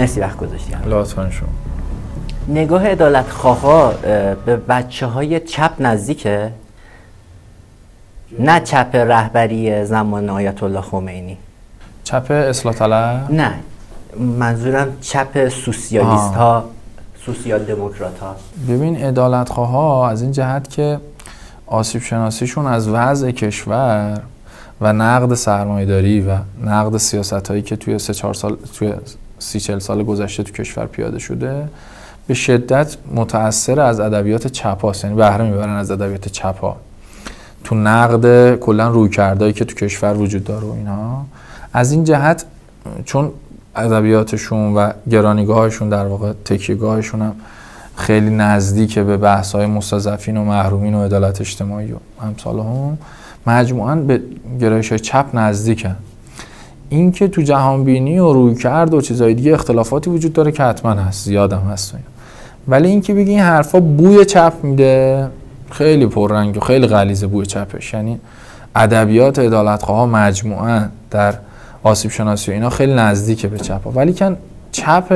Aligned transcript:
مرسی 0.00 0.20
وقت 0.20 0.36
گذاشتی. 0.36 0.72
لطفا 0.86 1.30
شما. 1.30 1.48
نگاه 2.48 2.86
عدالت 2.86 3.30
خواه 3.30 3.94
به 4.46 4.56
بچه 4.56 5.06
های 5.06 5.40
چپ 5.40 5.70
نزدیکه؟ 5.80 6.52
نه 8.38 8.60
چپ 8.60 8.90
رهبری 8.94 9.84
زمان 9.84 10.30
آیت 10.30 10.62
الله 10.62 10.80
خمینی. 10.80 11.38
چپ 12.04 12.26
اصلاح 12.30 12.74
طلب؟ 12.74 13.26
نه. 13.30 13.54
منظورم 14.38 14.96
چپ 15.00 15.48
سوسیالیست 15.48 16.34
ها 16.34 16.64
سوسیال 17.26 17.64
دموکرات 17.64 18.18
ها 18.18 18.36
ببین 18.68 18.96
عدالت 18.96 19.48
ها 19.48 20.08
از 20.08 20.22
این 20.22 20.32
جهت 20.32 20.70
که 20.70 21.00
آسیب 21.66 22.02
شناسیشون 22.02 22.66
از 22.66 22.88
وضع 22.88 23.30
کشور 23.30 24.20
و 24.80 24.92
نقد 24.92 25.34
سرمایه‌داری 25.34 26.20
و 26.20 26.36
نقد 26.64 26.96
سیاست 26.96 27.48
هایی 27.48 27.62
که 27.62 27.76
توی 27.76 27.98
سه 27.98 28.14
چهار 28.14 28.34
سال 28.34 28.56
توی 28.78 28.92
سی 29.40 29.60
چل 29.60 29.78
سال 29.78 30.02
گذشته 30.02 30.42
تو 30.42 30.52
کشور 30.52 30.86
پیاده 30.86 31.18
شده 31.18 31.68
به 32.26 32.34
شدت 32.34 32.96
متاثر 33.14 33.80
از 33.80 34.00
ادبیات 34.00 34.46
چپ 34.46 34.94
یعنی 35.04 35.16
بهره 35.16 35.50
می‌برن 35.50 35.76
از 35.76 35.90
ادبیات 35.90 36.28
چپ 36.28 36.76
تو 37.64 37.74
نقد 37.74 38.56
کلا 38.56 38.88
روی 38.88 39.08
کردهایی 39.08 39.52
که 39.52 39.64
تو 39.64 39.74
کشور 39.74 40.14
وجود 40.14 40.44
داره 40.44 40.66
و 40.66 40.72
اینا 40.72 41.24
از 41.72 41.92
این 41.92 42.04
جهت 42.04 42.44
چون 43.04 43.30
ادبیاتشون 43.76 44.74
و 44.74 44.92
گرانیگاهشون 45.10 45.88
در 45.88 46.06
واقع 46.06 46.32
تکیهگاهشون 46.44 47.22
هم 47.22 47.34
خیلی 47.96 48.30
نزدیک 48.30 48.98
به 48.98 49.16
بحث 49.16 49.54
های 49.54 49.66
مستضعفین 49.66 50.36
و 50.36 50.44
محرومین 50.44 50.94
و 50.94 51.04
عدالت 51.04 51.40
اجتماعی 51.40 51.92
و 51.92 51.96
امثال 52.22 52.58
هم 52.58 52.98
مجموعا 53.46 53.96
به 53.96 54.22
گرایش 54.60 54.88
های 54.88 54.98
چپ 54.98 55.26
نزدیکن. 55.34 55.96
این 56.90 57.12
که 57.12 57.28
تو 57.28 57.42
جهانبینی 57.42 58.18
و 58.18 58.32
روی 58.32 58.54
کرد 58.54 58.94
و 58.94 59.00
چیزهای 59.00 59.34
دیگه 59.34 59.52
اختلافاتی 59.52 60.10
وجود 60.10 60.32
داره 60.32 60.52
که 60.52 60.62
حتما 60.62 60.90
هست 60.90 61.24
زیادم 61.24 61.60
هست 61.60 61.94
ولی 62.68 62.88
اینکه 62.88 63.14
بگی 63.14 63.30
این 63.30 63.40
حرفا 63.40 63.80
بوی 63.80 64.24
چپ 64.24 64.52
میده 64.62 65.26
خیلی 65.70 66.06
پررنگ 66.06 66.56
و 66.56 66.60
خیلی 66.60 66.86
غلیظه 66.86 67.26
بوی 67.26 67.46
چپش. 67.46 67.94
یعنی 67.94 68.20
ادبیات 68.76 69.38
عدالتخواه 69.38 70.08
مجموعا 70.08 70.86
در 71.10 71.34
آسیب 71.82 72.10
شناسی 72.10 72.50
و 72.50 72.54
اینا 72.54 72.70
خیلی 72.70 72.94
نزدیکه 72.94 73.48
به 73.48 73.58
چپ 73.58 73.84
ها. 73.84 73.90
ولی 73.90 74.12
کن 74.12 74.36
چپ 74.72 75.12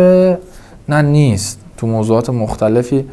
نه 0.89 1.03
نیست. 1.03 1.61
تو 1.77 1.87
موضوعات 1.87 2.31
مختلفی 2.31 3.05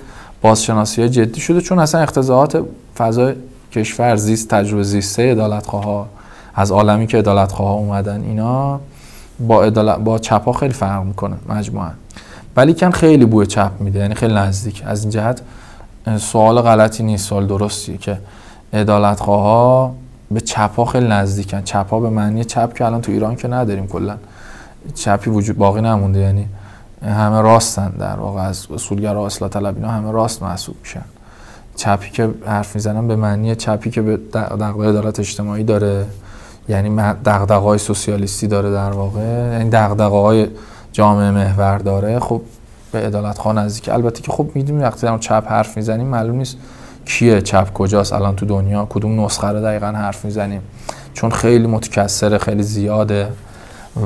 بازشناسی 0.41 1.09
جدی 1.09 1.41
شده 1.41 1.61
چون 1.61 1.79
اصلا 1.79 2.01
اختزاعات 2.01 2.63
فضای 2.97 3.33
کشور 3.71 4.15
زیست 4.15 4.49
تجربه 4.49 4.83
زیسته 4.83 5.31
عدالتخواه 5.31 6.07
از 6.55 6.71
عالمی 6.71 7.07
که 7.07 7.17
عدالتخواه 7.17 7.71
اومدن 7.71 8.21
اینا 8.21 8.79
با, 9.39 9.69
با 9.97 10.19
چپ 10.19 10.45
ها 10.45 10.53
خیلی 10.53 10.73
فرق 10.73 11.03
می‌کنه 11.03 11.35
مجموعا. 11.49 11.89
ولی 12.55 12.73
کن 12.73 12.91
خیلی 12.91 13.25
بوی 13.25 13.45
چپ 13.45 13.71
میده 13.79 13.99
یعنی 13.99 14.15
خیلی 14.15 14.33
نزدیک. 14.33 14.83
از 14.85 15.01
این 15.01 15.09
جهت 15.09 15.41
سوال 16.17 16.61
غلطی 16.61 17.03
نیست 17.03 17.29
سوال 17.29 17.47
درستیه 17.47 17.97
که 17.97 18.17
عدالتخواه 18.73 19.91
به 20.31 20.41
چپ 20.41 20.75
ها 20.75 20.85
خیلی 20.85 21.07
نزدیکن. 21.07 21.61
چپ 21.61 21.89
ها 21.89 21.99
به 21.99 22.09
معنی 22.09 22.43
چپ 22.43 22.73
که 22.73 22.85
الان 22.85 23.01
تو 23.01 23.11
ایران 23.11 23.35
که 23.35 23.47
نداریم 23.47 23.87
کلا. 23.87 24.17
چپی 24.95 25.29
وجود 25.29 25.57
باقی 25.57 25.81
نمونده 25.81 26.19
یعنی 26.19 26.47
همه 27.05 27.41
راستن 27.41 27.89
در 27.89 28.15
واقع. 28.15 28.41
از 28.41 28.67
اصولگرا 28.73 29.25
اصلاح 29.25 29.49
طلب 29.49 29.75
اینا 29.75 29.89
همه 29.89 30.11
راست 30.11 30.43
محسوب 30.43 30.75
میشن. 30.83 31.03
چپی 31.75 32.09
که 32.09 32.29
حرف 32.45 32.75
می‌زنن 32.75 33.07
به 33.07 33.15
معنی 33.15 33.55
چپی 33.55 33.89
که 33.89 34.01
به 34.01 34.17
دغدغه 34.33 34.89
عدالت 34.89 35.19
اجتماعی 35.19 35.63
داره. 35.63 36.05
یعنی 36.69 36.97
دغدغه 37.25 37.55
های 37.55 37.77
سوسیالیستی 37.77 38.47
داره 38.47 38.71
در 38.71 38.91
واقع. 38.91 39.51
یعنی 39.51 39.69
دغدغه 39.69 40.17
های 40.17 40.47
جامعه 40.91 41.31
محور 41.31 41.77
داره. 41.77 42.19
خب 42.19 42.41
به 42.91 42.99
عدالت 42.99 43.37
خواه 43.37 43.55
نزدیک. 43.55 43.89
البته 43.89 44.21
که 44.21 44.31
خب 44.31 44.47
می‌دونیم 44.55 44.81
وقتی 44.81 45.07
در 45.07 45.17
چپ 45.17 45.43
حرف 45.47 45.77
می‌زنیم 45.77 46.07
معلوم 46.07 46.35
نیست 46.35 46.57
کیه 47.05 47.41
چپ 47.41 47.73
کجاست. 47.73 48.13
الان 48.13 48.35
تو 48.35 48.45
دنیا 48.45 48.87
کدوم 48.89 49.25
نسخه 49.25 49.47
رو 49.47 49.61
دقیقا 49.61 49.87
حرف 49.87 50.25
می‌زنیم. 50.25 50.61
چون 51.13 51.29
خیلی 51.29 51.67
متکثره 51.67 52.37
خیلی 52.37 52.63
زیاده 52.63 53.27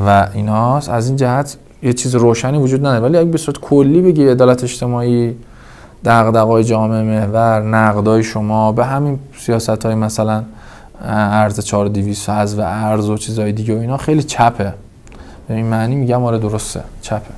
و 0.07 0.27
ایناست. 0.33 0.89
از 0.89 1.07
این 1.07 1.15
جهت 1.15 1.57
یه 1.83 1.93
چیز 1.93 2.15
روشنی 2.15 2.57
وجود 2.57 2.79
نداره. 2.79 2.99
ولی 2.99 3.17
اگه 3.17 3.29
به 3.29 3.37
صورت 3.37 3.57
کلی 3.57 4.01
بگی 4.01 4.27
عدالت 4.27 4.63
اجتماعی 4.63 5.35
دغدغه‌های 6.05 6.63
جامعه 6.63 7.03
محور 7.03 7.61
نقدای 7.61 8.23
شما 8.23 8.71
به 8.71 8.85
همین 8.85 9.19
سیاست 9.37 9.85
های 9.85 9.95
مثلا 9.95 10.43
ارز 11.01 11.59
4200 11.59 12.29
و 12.29 12.61
ارز 12.61 13.09
و 13.09 13.17
چیزهای 13.17 13.51
دیگه 13.51 13.75
و 13.75 13.79
اینا 13.79 13.97
خیلی 13.97 14.23
چپه. 14.23 14.73
به 15.47 15.53
این 15.53 15.65
معنی 15.65 15.95
میگم 15.95 16.23
آره 16.23 16.39
درسته 16.39 16.83
چپه. 17.01 17.33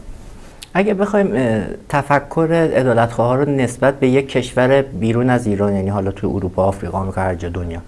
اگه 0.73 0.93
بخوایم 0.93 1.33
تفکر 1.89 2.71
عدالتخواه 2.75 3.37
رو 3.37 3.51
نسبت 3.51 3.99
به 3.99 4.07
یک 4.07 4.29
کشور 4.29 4.81
بیرون 4.81 5.29
از 5.29 5.47
ایران 5.47 5.75
یعنی 5.75 5.89
حالا 5.89 6.11
تو 6.11 6.27
اروپا 6.35 6.63
آفریقا 6.63 6.97
آمریکا 6.97 7.21
هر 7.21 7.35
جا 7.35 7.49
دنیا 7.49 7.79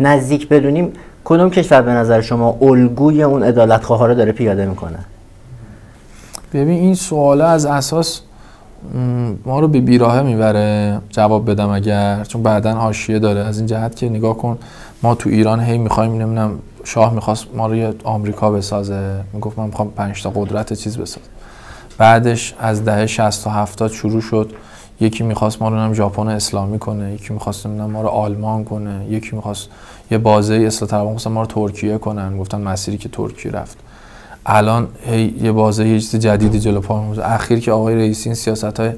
نزدیک 0.00 0.48
بدونیم 0.48 0.92
کدوم 1.24 1.50
کشور 1.50 1.82
به 1.82 1.90
نظر 1.90 2.20
شما 2.20 2.58
الگوی 2.62 3.22
اون 3.22 3.42
عدالتخواه 3.42 4.06
رو 4.06 4.14
داره 4.14 4.32
پیاده 4.32 4.66
می‌کنه؟ 4.66 4.98
ببین 6.52 6.68
این 6.68 6.94
سواله 6.94 7.44
از 7.44 7.66
اساس 7.66 8.20
ما 9.44 9.60
رو 9.60 9.68
به 9.68 9.80
بیراهه 9.80 10.22
می‌بره 10.22 10.98
جواب 11.10 11.50
بدم 11.50 11.68
اگر 11.68 12.24
چون 12.24 12.42
بعدا 12.42 12.72
حاشیه 12.72 13.18
داره. 13.18 13.40
از 13.40 13.58
این 13.58 13.66
جهت 13.66 13.96
که 13.96 14.08
نگاه 14.08 14.38
کن 14.38 14.58
ما 15.02 15.14
تو 15.14 15.28
ایران 15.28 15.60
هی 15.60 15.78
می‌خوایم 15.78 16.12
نمی‌دونم 16.12 16.58
شاه 16.84 17.14
می‌خواست 17.14 17.46
ما 17.54 17.66
رو 17.66 17.76
یه 17.76 17.94
آمریکا 18.04 18.50
بسازه. 18.50 19.20
می‌گفت 19.32 19.58
من 19.58 19.66
می‌خوام 19.66 19.90
پنج 19.90 20.22
تا 20.22 20.30
قدرت 20.30 20.72
چیز 20.72 20.98
بسازم. 20.98 21.26
بعدش 21.98 22.54
از 22.58 22.84
دهه 22.84 23.06
60 23.06 23.44
تا 23.44 23.50
70 23.50 23.90
شروع 23.90 24.20
شد. 24.20 24.52
یکی 25.00 25.24
می‌خواست 25.24 25.62
ما 25.62 25.68
رو 25.68 25.76
هم 25.76 25.94
ژاپن 25.94 26.28
اسلامی 26.28 26.78
کنه 26.78 27.12
یکی 27.14 27.32
می‌خواست 27.32 27.66
ما 27.66 28.02
رو 28.02 28.08
آلمان 28.08 28.64
کنه 28.64 29.06
یکی 29.10 29.36
می‌خواست 29.36 29.68
یه 30.10 30.18
بازه 30.18 30.54
اصلاح 30.54 30.90
طلبان 30.90 31.32
ما 31.34 31.40
رو 31.40 31.46
ترکیه 31.46 31.98
کنن. 31.98 32.38
گفتن 32.38 32.60
مسیری 32.60 32.98
که 32.98 33.08
ترکیه 33.08 33.52
رفت. 33.52 33.78
الان 34.46 34.88
هی 35.06 35.34
یه 35.42 35.52
بازه 35.52 35.88
یه 35.88 36.00
چیز 36.00 36.16
جدیدی 36.16 36.60
جلو 36.60 36.80
پا 36.80 37.12
اخیر 37.24 37.60
که 37.60 37.72
آقای 37.72 37.94
رئیسی 37.94 38.28
این 38.28 38.34
سیاست 38.34 38.80
های 38.80 38.92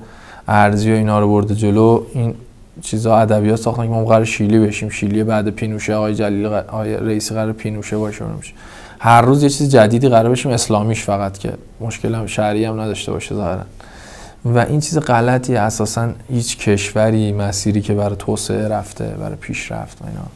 ارزی 0.49 0.93
و 0.93 0.94
اینا 0.94 1.21
رو 1.21 1.28
برده 1.28 1.55
جلو 1.55 2.03
این 2.15 2.34
چیزا 2.82 3.16
ادبیات 3.16 3.60
ساختن 3.60 3.82
که 3.82 3.88
ما 3.88 4.04
قرار 4.04 4.25
شیلی 4.25 4.58
بشیم. 4.58 4.88
شیلی 4.88 5.25
بعد 5.25 5.50
پینوشه 5.50 5.94
آقای 5.94 6.14
جلیل 6.14 6.47
آقای 6.47 6.97
رئیسی 6.97 7.34
قرار 7.34 7.53
پینوشه 7.53 7.97
باشه 7.97 8.25
هر 8.98 9.22
روز 9.22 9.42
یه 9.42 9.48
چیز 9.48 9.70
جدیدی 9.70 10.08
قرار 10.08 10.31
بشیم 10.31 10.53
اسلامیش 10.53 11.04
فقط 11.04 11.38
که 11.38 11.53
مشکل 11.81 12.14
هم 12.14 12.26
شهری 12.26 12.64
هم 12.64 12.81
نداشته 12.81 13.12
باشه 13.12 13.34
ظاهرا. 13.34 13.62
و 14.44 14.58
این 14.58 14.81
چیز 14.81 14.98
غلطی 14.98 15.56
اساسا 15.56 16.08
هیچ 16.28 16.58
کشوری 16.58 17.32
مسیری 17.32 17.81
که 17.81 17.94
برای 17.94 18.16
توسعه 18.16 18.69
رفته 18.69 19.04
برای 19.04 19.37
پیشرفت 19.37 19.98
اینا. 20.02 20.26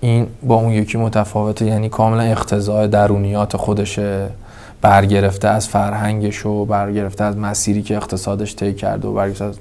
این 0.00 0.26
با 0.42 0.54
اون 0.54 0.72
یکی 0.72 0.98
متفاوته 0.98 1.64
یعنی 1.64 1.88
کاملا 1.88 2.22
اختزاع 2.22 2.86
درونیات 2.86 3.56
خودشه 3.56 4.28
برگرفته 4.80 5.48
از 5.48 5.68
فرهنگش 5.68 6.46
و 6.46 6.64
برگرفته 6.64 7.24
از 7.24 7.36
مسیری 7.36 7.82
که 7.82 7.96
اقتصادش 7.96 8.56
طی 8.56 8.74
کرده 8.74 9.08
و 9.08 9.14
برگرفته 9.14 9.44
از 9.44 9.58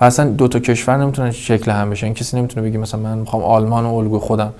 و 0.00 0.04
اصلا 0.04 0.30
دو 0.30 0.48
تا 0.48 0.58
کشور 0.58 0.96
نمی‌تونن 0.96 1.30
شکل 1.30 1.70
هم 1.70 1.90
بشن. 1.90 2.12
کسی 2.12 2.36
نمی‌تونه 2.36 2.68
بگه 2.68 2.78
مثلا 2.78 3.00
من 3.00 3.18
می‌خوام 3.18 3.42
آلمان 3.42 3.84
و 3.84 3.94
الگوی 3.94 4.20
خودم. 4.20 4.52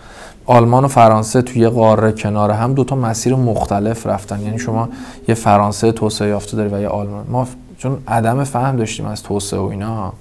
آلمان 0.47 0.85
و 0.85 0.89
فرانسه 0.89 1.43
توی 1.43 1.69
قاره 1.69 2.13
کنار 2.13 2.51
هم 2.51 2.75
دو 2.75 2.85
تا 2.85 2.97
مسیر 2.97 3.35
مختلف 3.35 4.07
رفتن. 4.07 4.41
یعنی 4.41 4.59
شما 4.59 4.89
یه 5.29 5.35
فرانسه 5.35 5.93
توسعه 5.93 6.29
یافته 6.29 6.57
داری 6.57 6.69
و 6.75 6.81
یه 6.81 6.89
آلمان. 6.89 7.25
ما 7.29 7.49
چون 7.79 7.99
عدم 8.09 8.45
فهم 8.45 8.77
داشتیم 8.77 9.07
از 9.07 9.23
توسعه 9.23 9.61
و 9.61 9.65
اینا. 9.65 10.13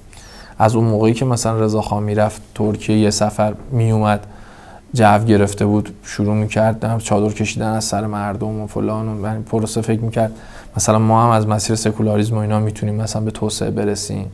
از 0.60 0.76
اون 0.76 0.86
موقعی 0.86 1.14
که 1.14 1.26
مثلا 1.26 1.60
رضا 1.60 1.82
خان 1.82 2.04
می‌رفت 2.04 2.42
ترکیه 2.56 2.98
یه 2.98 3.10
سفر 3.10 3.54
میومد 3.72 4.20
جو 4.94 5.20
گرفته 5.20 5.66
بود 5.66 5.90
شروع 6.04 6.36
می‌کرد 6.36 6.98
چادر 6.98 7.34
کشیدن 7.34 7.74
از 7.74 7.84
سر 7.84 8.06
مردم 8.06 8.62
و 8.62 8.68
فلان 8.68 9.22
و 9.22 9.42
پروسه 9.42 9.82
فکر 9.82 10.02
می‌کرد. 10.02 10.32
مثلا 10.78 11.00
ما 11.00 11.24
هم 11.24 11.30
از 11.30 11.48
مسیر 11.48 11.76
سکولاریسم 11.76 12.36
و 12.36 12.38
اینا 12.38 12.60
می‌تونیم 12.60 12.96
مثلا 12.96 13.22
به 13.22 13.32
توسعه 13.32 13.72
برسیم. 13.72 14.26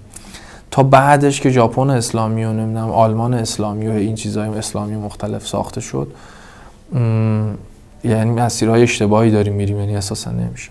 تا 0.74 0.84
بعدش 0.84 1.42
که 1.42 1.50
ژاپن 1.50 1.90
اسلامی 1.90 2.44
و 2.44 2.54
نمی‌دونم 2.54 2.90
آلمان 2.90 3.34
اسلامی 3.34 3.88
و 3.88 3.92
این 3.92 4.16
چیزهای 4.16 4.50
اسلامی 4.50 4.96
مختلف 4.96 5.48
ساخته 5.48 5.82
شد 5.82 6.08
یعنی 8.04 8.32
مسیرهای 8.32 8.84
اشتباهی 8.84 9.32
داریم 9.32 9.54
میریم 9.54 9.80
یعنی 9.80 9.96
اساسا 9.96 10.32
نمیشه. 10.32 10.70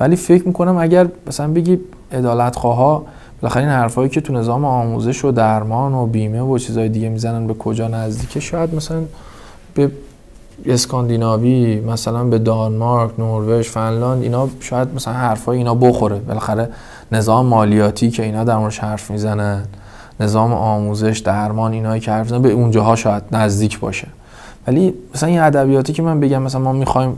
ولی 0.00 0.16
فکر 0.16 0.46
می‌کنم 0.46 0.76
اگر 0.76 1.08
مثلا 1.26 1.48
بگی 1.48 1.78
عدالت 2.12 2.56
ها 2.56 3.04
بالاخره 3.42 3.62
این 3.62 3.72
حرفایی 3.72 4.08
که 4.08 4.20
تو 4.20 4.32
نظام 4.32 4.64
آموزش 4.64 5.24
و 5.24 5.32
درمان 5.32 5.94
و 5.94 6.06
بیمه 6.06 6.40
و 6.40 6.58
چیزهای 6.58 6.88
دیگه 6.88 7.08
می‌زنن 7.08 7.46
به 7.46 7.54
کجا 7.54 7.88
نزدیکه 7.88 8.40
شاید 8.40 8.74
مثلا 8.74 9.02
به 9.74 9.90
اسکاندیناوی 10.66 11.80
مثلا 11.80 12.24
به 12.24 12.38
دانمارک 12.38 13.20
نروژ 13.20 13.68
فنلاند 13.68 14.22
اینا 14.22 14.48
شاید 14.60 14.94
مثلا 14.94 15.14
حرفای 15.14 15.58
اینا 15.58 15.74
بخوره. 15.74 16.18
بالاخره 16.18 16.68
نظام 17.12 17.46
مالیاتی 17.46 18.10
که 18.10 18.22
اینا 18.22 18.44
در 18.44 18.56
موردش 18.56 18.78
حرف 18.78 19.10
می‌زنن 19.10 19.64
نظام 20.20 20.52
آموزش 20.52 21.18
درمان 21.18 21.72
اینایی 21.72 22.00
که 22.00 22.10
حرف 22.10 22.32
به 22.32 22.50
اونجاها 22.50 22.96
شاید 22.96 23.22
نزدیک 23.32 23.80
باشه. 23.80 24.08
ولی 24.66 24.94
مثلا 25.14 25.28
این 25.28 25.40
ادبیاتی 25.40 25.92
که 25.92 26.02
من 26.02 26.20
بگم 26.20 26.42
مثلا 26.42 26.60
ما 26.60 26.72
می‌خوایم 26.72 27.16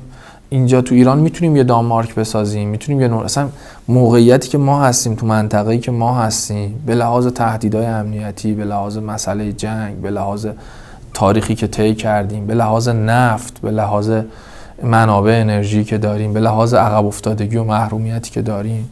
اینجا 0.51 0.81
تو 0.83 0.95
ایران 0.95 1.19
می‌تونیم 1.19 1.57
یه 1.57 1.65
دانمارک 1.65 2.15
بسازیم 2.15 2.69
می‌تونیم 2.69 3.01
یه 3.01 3.09
نور... 3.09 3.25
اصلا 3.25 3.49
موقعیتی 3.89 4.49
که 4.49 4.59
ما 4.59 4.83
هستیم 4.83 5.15
تو 5.15 5.27
منطقه‌ای 5.27 5.79
که 5.79 5.93
ما 5.93 6.15
هستیم 6.15 6.83
به 6.87 6.95
لحاظ 6.95 7.27
تهدیدهای 7.27 7.87
امنیتی 7.87 8.55
به 8.55 8.65
لحاظ 8.65 8.99
مسئله 8.99 9.53
جنگ 9.53 9.97
به 9.97 10.11
لحاظ 10.11 10.47
تاریخی 11.15 11.55
که 11.55 11.67
طی 11.67 11.95
کردیم 11.95 12.47
به 12.47 12.55
لحاظ 12.55 12.89
نفت 12.89 13.61
به 13.61 13.71
لحاظ 13.71 14.11
منابع 14.83 15.41
انرژی 15.41 15.85
که 15.85 15.99
داریم 15.99 16.33
به 16.33 16.41
لحاظ 16.41 16.75
عقب 16.75 17.07
افتادگی 17.07 17.57
و 17.57 17.65
محرومیتی 17.65 18.31
که 18.31 18.43
داریم 18.43 18.91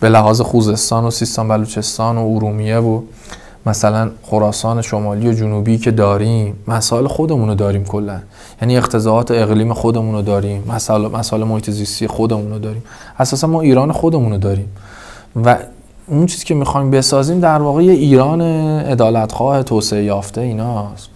به 0.00 0.08
لحاظ 0.08 0.40
خوزستان 0.40 1.04
و 1.04 1.10
سیستان 1.10 1.48
بلوچستان 1.48 2.18
و 2.18 2.34
ارومیه 2.34 2.78
و 2.78 3.00
مثلا 3.66 4.10
خراسان 4.22 4.82
شمالی 4.82 5.28
و 5.28 5.32
جنوبی 5.32 5.78
که 5.78 5.90
داریم 5.90 6.56
مسائل 6.68 7.06
خودمون 7.06 7.48
رو 7.48 7.54
داریم 7.54 7.84
کلا. 7.84 8.20
یعنی 8.62 8.76
اقتضاعات 8.76 9.30
اقلیم 9.30 9.72
خودمون 9.72 10.14
رو 10.14 10.22
داریم 10.22 10.64
مسائل 10.68 11.08
مسائل 11.08 11.44
محیط 11.44 11.70
زیستی 11.70 12.06
خودمون 12.06 12.52
رو 12.52 12.58
داریم. 12.58 12.82
اساسا 13.18 13.46
ما 13.46 13.60
ایران 13.60 13.92
خودمون 13.92 14.32
رو 14.32 14.38
داریم. 14.38 14.68
و 15.44 15.56
اون 16.06 16.26
چیزی 16.26 16.44
که 16.44 16.54
می‌خوایم 16.54 16.90
بسازیم 16.90 17.40
در 17.40 17.62
واقع 17.62 17.80
ایران 17.80 18.40
عدالتخواه 18.80 19.62
توسعه 19.62 20.04
یافته 20.04 20.40
ایناست. 20.40 21.08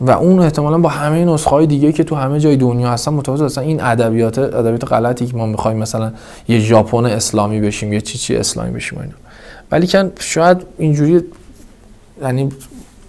و 0.00 0.10
اون 0.10 0.38
احتمالا 0.38 0.78
با 0.78 0.88
همه 0.88 1.24
نسخه 1.24 1.50
های 1.50 1.66
دیگه 1.66 1.92
که 1.92 2.04
تو 2.04 2.14
همه 2.14 2.40
جای 2.40 2.56
دنیا 2.56 2.90
هستن 2.90 3.12
متفاوت 3.12 3.40
هستن. 3.40 3.62
این 3.62 3.82
ادبیات 3.82 4.38
ادبیات 4.38 4.92
غلطی 4.92 5.26
که 5.26 5.36
ما 5.36 5.46
می‌خوایم 5.46 5.78
مثلا 5.78 6.12
یه 6.48 6.58
ژاپن 6.58 7.06
اسلامی 7.06 7.60
بشیم 7.60 7.92
یه 7.92 8.00
چی 8.00 8.18
چی 8.18 8.36
اسلامی 8.36 8.70
بشیم 8.70 8.98
اینا. 8.98 9.14
ولی 9.70 9.86
که 9.86 10.10
شاید 10.20 10.58
اینجوری 10.78 11.20
یعنی 12.22 12.48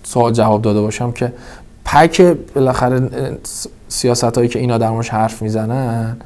سوال 0.04 0.34
جواب 0.34 0.62
داده 0.62 0.82
باشم 0.82 1.12
که 1.12 1.34
پک 1.86 2.22
بالاخره 2.56 3.10
سیاست 3.88 4.24
هایی 4.24 4.50
که 4.50 4.60
اینا 4.60 4.78
در 4.78 4.90
موردش 4.90 5.10
حرف 5.10 5.42
می‌زنن 5.42 6.18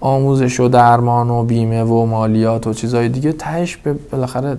آموزش 0.00 0.60
و 0.60 0.68
درمان 0.68 1.30
و 1.30 1.42
بیمه 1.42 1.82
و 1.82 2.06
مالیات 2.06 2.66
و 2.66 2.74
چیزهای 2.74 3.08
دیگه 3.08 3.32
تهش 3.32 3.76
به 3.76 3.92
بالاخره 4.12 4.56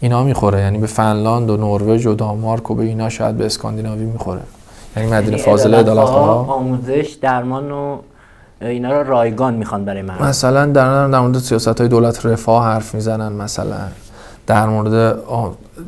اینا 0.00 0.24
می‌خوره. 0.24 0.60
یعنی 0.60 0.78
به 0.78 0.86
فنلاند 0.86 1.50
و 1.50 1.56
نروژ 1.56 2.06
و 2.06 2.14
دانمارک 2.14 2.70
و 2.70 2.74
به 2.74 2.84
اینا 2.84 3.08
شاید 3.08 3.36
به 3.36 3.46
اسکاندیناوی 3.46 4.04
می‌خوره. 4.04 4.40
یعنی 4.96 5.10
مدینه 5.10 5.36
فاضله 5.36 5.76
عدالت 5.76 6.08
آموزش 6.08 7.16
درمان 7.20 7.70
و 7.70 7.98
اینا 8.60 9.00
رو 9.00 9.10
رایگان 9.10 9.54
می‌خوان 9.54 9.84
برای 9.84 10.02
من 10.02 10.22
مثلا 10.22 10.66
در 10.66 11.08
در 11.08 11.20
مورد 11.20 11.38
سیاست 11.38 11.80
های 11.80 11.88
دولت 11.88 12.26
رفاه 12.26 12.64
حرف 12.64 12.94
می‌زنن 12.94 13.32
مثلا 13.32 13.76
در 14.46 14.66
مورد 14.66 15.18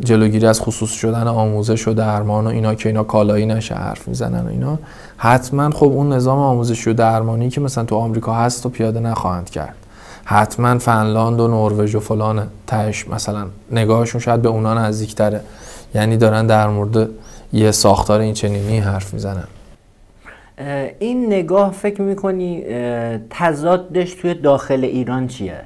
جلوگیری 0.00 0.46
از 0.46 0.60
خصوص 0.60 0.90
شدن 0.90 1.28
آموزش 1.28 1.88
و 1.88 1.92
درمان 1.92 2.46
و 2.46 2.50
اینا 2.50 2.74
که 2.74 2.88
اینا 2.88 3.02
کالایی 3.02 3.46
نشه 3.46 3.74
حرف 3.74 4.08
می‌زنن 4.08 4.46
و 4.46 4.48
اینا. 4.48 4.78
حتما 5.16 5.70
خب 5.70 5.86
اون 5.86 6.12
نظام 6.12 6.38
آموزشی 6.38 6.90
و 6.90 6.92
درمانی 6.92 7.50
که 7.50 7.60
مثلا 7.60 7.84
تو 7.84 7.96
آمریکا 7.96 8.34
هست 8.34 8.66
و 8.66 8.68
پیاده 8.68 9.00
نخواهند 9.00 9.50
کرد. 9.50 9.74
حتما 10.24 10.78
فنلاند 10.78 11.40
و 11.40 11.48
نروژ 11.48 11.94
و 11.94 12.00
فلان 12.00 12.42
تش 12.66 13.08
مثلا 13.08 13.46
نگاهشون 13.72 14.20
شاید 14.20 14.42
به 14.42 14.48
اونا 14.48 14.74
نزدیکتره. 14.74 15.40
یعنی 15.94 16.16
دارن 16.16 16.46
در 16.46 16.68
مورد 16.68 17.08
یه 17.52 17.70
ساختار 17.70 18.20
این 18.20 18.34
چنینی 18.34 18.78
حرف 18.78 19.14
می‌زنن 19.14 19.44
این 20.98 21.26
نگاه 21.26 21.72
فکر 21.72 22.02
می‌کنی 22.02 22.64
تضادش 23.30 24.14
توی 24.14 24.34
داخل 24.34 24.84
ایران 24.84 25.26
چیه؟ 25.26 25.60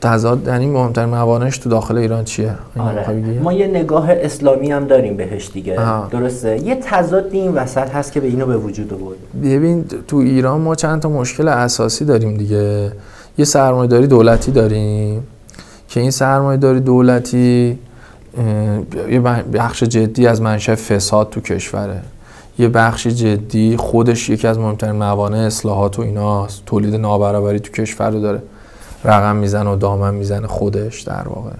تضاد 0.00 0.46
یعنی 0.46 0.66
مهمترین 0.66 1.08
موانعش 1.08 1.58
تو 1.58 1.70
داخل 1.70 1.98
ایران 1.98 2.24
چیه؟ 2.24 2.54
آره. 2.78 3.10
ما 3.42 3.52
یه 3.52 3.66
نگاه 3.66 4.06
اسلامی 4.10 4.72
هم 4.72 4.84
داریم 4.84 5.16
بهش 5.16 5.50
دیگه. 5.52 5.78
درسته؟ 6.10 6.58
یه 6.58 6.74
تضاد 6.82 7.28
این 7.32 7.52
وسط 7.52 7.90
هست 7.90 8.12
که 8.12 8.20
به 8.20 8.26
اینو 8.26 8.46
به 8.46 8.56
وجود 8.56 8.94
آورد. 8.94 9.16
ببین 9.42 9.84
تو 10.08 10.16
ایران 10.16 10.60
ما 10.60 10.74
چند 10.74 11.02
تا 11.02 11.08
مشکل 11.08 11.48
اساسی 11.48 12.04
داریم 12.04 12.36
دیگه. 12.36 12.92
یه 13.38 13.44
سرمایه‌داری 13.44 14.06
دولتی 14.06 14.52
داریم. 14.52 15.26
که 15.88 16.00
این 16.00 16.10
سرمایه‌داری 16.10 16.80
دولتی 16.80 17.78
یه 19.10 19.20
بخش 19.20 19.82
جدی 19.82 20.26
از 20.26 20.42
منشأ 20.42 20.74
فساد 20.74 21.30
تو 21.30 21.40
کشوره. 21.40 22.00
یه 22.58 22.68
بخش 22.68 23.06
جدی 23.06 23.76
خودش 23.76 24.28
یکی 24.28 24.46
از 24.46 24.58
مهمترین 24.58 24.96
موانع 24.96 25.38
اصلاحات 25.38 25.98
و 25.98 26.02
ایناست. 26.02 26.62
تولید 26.66 26.94
نابرابری 26.94 27.60
تو 27.60 27.72
کشور 27.72 28.10
رو 28.10 28.20
داره. 28.20 28.42
رقم 29.04 29.36
می‌زنه 29.36 29.70
و 29.70 29.76
دامن 29.76 30.14
می‌زنه 30.14 30.46
خودش 30.46 31.00
در 31.00 31.28
واقع. 31.28 31.50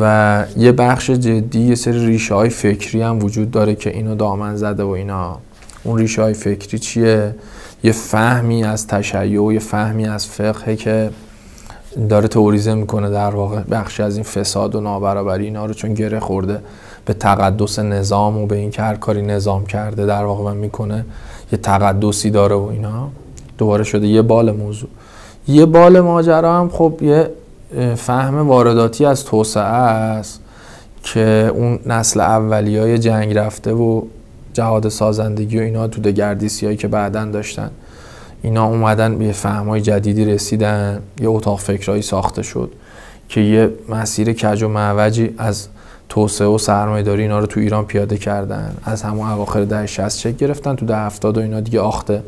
و 0.00 0.44
یه 0.56 0.72
بخش 0.72 1.10
جدی 1.10 1.60
یه 1.60 1.74
سری 1.74 2.06
ریشه 2.06 2.34
های 2.34 2.48
فکری 2.48 3.02
هم 3.02 3.24
وجود 3.24 3.50
داره 3.50 3.74
که 3.74 3.90
اینو 3.90 4.14
دامن 4.14 4.56
زده 4.56 4.82
و 4.82 4.88
اینا. 4.88 5.38
اون 5.84 5.98
ریشه 5.98 6.22
های 6.22 6.34
فکری 6.34 6.78
چیه؟ 6.78 7.34
یه 7.84 7.92
فهمی 7.92 8.64
از 8.64 8.86
تشیع 8.86 9.42
و 9.42 9.52
یه 9.52 9.58
فهمی 9.58 10.06
از 10.06 10.26
فقه 10.26 10.76
که 10.76 11.10
داره 12.08 12.28
توریزه 12.28 12.74
می‌کنه 12.74 13.10
در 13.10 13.30
واقع 13.30 13.60
بخش 13.70 14.00
از 14.00 14.16
این 14.16 14.24
فساد 14.24 14.74
و 14.74 14.80
نابرابری 14.80 15.44
اینا 15.44 15.66
رو 15.66 15.74
چون 15.74 15.94
گره 15.94 16.20
خورده 16.20 16.60
به 17.04 17.14
تقدس 17.14 17.78
نظام 17.78 18.38
و 18.38 18.46
به 18.46 18.56
این 18.56 18.70
که 18.70 18.82
هر 18.82 18.94
کاری 18.94 19.22
نظام 19.22 19.66
کرده 19.66 20.06
در 20.06 20.24
واقع 20.24 20.44
من 20.44 20.56
می‌کنه 20.56 21.04
یه 21.52 21.58
تقدسی 21.58 22.30
داره 22.30 22.54
و 22.54 22.68
اینا. 22.72 23.08
دوباره 23.58 23.84
شده 23.84 24.06
یه 24.06 24.22
بال 24.22 24.50
موضوع. 24.50 24.88
یه 25.48 25.66
بال 25.66 26.00
ماجرا 26.00 26.60
هم 26.60 26.68
خب 26.68 26.98
یه 27.02 27.30
فهم 27.96 28.48
وارداتی 28.48 29.04
از 29.04 29.24
توسعه 29.24 29.62
است 29.62 30.40
که 31.02 31.52
اون 31.54 31.78
نسل 31.86 32.20
اولی 32.20 32.78
های 32.78 32.98
جنگ 32.98 33.34
رفته 33.34 33.72
و 33.72 34.02
جهاد 34.52 34.88
سازندگی 34.88 35.58
و 35.58 35.62
اینا 35.62 35.88
تو 35.88 36.00
دگردیسی 36.00 36.66
هایی 36.66 36.78
که 36.78 36.88
بعدا 36.88 37.24
داشتن. 37.24 37.70
اینا 38.42 38.64
اومدن 38.64 39.18
به 39.18 39.32
فهمای 39.32 39.80
جدیدی 39.80 40.24
رسیدن 40.24 41.02
یه 41.20 41.28
اتاق 41.28 41.58
فکرهایی 41.58 42.02
ساخته 42.02 42.42
شد 42.42 42.72
که 43.28 43.40
یه 43.40 43.70
مسیر 43.88 44.32
کج 44.32 44.62
و 44.62 44.68
معوجی 44.68 45.34
از 45.38 45.68
توسعه 46.08 46.46
و 46.46 46.58
سرمایه 46.58 47.02
داری 47.02 47.22
اینا 47.22 47.38
رو 47.38 47.46
تو 47.46 47.60
ایران 47.60 47.84
پیاده 47.84 48.18
کردن. 48.18 48.76
از 48.84 49.02
همون 49.02 49.28
اواخر 49.28 49.64
ده 49.64 49.86
60 49.86 50.18
چک 50.18 50.36
گرفتن 50.36 50.74
تو 50.74 50.86
ده 50.86 50.96
70 50.96 51.38
و 51.38 51.40
اینا 51.40 51.60
دیگه 51.60 51.80
آخته 51.80 52.22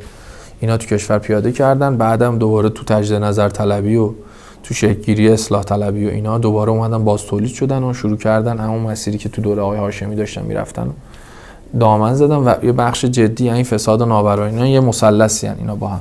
اینا 0.61 0.77
تو 0.77 0.87
کشور 0.87 1.19
پیاده 1.19 1.53
کردن. 1.53 1.97
بعدم 1.97 2.39
دوباره 2.39 2.69
تو 2.69 2.85
تجدید 2.85 3.23
نظر 3.23 3.49
طلبی 3.49 3.97
و 3.97 4.11
تو 4.63 4.75
شکلگیری 4.75 5.29
اصلاح 5.29 5.63
طلبی 5.63 6.07
و 6.07 6.11
اینا 6.11 6.39
دوباره 6.39 6.71
اومدن 6.71 7.05
باز 7.05 7.23
تولید 7.23 7.55
شدن 7.55 7.83
و 7.83 7.95
شروع 7.95 8.17
کردن 8.17 8.59
همون 8.59 8.83
مسیری 8.83 9.19
که 9.19 9.29
تو 9.29 9.43
دوره 9.43 9.63
آقای 9.63 9.79
هاشمی 9.79 10.17
داشتن 10.17 10.43
می‌رفتن. 10.43 10.91
دامن 11.81 12.15
زدن 12.15 12.37
و 12.37 12.55
یه 12.63 12.73
بخش 12.73 13.05
جدی 13.05 13.51
این 13.51 13.65
فساد 13.65 14.01
و 14.01 14.07
نابرابری. 14.07 14.55
اینا 14.55 14.67
یه 14.67 14.81
مثلثی 14.81 15.49
اینا 15.49 15.75
با 15.75 15.89
هم. 15.89 16.01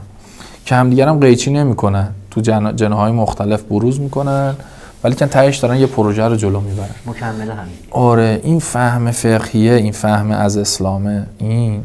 که 0.66 0.76
همدیگر 0.76 1.08
هم 1.08 1.20
قیچی 1.20 1.52
نمی‌کنن. 1.52 2.10
تو 2.32 2.42
جن... 2.42 2.76
جنه 2.76 2.96
های 2.96 3.12
مختلف 3.12 3.64
بروز 3.64 4.00
می‌کنن 4.00 4.56
ولی 5.04 5.16
که 5.16 5.26
تهش 5.26 5.58
دارن 5.58 5.78
یه 5.78 5.86
پروژه 5.86 6.24
رو 6.24 6.36
جلو 6.36 6.60
می‌برن. 6.60 6.90
مکمل 7.06 7.42
همین 7.42 7.74
آره 7.92 8.40
این 8.44 8.60
فهم 8.60 9.12
فقهیه 9.12 9.74
این 9.74 9.92
فهم 9.92 10.32
از 10.32 10.58
اسلامه. 10.58 11.26
این 11.38 11.84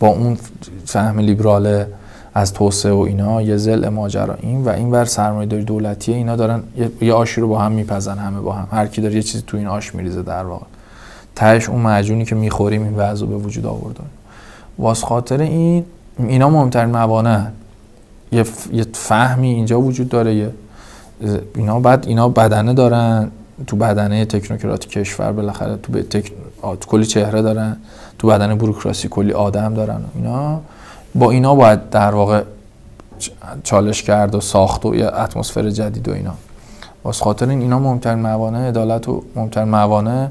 با 0.00 0.08
اون 0.08 0.38
فهم 0.86 1.18
لیبراله 1.18 1.86
از 2.34 2.52
توسعه 2.52 2.92
و 2.92 2.98
اینا 2.98 3.42
یه 3.42 3.56
زل 3.56 3.88
ماجرا. 3.88 4.34
این 4.40 4.64
و 4.64 4.68
این 4.68 4.90
بر 4.90 5.04
سرمایه 5.04 5.48
داری 5.48 5.64
دولتیه 5.64 6.16
اینا 6.16 6.36
دارن 6.36 6.62
یه 7.00 7.12
آشی 7.12 7.40
رو 7.40 7.48
با 7.48 7.58
هم 7.58 7.72
میپزن 7.72 8.18
همه 8.18 8.40
با 8.40 8.52
هم. 8.52 8.68
هر 8.70 8.86
کی 8.86 9.00
داره 9.00 9.14
یه 9.14 9.22
چیزی 9.22 9.44
تو 9.46 9.56
این 9.56 9.66
آش 9.66 9.94
میریزه 9.94 10.22
در 10.22 10.44
واقع. 10.44 10.66
تهش 11.36 11.68
اون 11.68 11.80
معجونی 11.80 12.24
که 12.24 12.34
می‌خوریم 12.34 12.82
این 12.82 12.94
وضع 12.96 13.26
به 13.26 13.36
وجود 13.36 13.66
آورده 13.66 14.00
واس 14.78 15.04
خاطر 15.04 15.40
این 15.40 15.84
اینا 16.18 16.50
مهمترین 16.50 16.90
موانع. 16.90 17.46
یه, 18.32 18.44
یه 18.72 18.86
فهمی 18.92 19.48
اینجا 19.48 19.80
وجود 19.80 20.08
داره. 20.08 20.34
یه 20.34 20.50
اینا 21.54 21.80
بعد 21.80 22.06
اینا 22.06 22.28
بدنه 22.28 22.74
دارن. 22.74 23.30
تو 23.66 23.76
بدنه 23.76 24.24
تکنوکراتی 24.24 24.88
کشور 24.88 25.32
بالاخره 25.32 25.76
تو, 25.76 25.92
به 25.92 26.02
تک... 26.02 26.32
تو 26.62 26.88
کلی 26.88 27.06
چهره 27.06 27.42
دارن. 27.42 27.76
تو 28.18 28.28
بدن 28.28 28.54
بروکراسی 28.54 29.08
کلی 29.08 29.32
آدم 29.32 29.74
دارن 29.74 30.00
اینا. 30.14 30.60
با 31.14 31.30
اینا 31.30 31.54
باید 31.54 31.90
در 31.90 32.14
واقع 32.14 32.42
چالش 33.62 34.02
کرد 34.02 34.34
و 34.34 34.40
ساخت 34.40 34.86
و 34.86 34.94
یه 34.94 35.06
اتمسفر 35.06 35.70
جدید 35.70 36.08
و 36.08 36.12
اینا. 36.12 36.34
واسه 37.04 37.24
خاطر 37.24 37.48
این 37.48 37.60
اینا 37.60 37.78
مهمترین 37.78 38.18
موانع. 38.18 38.68
عدالت 38.68 39.08
و 39.08 39.22
مهمترین 39.36 39.68
موانع 39.68 40.28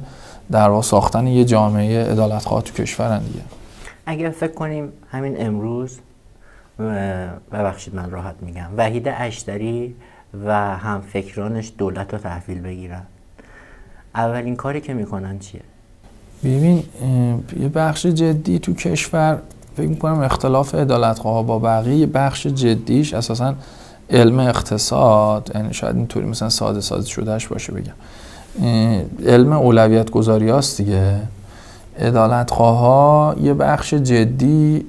در 0.51 0.69
واقع 0.69 0.81
ساختن 0.81 1.27
یه 1.27 1.45
جامعه 1.45 2.11
عدالت 2.11 2.45
خواه 2.45 2.63
تو 2.63 2.73
کشورن 2.73 3.19
دیگه. 3.19 3.41
اگر 4.05 4.29
فکر 4.29 4.53
کنیم 4.53 4.89
همین 5.11 5.45
امروز 5.45 5.99
ببخشید 7.51 7.95
من 7.95 8.11
راحت 8.11 8.35
میگم 8.41 8.67
وحید 8.77 9.07
اشتری 9.07 9.95
و 10.45 10.77
هم 10.77 11.01
فکرانش 11.01 11.73
دولت 11.77 12.13
رو 12.13 12.19
تحویل 12.19 12.61
بگیرن. 12.61 13.01
اولین 14.15 14.55
کاری 14.55 14.81
که 14.81 14.93
می‌کنن 14.93 15.39
چیه؟ 15.39 15.61
ببین 16.43 16.83
یه 17.59 17.67
بخش 17.67 18.05
جدی 18.05 18.59
تو 18.59 18.73
کشور 18.73 19.39
فکر 19.77 19.87
می‌کنم 19.87 20.19
اختلاف 20.19 20.75
عدالتخواه 20.75 21.45
با 21.45 21.59
بقیه 21.59 22.05
بخش 22.05 22.47
جدیش 22.47 23.13
اساسا 23.13 23.55
علم 24.09 24.39
اقتصاد 24.39 25.51
یعنی 25.55 25.73
شاید 25.73 25.95
اینطوری 25.95 26.25
مثلا 26.25 26.49
ساده 26.49 26.81
ساده 26.81 27.05
شدهش 27.05 27.47
باشه 27.47 27.73
بگم. 27.73 27.93
علم 29.25 29.53
اولویت 29.53 30.11
گذاری 30.11 30.49
هاست 30.49 30.77
دیگه. 30.77 31.15
عدالتخواه 31.99 32.77
ها 32.77 33.35
یه 33.41 33.53
بخش 33.53 33.93
جدی 33.93 34.85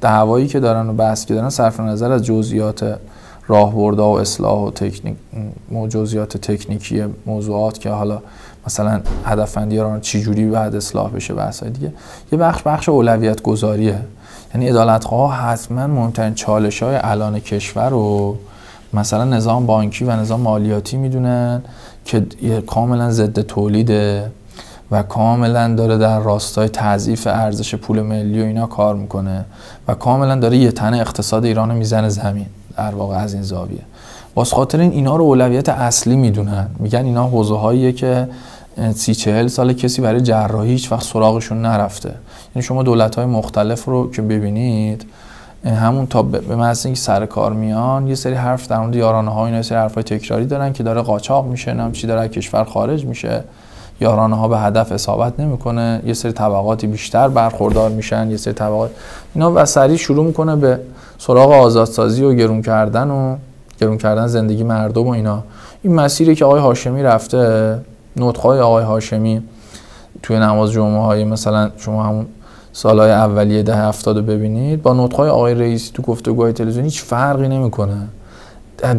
دعوایی 0.00 0.46
که 0.46 0.60
دارن 0.60 0.88
و 0.88 0.92
بحث 0.92 1.26
که 1.26 1.34
دارن 1.34 1.48
صرف 1.48 1.80
نظر 1.80 2.12
از 2.12 2.24
جزئیات 2.24 2.98
راهبردها 3.48 4.12
و 4.12 4.20
اصلاح 4.20 4.58
و 4.58 4.70
تکنیک 4.70 5.16
جزئیات 5.88 6.36
تکنیکی 6.36 7.04
موضوعات 7.26 7.78
که 7.78 7.90
حالا 7.90 8.22
مثلا 8.66 9.00
هدفمندی 9.24 9.78
رو 9.78 9.98
چجوری 10.00 10.44
بعد 10.44 10.76
اصلاح 10.76 11.10
بشه 11.10 11.34
بحث 11.34 11.64
دیگه 11.64 11.92
یه 12.32 12.38
بخش 12.38 12.62
بخش 12.62 12.88
اولویت 12.88 13.42
گذاریه 13.42 13.98
یعنی 14.54 14.68
عدالتخواه 14.68 15.34
حتما 15.34 15.86
مهمترین 15.86 16.34
چالش 16.34 16.82
های 16.82 16.96
الان 16.96 17.40
کشور 17.40 17.90
رو 17.90 18.36
مثلا 18.94 19.24
نظام 19.24 19.66
بانکی 19.66 20.04
و 20.04 20.16
نظام 20.16 20.40
مالیاتی 20.40 20.96
می‌دونن. 20.96 21.62
که 22.04 22.26
کاملا 22.66 23.10
ضد 23.10 23.40
تولیده 23.40 24.30
و 24.90 25.02
کاملا 25.02 25.74
داره 25.74 25.98
در 25.98 26.20
راستای 26.20 26.68
تضعیف 26.68 27.26
ارزش 27.26 27.74
پول 27.74 28.02
ملی 28.02 28.42
و 28.42 28.44
اینا 28.44 28.66
کار 28.66 28.94
می‌کنه 28.94 29.44
و 29.88 29.94
کاملا 29.94 30.36
داره 30.36 30.56
یه 30.56 30.72
تنه 30.72 30.98
اقتصاد 30.98 31.44
ایران 31.44 31.74
می‌زنه 31.74 32.08
زمین 32.08 32.46
در 32.76 32.94
واقع 32.94 33.16
از 33.16 33.34
این 33.34 33.42
زاویه. 33.42 33.82
باز 34.34 34.52
خاطر 34.52 34.80
این 34.80 34.92
اینا 34.92 35.16
رو 35.16 35.24
اولویت 35.24 35.68
اصلی 35.68 36.16
می‌دونن. 36.16 36.66
میگن 36.78 37.04
اینا 37.04 37.26
حوزه 37.26 37.56
هاییه 37.56 37.92
که 37.92 38.28
سی 38.94 39.14
چهل 39.14 39.46
سال 39.46 39.72
کسی 39.72 40.02
برای 40.02 40.20
جراحی 40.20 40.70
هیچ 40.70 40.92
وقت 40.92 41.02
سراغشون 41.02 41.62
نرفته. 41.62 42.14
یعنی 42.54 42.62
شما 42.62 42.82
دولت 42.82 43.14
های 43.14 43.26
مختلف 43.26 43.84
رو 43.84 44.10
که 44.10 44.22
ببینید 44.22 45.04
همون 45.64 46.06
تا 46.06 46.22
به 46.22 46.56
محض 46.56 46.86
اینکه 46.86 47.00
سر 47.00 47.26
کار 47.26 47.52
میان 47.52 48.06
یه 48.06 48.14
سری 48.14 48.34
حرف 48.34 48.68
در 48.68 48.78
مورد 48.78 48.96
یارانه 48.96 49.30
ها 49.30 49.46
اینا 49.46 49.62
سری 49.62 49.78
حرفای 49.78 50.02
تکراری 50.02 50.46
دارن 50.46 50.72
که 50.72 50.82
داره 50.82 51.02
قاچاق 51.02 51.46
میشه 51.46 51.72
نم 51.72 51.92
چی 51.92 52.06
داره 52.06 52.28
کشور 52.28 52.64
خارج 52.64 53.06
میشه. 53.06 53.44
یارانه 54.00 54.36
ها 54.36 54.48
به 54.48 54.58
هدف 54.58 54.92
اصابت 54.92 55.40
نمی‌کنه 55.40 56.02
یه 56.06 56.14
سری 56.14 56.32
طبقاتی 56.32 56.86
بیشتر 56.86 57.28
برخوردار 57.28 57.90
میشن 57.90 58.30
یه 58.30 58.36
سری 58.36 58.54
طبقات 58.54 58.90
اینا 59.34 59.52
و 59.54 59.64
سریع 59.64 59.96
شروع 59.96 60.24
می‌کنه 60.24 60.56
به 60.56 60.80
سراغ 61.18 61.52
آزادسازی 61.52 62.24
و 62.24 62.34
گرون 62.34 62.62
کردن 62.62 63.10
و 63.10 63.36
گرون 63.80 63.98
کردن 63.98 64.26
زندگی 64.26 64.64
مردم 64.64 65.06
و 65.06 65.10
اینا. 65.10 65.42
این 65.82 65.94
مسیری 65.94 66.34
که 66.34 66.44
آقای 66.44 66.60
هاشمی 66.60 67.02
رفته 67.02 67.78
نطقهای 68.16 68.60
آقای 68.60 68.84
هاشمی 68.84 69.42
توی 70.22 70.38
نماز 70.38 70.72
جمعه 70.72 71.00
های 71.00 71.24
مثلا 71.24 71.70
شما 71.76 72.02
همون 72.02 72.26
سالهای 72.72 73.10
اولیه 73.10 73.62
ده 73.62 73.76
هفتاد 73.76 74.16
رو 74.16 74.22
ببینید 74.22 74.82
با 74.82 74.94
نطقهای 74.94 75.30
آقای 75.30 75.54
رئیسی 75.54 75.90
تو 75.94 76.02
گفتگوهای 76.02 76.52
تلویزیونی 76.52 76.88
هیچ 76.88 77.02
فرقی 77.02 77.48
نمی‌کنه. 77.48 78.08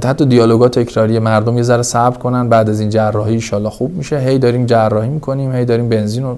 حتی 0.03 0.25
دیالوگا 0.25 0.69
تکراری 0.69 1.19
مردم 1.19 1.57
یه 1.57 1.63
ذره 1.63 1.81
صبر 1.81 2.17
کنن 2.17 2.49
بعد 2.49 2.69
از 2.69 2.79
این 2.79 2.89
جراحی 2.89 3.43
ان 3.53 3.69
خوب 3.69 3.95
میشه. 3.95 4.19
هی 4.19 4.39
داریم 4.39 4.65
جراحی 4.65 5.09
می‌کنیم 5.09 5.55
هی 5.55 5.65
داریم 5.65 5.89
بنزین 5.89 6.23
رو 6.23 6.37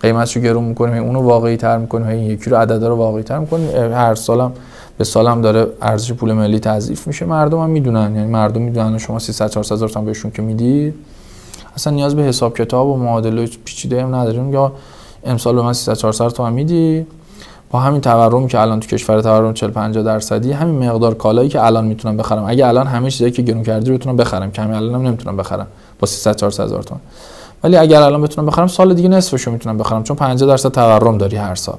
قیمتشو 0.00 0.40
گرون 0.40 0.64
می‌کنیم 0.64 0.94
هی 0.94 1.00
اونو 1.00 1.22
واقعی 1.22 1.56
تر 1.56 1.78
می‌کنیم 1.78 2.08
هی 2.08 2.18
یکی 2.18 2.50
رو 2.50 2.56
عددا 2.56 2.88
رو 2.88 2.96
واقعی 2.96 3.22
تر 3.22 3.38
می‌کنیم. 3.38 3.92
هر 3.92 4.14
سالم 4.14 4.52
به 4.98 5.04
سالم 5.04 5.40
داره 5.40 5.66
ارزش 5.82 6.12
پول 6.12 6.32
ملی 6.32 6.58
تضعیف 6.58 7.06
میشه. 7.06 7.24
مردم 7.24 7.60
هم 7.60 7.70
می‌دونن 7.70 8.16
یعنی 8.16 8.26
مردم 8.26 8.62
می‌دونن 8.62 8.98
شما 8.98 9.18
300 9.18 9.48
400 9.48 9.74
هزار 9.74 9.88
تومان 9.88 10.06
بهشون 10.06 10.30
که 10.30 10.42
می‌دید. 10.42 10.94
اصلا 11.76 11.92
نیاز 11.92 12.16
به 12.16 12.22
حساب 12.22 12.56
کتاب 12.56 12.88
و 12.88 12.96
معادله 12.96 13.48
پیچیده 13.64 14.02
هم 14.02 14.14
نداریم. 14.14 14.52
یا 14.52 14.72
امسال 15.24 15.54
به 15.54 15.62
من 15.62 15.72
300 15.72 15.94
400 15.94 16.28
تومان 16.28 16.52
میدی؟ 16.52 17.06
با 17.70 17.80
همین 17.80 18.00
تورم 18.00 18.46
که 18.46 18.60
الان 18.60 18.80
تو 18.80 18.88
کشور 18.88 19.20
تورم 19.20 19.54
40 19.54 19.70
50 19.70 20.04
درصدی 20.04 20.52
همین 20.52 20.88
مقدار 20.88 21.14
کالایی 21.14 21.48
که 21.48 21.64
الان 21.64 21.84
می‌تونم 21.84 22.16
بخرم. 22.16 22.44
اگه 22.44 22.66
الان 22.66 22.86
همه 22.86 23.10
چیزایی 23.10 23.32
که 23.32 23.42
گرون 23.42 23.62
کردی 23.62 23.90
رو 23.90 23.96
بتونم 23.96 24.16
بخرم. 24.16 24.50
کمی 24.50 24.74
الانم 24.74 25.06
نمی‌تونم 25.06 25.36
بخرم 25.36 25.66
با 25.98 26.06
300 26.06 26.36
400 26.36 26.64
هزار 26.64 26.82
تومان. 26.82 27.00
ولی 27.64 27.76
اگر 27.76 28.02
الان 28.02 28.22
بتونم 28.22 28.46
بخرم 28.46 28.66
سال 28.66 28.94
دیگه 28.94 29.08
نصفشو 29.08 29.50
می‌تونم 29.50 29.78
بخرم. 29.78 30.02
چون 30.02 30.16
50 30.16 30.48
درصد 30.48 30.72
تورم 30.72 31.18
داری 31.18 31.36
هر 31.36 31.54
سال. 31.54 31.78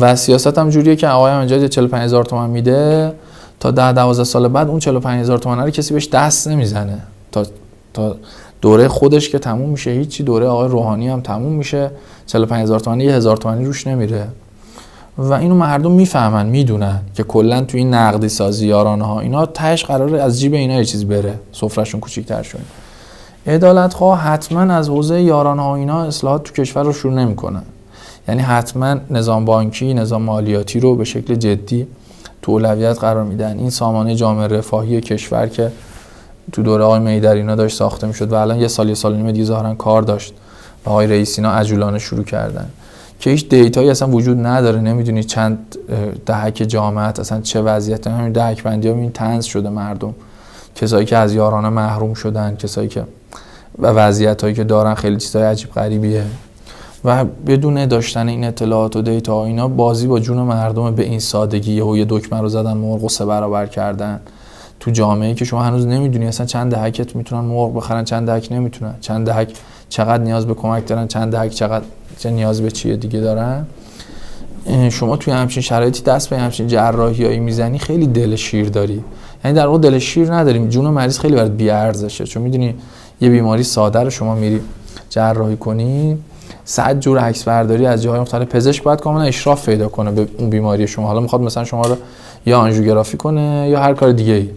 و 0.00 0.16
سیاست 0.16 0.58
هم 0.58 0.70
جوریه 0.70 0.96
که 0.96 1.08
آقای 1.08 1.32
امجاد 1.32 1.66
45 1.66 2.02
هزار 2.04 2.24
تومان 2.24 2.50
میده. 2.50 3.12
تا 3.60 3.70
10 3.70 3.92
12 3.92 4.24
سال 4.24 4.48
بعد 4.48 4.68
اون 4.68 4.78
45 4.78 5.20
هزار 5.20 5.38
تومان 5.38 5.58
رو 5.58 5.70
کسی 5.70 5.94
بهش 5.94 6.08
دست 6.08 6.48
نمی‌زنه. 6.48 6.98
تا 7.32 7.46
تا 7.94 8.16
دوره 8.60 8.88
خودش 8.88 9.28
که 9.28 9.38
تموم 9.38 9.70
میشه 9.70 9.90
هیچی. 9.90 10.22
دوره 10.22 10.46
آقای 10.46 10.68
روحانی 10.68 11.08
هم 11.08 11.20
تموم 11.20 11.52
میشه. 11.52 11.90
45 12.26 12.62
هزار 12.62 12.80
تومانی 12.80 13.08
هزار 13.08 13.36
تومانی 13.36 13.64
روش 13.64 13.86
نمیره. 13.86 14.28
و 15.18 15.32
اینو 15.32 15.54
مردم 15.54 15.92
می‌فهمن 15.92 16.46
می‌دونن 16.46 17.00
که 17.14 17.22
کلا 17.22 17.60
تو 17.60 17.78
این 17.78 17.94
نقدی 17.94 18.28
سازی 18.28 18.66
یارانه 18.66 19.04
ها 19.04 19.20
اینا 19.20 19.46
تهش 19.46 19.84
قراره 19.84 20.22
از 20.22 20.40
جیب 20.40 20.54
اینا 20.54 20.74
یه 20.74 20.84
چیز 20.84 21.04
بره 21.04 21.34
سفرهشون 21.52 22.00
کوچیک‌تر 22.00 22.42
شده 22.42 22.62
عدالت 23.46 23.94
خواه 23.94 24.20
حتما 24.20 24.60
از 24.74 24.88
حوزه 24.88 25.20
یارانه 25.20 25.62
ها 25.62 25.76
اینا 25.76 26.02
اصلاحات 26.02 26.42
تو 26.42 26.62
کشور 26.62 26.82
رو 26.82 26.92
شروع 26.92 27.14
نمی‌کنن 27.14 27.62
یعنی 28.28 28.42
حتما 28.42 28.96
نظام 29.10 29.44
بانکی 29.44 29.94
نظام 29.94 30.22
مالیاتی 30.22 30.80
رو 30.80 30.96
به 30.96 31.04
شکل 31.04 31.34
جدی 31.34 31.86
تو 32.42 32.52
اولویت 32.52 32.98
قرار 32.98 33.24
میدن. 33.24 33.58
این 33.58 33.70
سامانه 33.70 34.14
جامعه 34.14 34.46
رفاهی 34.46 35.00
کشور 35.00 35.46
که 35.46 35.72
تو 36.52 36.62
دوره 36.62 36.84
آقای 36.84 37.00
میدر 37.00 37.34
اینا 37.34 37.54
داشت 37.54 37.76
ساخته 37.76 38.06
می‌شد 38.06 38.32
و 38.32 38.34
الان 38.34 38.60
یه 38.60 38.68
سال 38.68 38.88
یه 38.88 38.94
سال 38.94 39.16
نیمه 39.16 39.32
دیگه 39.32 39.44
ظاهرا 39.44 39.74
کار 39.74 40.02
داشت. 40.02 40.34
و 40.86 40.90
آقای 40.90 41.06
رئیس 41.06 41.38
اینا 41.38 41.52
عجولانه 41.52 41.98
شروع 41.98 42.24
کردن. 42.24 42.66
که 43.20 43.30
هیچ 43.30 43.48
دیتایی 43.48 43.90
اصلا 43.90 44.08
وجود 44.08 44.46
نداره. 44.46 44.80
نمی‌دونی 44.80 45.24
چند 45.24 45.76
دهک 46.26 46.54
جامعه 46.54 47.04
اصلا 47.04 47.40
چه 47.40 47.60
وضعیت. 47.60 48.06
همین 48.06 48.32
دهک 48.32 48.62
بندی 48.62 48.88
ها 48.88 48.94
این 48.94 49.12
تنز 49.12 49.44
شده 49.44 49.68
مردم. 49.68 50.14
کسایی 50.74 51.06
که 51.06 51.16
از 51.16 51.34
یارانه 51.34 51.68
محروم 51.68 52.14
شدن 52.14 52.56
کسایی 52.56 52.88
که 52.88 53.04
و 53.78 53.86
وضعیت 53.86 54.42
هایی 54.42 54.54
که 54.54 54.64
دارن 54.64 54.94
خیلی 54.94 55.16
چیزای 55.16 55.42
عجیب 55.42 55.72
غریبیه. 55.72 56.24
و 57.04 57.24
بدون 57.24 57.86
داشتن 57.86 58.28
این 58.28 58.44
اطلاعات 58.44 58.96
و 58.96 59.02
دیتا 59.02 59.44
اینا 59.44 59.68
بازی 59.68 60.06
با 60.06 60.20
جون 60.20 60.38
مردم 60.38 60.94
به 60.94 61.02
این 61.02 61.20
سادگی 61.20 61.72
یه 61.72 62.06
دکمه 62.08 62.40
رو 62.40 62.48
زدن 62.48 62.72
مرغ 62.72 63.04
و 63.04 63.08
سه 63.08 63.24
برابر 63.24 63.66
کردن. 63.66 64.20
تو 64.80 64.90
جامعه 64.90 65.34
که 65.34 65.44
شما 65.44 65.62
هنوز 65.62 65.86
نمی‌دونی 65.86 66.26
اصلا 66.26 66.46
چند 66.46 66.74
دهکت 66.74 67.16
می‌تونن 67.16 67.44
مرغ 67.44 67.76
بخرن 67.76 68.04
چند 68.04 68.26
دهک 68.26 68.48
نمی‌تونن 68.50 68.94
چند 69.00 69.26
دهک 69.26 69.52
چقدر 69.88 70.22
نیاز 70.22 70.46
به 70.46 70.54
کمک 70.54 70.86
دارن 70.86 71.06
چند 71.06 71.32
دهک 71.32 71.50
چقدر 71.50 71.84
چه 72.18 72.30
نیاز 72.30 72.62
به 72.62 72.70
چیه 72.70 72.96
دیگه 72.96 73.20
دارن. 73.20 73.66
شما 74.90 75.16
توی 75.16 75.32
همچین 75.32 75.62
شرایطی 75.62 76.02
دست 76.02 76.30
به 76.30 76.38
همچین 76.38 76.66
جراحیایی 76.66 77.38
می‌زنی 77.38 77.78
خیلی 77.78 78.06
دل 78.06 78.36
شیر 78.36 78.68
داری. 78.68 79.04
یعنی 79.44 79.56
در 79.56 79.66
واقع 79.66 79.78
دل 79.78 79.98
شیر 79.98 80.34
نداریم. 80.34 80.68
جون 80.68 80.84
مریض 80.84 81.18
خیلی 81.18 81.36
برات 81.36 81.50
بی 81.50 81.70
ارزشه 81.70 82.24
چون 82.24 82.42
می‌دونی 82.42 82.74
یه 83.20 83.30
بیماری 83.30 83.62
ساده 83.62 84.00
رو 84.00 84.10
شما 84.10 84.34
میری 84.34 84.60
جراحی 85.10 85.56
کنی 85.56 86.18
صد 86.64 87.00
جور 87.00 87.18
عکس 87.18 87.44
برداری 87.44 87.86
از 87.86 88.02
جاهای 88.02 88.20
مختلف. 88.20 88.48
پزشک 88.48 88.82
باید 88.82 89.00
کاملا 89.00 89.22
اشراف 89.22 89.68
پیدا 89.68 89.88
کنه 89.88 90.10
به 90.10 90.28
اون 90.38 90.50
بیماری 90.50 90.86
شما. 90.86 91.06
حالا 91.06 91.20
می‌خواد 91.20 91.42
مثلا 91.42 91.64
شما 91.64 91.82
رو 91.82 91.96
یا 92.46 92.58
آنژیوگرافی 92.58 93.16
کنه 93.16 93.68
یا 93.70 93.80
هر 93.80 93.94
کار 93.94 94.12
دیگه 94.12 94.32
ای 94.32 94.50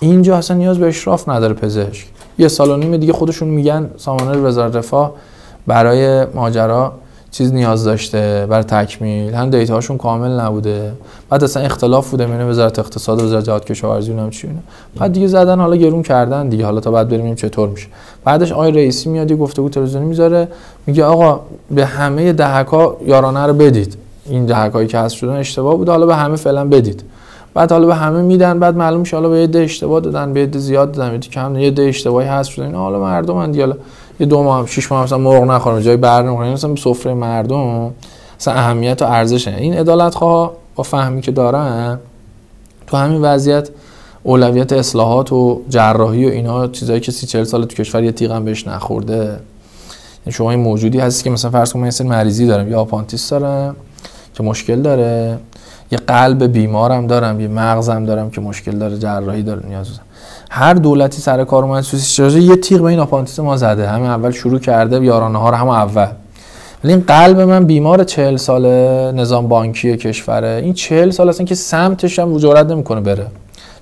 اینجا 0.00 0.36
اصلا 0.36 0.56
نیاز 0.56 0.78
به 0.78 0.86
اشراف 0.86 1.28
نداره 1.28 1.54
پزشک. 1.54 2.06
یه 2.38 2.48
سال 2.48 2.70
و 2.70 2.76
نیم 2.76 2.96
دیگه 2.96 3.12
خودشون 3.12 3.48
میگن 3.48 3.90
سامانه 3.96 4.38
وزارت 4.38 4.76
رفاه 4.76 5.12
برای 5.66 6.24
ماجرا 6.24 6.92
چیز 7.30 7.52
نیاز 7.52 7.84
داشته 7.84 8.46
برای 8.50 8.64
تکمیل. 8.64 9.34
هم 9.34 9.50
دیتاشون 9.50 9.98
کامل 9.98 10.40
نبوده. 10.40 10.92
بعد 11.30 11.44
اصلا 11.44 11.62
اختلاف 11.62 12.10
بوده 12.10 12.26
بین 12.26 12.48
وزارت 12.48 12.78
اقتصاد 12.78 13.22
و 13.22 13.24
وزارت 13.24 13.44
جهاد 13.44 13.64
کشاورزی 13.64 14.10
اونم 14.10 14.30
چی 14.30 14.48
بعد 14.96 15.12
دیگه 15.12 15.26
زدن 15.26 15.60
حالا 15.60 15.76
گرون 15.76 16.02
کردن 16.02 16.48
دیگه. 16.48 16.64
حالا 16.64 16.80
تا 16.80 16.90
بعد 16.90 17.08
بریم 17.08 17.34
چطور 17.34 17.68
میشه. 17.68 17.86
بعدش 18.24 18.52
آقای 18.52 18.72
رئیسی 18.72 19.08
میاد 19.08 19.30
یه 19.30 19.36
گفتگو 19.36 19.68
تلویزیونی 19.68 20.06
می‌ذاره. 20.06 20.48
میگه 20.86 21.04
آقا 21.04 21.40
به 21.70 21.86
همه 21.86 22.32
دهکا 22.32 22.96
یارانه 23.06 23.46
رو 23.46 23.54
بدید. 23.54 23.96
این 24.26 24.46
دهکایی 24.46 24.88
که 24.88 24.98
هست 24.98 25.14
شدن 25.14 25.32
اشتباه 25.36 25.76
بوده. 25.76 25.90
حالا 25.92 26.06
به 26.06 26.16
همه 26.16 26.36
فعلا 26.36 26.64
بدید. 26.64 27.02
بعد 27.56 27.72
حالا 27.72 27.86
به 27.86 27.94
همه 27.94 28.22
میدن 28.22 28.58
بعد 28.58 28.76
معلوم 28.76 29.00
میشه 29.00 29.16
حالا 29.16 29.28
به 29.28 29.38
یه 29.38 29.62
اشتباه 29.62 30.00
دادن 30.00 30.32
به 30.32 30.40
یه 30.40 30.50
زیاد 30.52 30.92
دادن 30.92 31.12
یه 31.12 31.18
کم 31.18 31.56
یه 31.56 31.70
ده 31.70 31.82
اشتباهی 31.82 32.28
هست 32.28 32.50
شده. 32.50 32.64
اینا 32.64 32.78
حالا 32.78 33.00
مردم 33.00 33.36
اند 33.36 33.60
حالا 33.60 33.76
یه 34.20 34.26
دو 34.26 34.42
ماه 34.42 34.66
شش 34.66 34.92
ماه 34.92 35.04
مثلا 35.04 35.18
مرغ 35.18 35.44
نخورن 35.44 35.82
جای 35.82 35.96
بر 35.96 36.22
نمی‌خورن. 36.22 36.52
مثلا 36.52 36.70
به 36.70 36.80
سفره 36.80 37.14
مردم 37.14 37.90
مثلا 38.40 38.54
اهمیت 38.54 39.02
و 39.02 39.04
ارزش 39.04 39.48
این 39.48 39.74
عدالت 39.74 40.14
خواه 40.14 40.52
با 40.74 40.82
فهمی 40.82 41.20
که 41.20 41.32
دارن 41.32 41.98
تو 42.86 42.96
همین 42.96 43.22
وضعیت 43.22 43.68
اولویت 44.22 44.72
اصلاحات 44.72 45.32
و 45.32 45.60
جراحی 45.68 46.26
و 46.26 46.28
اینا 46.28 46.66
چیزایی 46.66 47.00
که 47.00 47.12
30 47.12 47.26
40 47.26 47.44
سال 47.44 47.64
تو 47.64 47.76
کشور 47.76 48.04
یه 48.04 48.12
تیغم 48.12 48.44
بهش 48.44 48.68
نخورده. 48.68 49.16
یعنی 49.16 50.32
شما 50.32 50.50
این 50.50 50.60
موجودی 50.60 50.98
هستی 50.98 51.24
که 51.24 51.30
مثلا 51.30 51.50
فرض 51.50 51.72
کن 51.72 51.80
من 51.80 51.90
مریضی 52.04 52.46
دارم 52.46 52.70
یا 52.70 52.80
آپاندیس 52.80 53.30
دارم. 53.30 53.76
که 54.36 54.42
مشکل 54.42 54.82
داره. 54.82 55.38
یه 55.92 55.98
قلب 55.98 56.44
بیمارم 56.44 57.06
دارم 57.06 57.40
یه 57.40 57.48
مغزم 57.48 58.04
دارم 58.04 58.30
که 58.30 58.40
مشکل 58.40 58.78
داره 58.78 58.98
جراحی 58.98 59.42
داره 59.42 59.66
نیاز 59.68 59.88
دارم. 59.88 60.00
هر 60.50 60.74
دولتی 60.74 61.20
سر 61.22 61.44
کار 61.44 61.64
اومد 61.64 61.82
سوسیس 61.82 62.36
یه 62.36 62.56
تیغ 62.56 62.80
به 62.80 62.86
این 62.86 62.98
آپاندیس 62.98 63.40
ما 63.40 63.56
زده؟ 63.56 63.88
همین 63.88 64.10
اول 64.10 64.30
شروع 64.30 64.58
کرده 64.58 65.04
یارانه 65.04 65.38
ها 65.38 65.50
رو 65.50 65.56
هم 65.56 65.68
اول. 65.68 66.08
ولی 66.84 66.92
این 66.92 67.02
قلب 67.06 67.40
من 67.40 67.64
بیمار 67.64 68.04
چهل 68.04 68.36
ساله 68.36 69.12
نظام 69.14 69.48
بانکی 69.48 69.96
کشوره. 69.96 70.60
این 70.64 70.72
چهل 70.72 71.10
سال 71.10 71.28
اصلا 71.28 71.46
که 71.46 71.54
سمتش 71.54 72.18
هم 72.18 72.32
وجورت 72.32 72.66
نمی‌کنه 72.66 73.00
بره. 73.00 73.26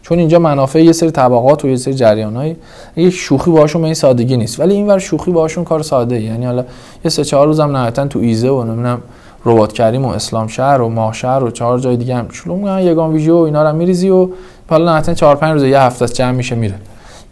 چون 0.03 0.19
اینجا 0.19 0.39
منافع 0.39 0.83
یه 0.83 0.93
سری 0.93 1.11
طبقات 1.11 1.65
و 1.65 1.69
یه 1.69 1.77
سری 1.77 1.95
جریانای 1.95 2.57
یک 2.97 3.15
شوخی 3.15 3.51
باشون 3.51 3.83
به 3.83 3.87
این 3.87 3.95
سادگی 3.95 4.37
نیست. 4.37 4.61
ولی 4.61 4.75
اینور 4.75 4.99
شوخی 4.99 5.31
باشون 5.31 5.65
کار 5.65 5.83
ساده 5.83 6.21
یعنی 6.21 6.47
حالا 6.47 6.65
یه 7.05 7.11
سه 7.11 7.25
چهار 7.25 7.47
روزم 7.47 7.77
نهایتا 7.77 8.07
تو 8.07 8.19
ایزه 8.19 8.49
و 8.49 8.65
نمی‌دونم 8.65 9.03
ربات 9.45 9.73
کریم 9.73 10.05
و 10.05 10.09
اسلام 10.09 10.47
شهر 10.47 10.81
و 10.81 10.89
ماه 10.89 11.13
شهر 11.13 11.45
و 11.45 11.51
چهار 11.51 11.79
جای 11.79 11.97
دیگه 11.97 12.15
هم. 12.15 12.29
شلوغ 12.33 12.59
میگن 12.59 12.79
یگان 12.79 13.13
ویژه 13.13 13.33
و 13.33 13.37
اینا 13.37 13.71
رو 13.71 13.77
میریزی 13.77 14.11
و 14.11 14.29
حالا 14.71 15.01
نه 15.01 15.15
4 15.15 15.37
5 15.37 15.53
روز 15.53 15.63
یه 15.63 15.81
هفته 15.81 16.07
جمع 16.09 16.31
میشه 16.31 16.55
میره. 16.55 16.75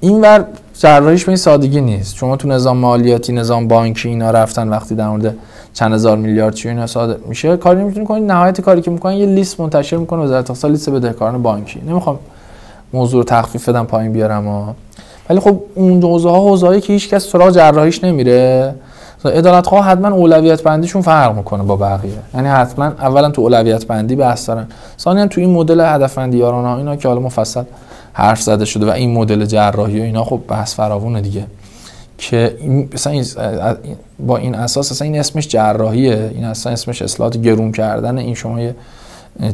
اینور 0.00 0.44
جراحیش 0.78 1.24
به 1.24 1.28
این 1.28 1.36
سادگی 1.36 1.80
نیست. 1.80 2.16
شما 2.16 2.36
تو 2.36 2.48
نظام 2.48 2.76
مالیاتی 2.76 3.32
نظام 3.32 3.68
بانکی 3.68 4.08
اینا 4.08 4.30
رفتن 4.30 4.68
وقتی 4.68 4.94
در 4.94 5.08
مورد 5.08 5.34
چند 5.74 5.92
هزار 5.92 6.16
میلیارد 6.16 6.54
چی 6.54 6.68
اینا 6.68 6.86
صادر 6.86 7.16
میشه 7.28 7.56
کاری 7.56 7.80
نمی‌تونی 7.80 8.06
کنی. 8.06 8.20
نهایت 8.20 8.60
کاری 8.60 8.82
که 8.82 8.90
می‌کنن 8.90 9.12
یه 9.12 9.26
لیست 9.26 9.60
منتشر 9.60 9.96
می‌کنه 9.96 10.22
وزارت 10.22 10.50
اقتصاد 10.50 10.70
لیست 10.70 10.90
بدهکاران 10.90 11.42
بانکی. 11.42 11.80
نمی‌خوام 11.86 12.18
موضوع 12.92 13.20
رو 13.20 13.24
تخفیف 13.24 13.68
بدم 13.68 13.84
پایین 13.84 14.12
بیارم 14.12 14.48
ها. 14.48 14.74
ولی 15.30 15.40
خب 15.40 15.60
اون 15.74 16.02
حوزه 16.02 16.30
ها 16.30 16.40
حوزه‌ای 16.40 16.80
که 16.80 16.92
هیچ 16.92 17.08
کس 17.08 17.28
سراغ 17.28 17.50
جراحیش 17.50 18.04
نمیره. 18.04 18.74
ادالت 19.28 19.66
خواه 19.66 19.84
حتما 19.84 20.08
اولویت 20.08 20.62
بندیشون 20.62 21.02
فرق 21.02 21.36
می‌کنه 21.36 21.62
با 21.62 21.76
بقیه. 21.76 22.12
یعنی 22.34 22.48
حتما 22.48 22.84
اولا 22.84 23.30
تو 23.30 23.42
اولویت 23.42 23.86
بندی 23.86 24.16
بحث 24.16 24.48
دارن. 24.48 24.66
ثانیا 24.98 25.26
تو 25.26 25.40
این 25.40 25.50
مدل 25.50 25.80
هدف 25.80 26.18
یارانه 26.18 26.76
اینا 26.76 26.96
که 26.96 27.08
حالا 27.08 27.20
مفصل 27.20 27.62
حرف 28.12 28.42
زده 28.42 28.64
شده 28.64 28.86
و 28.86 28.90
این 28.90 29.12
مدل 29.12 29.44
جراحی 29.44 30.00
و 30.00 30.02
اینا 30.02 30.24
خب 30.24 30.40
بحث 30.48 30.74
فراوونه 30.74 31.20
دیگه. 31.20 31.44
که 32.18 32.56
مثلا 32.94 33.24
با 34.26 34.36
این 34.36 34.54
اساس 34.54 34.92
اصلا 34.92 35.04
این 35.06 35.20
اسمش 35.20 35.48
جراحیه. 35.48 36.30
این 36.34 36.44
اصلا 36.44 36.72
اسمش 36.72 37.02
اصلاحات 37.02 37.36
گرون 37.36 37.72
کردن 37.72 38.18
این 38.18 38.34
شما 38.34 38.60
یه 38.60 38.74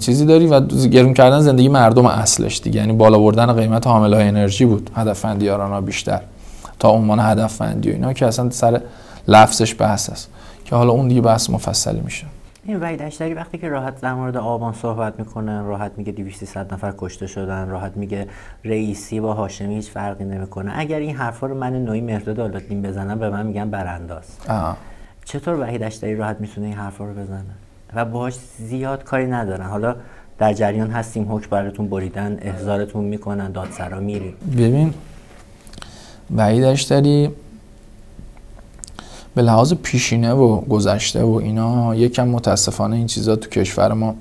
چیزی 0.01 0.27
داری 0.27 0.47
و 0.47 0.61
گرون 0.67 1.15
کردن 1.15 1.41
زندگی 1.41 1.69
مردم 1.69 2.07
اصلش 2.07 2.61
دیگه. 2.61 2.81
یعنی 2.81 2.93
بالا 2.93 3.19
بردن 3.19 3.53
قیمت 3.53 3.87
حامل 3.87 4.15
های 4.15 4.29
انرژی 4.29 4.65
بود. 4.65 4.91
هدف 4.95 5.19
فندی 5.19 5.51
بیشتر. 5.87 6.21
تا 6.79 6.89
عنوان 6.91 7.21
هدف 7.21 7.53
و 7.53 7.91
اینا 7.91 8.13
که 8.13 8.27
اصلا 8.27 8.51
سر 8.51 8.81
لفظش 9.29 9.75
بحث 9.79 10.11
است. 10.11 10.31
که 10.65 10.77
حالا 10.77 10.91
اون 10.91 11.09
دیگه 11.09 11.21
بحث 11.21 11.51
مفصلی 11.51 12.01
میشه. 12.01 12.27
این 12.65 12.81
وحید 12.81 13.03
اشتری 13.03 13.35
وقتی 13.35 13.59
که 13.59 13.69
راحت 13.69 14.01
در 14.01 14.15
مورد 14.15 14.37
آبان 14.37 14.73
صحبت 14.73 15.19
می‌کنه 15.19 15.63
راحت 15.63 15.93
میگه 15.97 16.13
200 16.13 16.57
نفر 16.59 16.95
کشته 16.99 17.27
شدن 17.27 17.69
راحت 17.69 17.97
میگه 17.97 18.27
رئیسی 18.65 19.21
با 19.21 19.35
هاشمی 19.35 19.75
هیچ 19.75 19.91
فرقی 19.91 20.25
نمی‌کنه. 20.25 20.73
اگر 20.75 20.99
این 20.99 21.17
حرفا 21.17 21.47
رو 21.47 21.55
من 21.55 21.85
نوعی 21.85 22.01
مهرداد 22.01 22.41
آلاتین 22.41 22.83
بزنم 22.83 23.19
به 23.19 23.31
من 23.31 23.47
میگن 23.47 23.71
برانداز. 23.71 24.25
چطور 25.25 25.61
وحید 25.61 25.83
اشتری 25.83 26.17
راحت 26.17 26.37
می‌تونه 26.41 26.67
این 26.67 26.77
حرفا 26.77 27.05
رو 27.05 27.13
بزنه؟ 27.13 27.55
و 27.95 28.05
باهاش 28.05 28.35
زیاد 28.59 29.05
کاری 29.05 29.27
ندارن. 29.27 29.67
حالا 29.67 29.97
در 30.39 30.53
جریان 30.53 30.91
هستیم 30.91 31.33
حکم 31.33 31.51
براتون 31.51 31.89
بریدن 31.89 32.39
احضارتون 32.43 33.05
می‌کنن 33.05 33.53
دادسرا 33.53 34.01
میریم. 34.01 34.35
ببین 34.53 34.95
وحید 36.37 36.65
اشتری 36.65 37.31
به 39.39 39.45
لحاظ 39.45 39.73
پیشینه 39.83 40.33
و 40.33 40.61
گذشته 40.61 41.23
و 41.23 41.35
اینا 41.35 41.95
یکم 41.95 42.29
متاسفانه 42.29 42.97
این 42.97 43.07
چیزا 43.07 43.37
تو 43.37 43.49
کشور 43.51 43.93
ما 43.93 44.15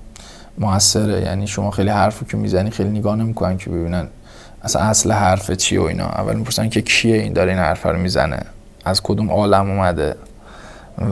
موثره. 0.58 1.22
یعنی 1.22 1.48
شما 1.48 1.72
خیلی 1.72 1.90
حرفی 1.90 2.26
که 2.26 2.38
می‌زنی 2.38 2.70
خیلی 2.70 2.90
نگاه 2.90 3.16
نمی‌کنن 3.16 3.58
که 3.58 3.70
ببینن 3.70 4.08
اصلا 4.62 4.82
اصل 4.82 5.12
حرف 5.12 5.52
چیه 5.52 5.82
و 5.82 5.84
اینا. 5.84 6.06
اول 6.06 6.36
می‌پرسن 6.36 6.70
که 6.70 6.82
کیه 6.82 7.16
این 7.16 7.34
داره 7.34 7.52
این 7.52 7.60
حرف 7.60 7.86
رو 7.86 7.98
می‌زنه؟ 7.98 8.40
از 8.86 9.02
کدوم 9.02 9.32
عالم 9.32 9.70
اومده؟ 9.70 10.16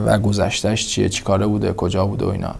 و 0.06 0.18
گذشتهش 0.18 0.86
چیه؟ 0.86 1.08
چیکاره 1.08 1.46
بوده؟ 1.46 1.72
کجا 1.72 2.06
بوده 2.06 2.24
و 2.24 2.28
اینا. 2.28 2.54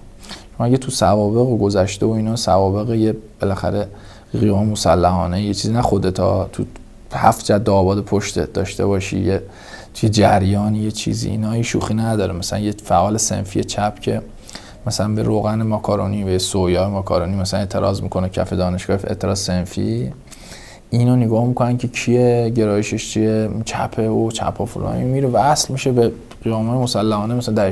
شما 0.58 0.66
اگه 0.66 0.76
تو 0.76 0.90
سوابق 0.90 1.36
و 1.48 1.58
گذشته 1.58 2.06
و 2.06 2.10
اینا 2.10 2.36
سوابق 2.36 2.94
یه 2.94 3.16
بالاخره 3.40 3.88
قیام 4.32 4.68
مسلحانه 4.68 5.42
یه 5.42 5.54
چیزی. 5.54 5.74
نه 5.74 5.82
خودتا 5.82 6.48
تو 6.52 6.64
هفت 7.12 7.44
جد 7.44 7.70
آباد 7.70 8.00
پشت 8.00 8.52
داشته 8.52 8.86
باشی 8.86 9.20
یه 9.20 9.42
توی 10.00 10.08
جریان 10.08 10.74
یه 10.74 10.90
چیزی 10.90 11.30
اینا 11.30 11.62
شوخی 11.62 11.94
نداره. 11.94 12.32
مثلا 12.32 12.58
یه 12.58 12.74
فعال 12.84 13.16
سنفی 13.16 13.64
چپ 13.64 14.00
که 14.00 14.22
مثلا 14.86 15.08
به 15.08 15.22
روغن 15.22 15.62
ماکارونی 15.62 16.24
به 16.24 16.38
سویا 16.38 16.90
ماکارونی 16.90 17.36
مثلا 17.36 17.60
اعتراض 17.60 18.02
می‌کنه 18.02 18.28
کف 18.28 18.52
دانشگاه 18.52 18.98
اعتراض 19.04 19.38
سنفی. 19.38 20.12
اینو 20.90 21.16
نگاه 21.16 21.44
می‌کنن 21.44 21.76
که 21.76 21.88
کیه 21.88 22.52
گرایشش 22.56 23.12
چیه 23.12 23.50
چپه 23.64 24.08
و 24.08 24.30
چپ 24.30 24.60
و 24.60 24.66
میره 25.04 25.28
و 25.28 25.36
اصل 25.36 25.72
میشه 25.72 25.92
به 25.92 26.12
قیامه 26.44 26.72
مسلحانه 26.72 27.34
مثلا 27.34 27.54
در 27.54 27.70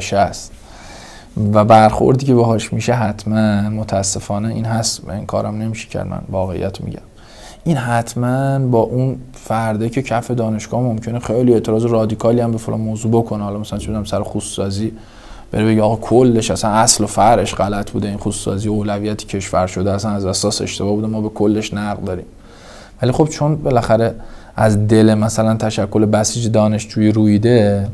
و 1.53 1.65
برخوردی 1.65 2.27
که 2.27 2.35
باهاش 2.35 2.73
میشه 2.73 2.93
حتما 2.93 3.61
متاسفانه 3.71 4.49
این 4.49 4.65
هست. 4.65 5.09
این 5.09 5.27
کارم 5.27 5.63
نمیشه 5.63 5.89
کرد 5.89 6.07
من 6.07 6.21
واقعیت 6.29 6.81
میگم. 6.81 7.01
این 7.65 7.77
حتما 7.77 8.59
با 8.59 8.79
اون 8.79 9.17
فرده 9.33 9.89
که 9.89 10.03
کف 10.03 10.31
دانشگاه 10.31 10.81
ممکنه 10.81 11.19
خیلی 11.19 11.55
اعتراض 11.55 11.85
رادیکالی 11.85 12.41
هم 12.41 12.53
به 12.53 12.59
فلان 12.59 12.81
موضوع 12.81 13.13
بکنه. 13.13 13.45
حالا 13.45 13.59
مثلا 13.59 13.79
چه 13.79 14.05
سر 14.05 14.23
خصوصی 14.23 14.93
بره 15.53 15.67
بگه 15.67 15.83
آقا 15.83 15.97
کلش 15.97 16.51
اصلا 16.51 16.71
اصل 16.71 17.05
و 17.05 17.07
فرش 17.07 17.55
غلط 17.55 17.91
بوده 17.91 18.09
این 18.09 18.19
خصوصی 18.19 18.69
اولویتی 18.69 19.27
کشور 19.27 19.67
شده 19.67 19.93
اصلا 19.93 20.11
از 20.11 20.27
اساس 20.27 20.63
اشتباه 20.63 20.95
بوده 20.95 21.07
ما 21.07 21.21
به 21.21 21.29
کلش 21.29 21.75
نقد 21.75 22.05
داریم. 22.05 22.25
ولی 23.03 23.13
خب 23.13 23.29
چون 23.29 23.57
بالاخره 23.57 24.15
از 24.57 24.89
دل 24.89 25.15
مثلا 25.15 25.55
تشکل 25.55 26.07
بسیج 26.07 26.49
دانشجویی 26.49 27.13
رویده 27.13 27.89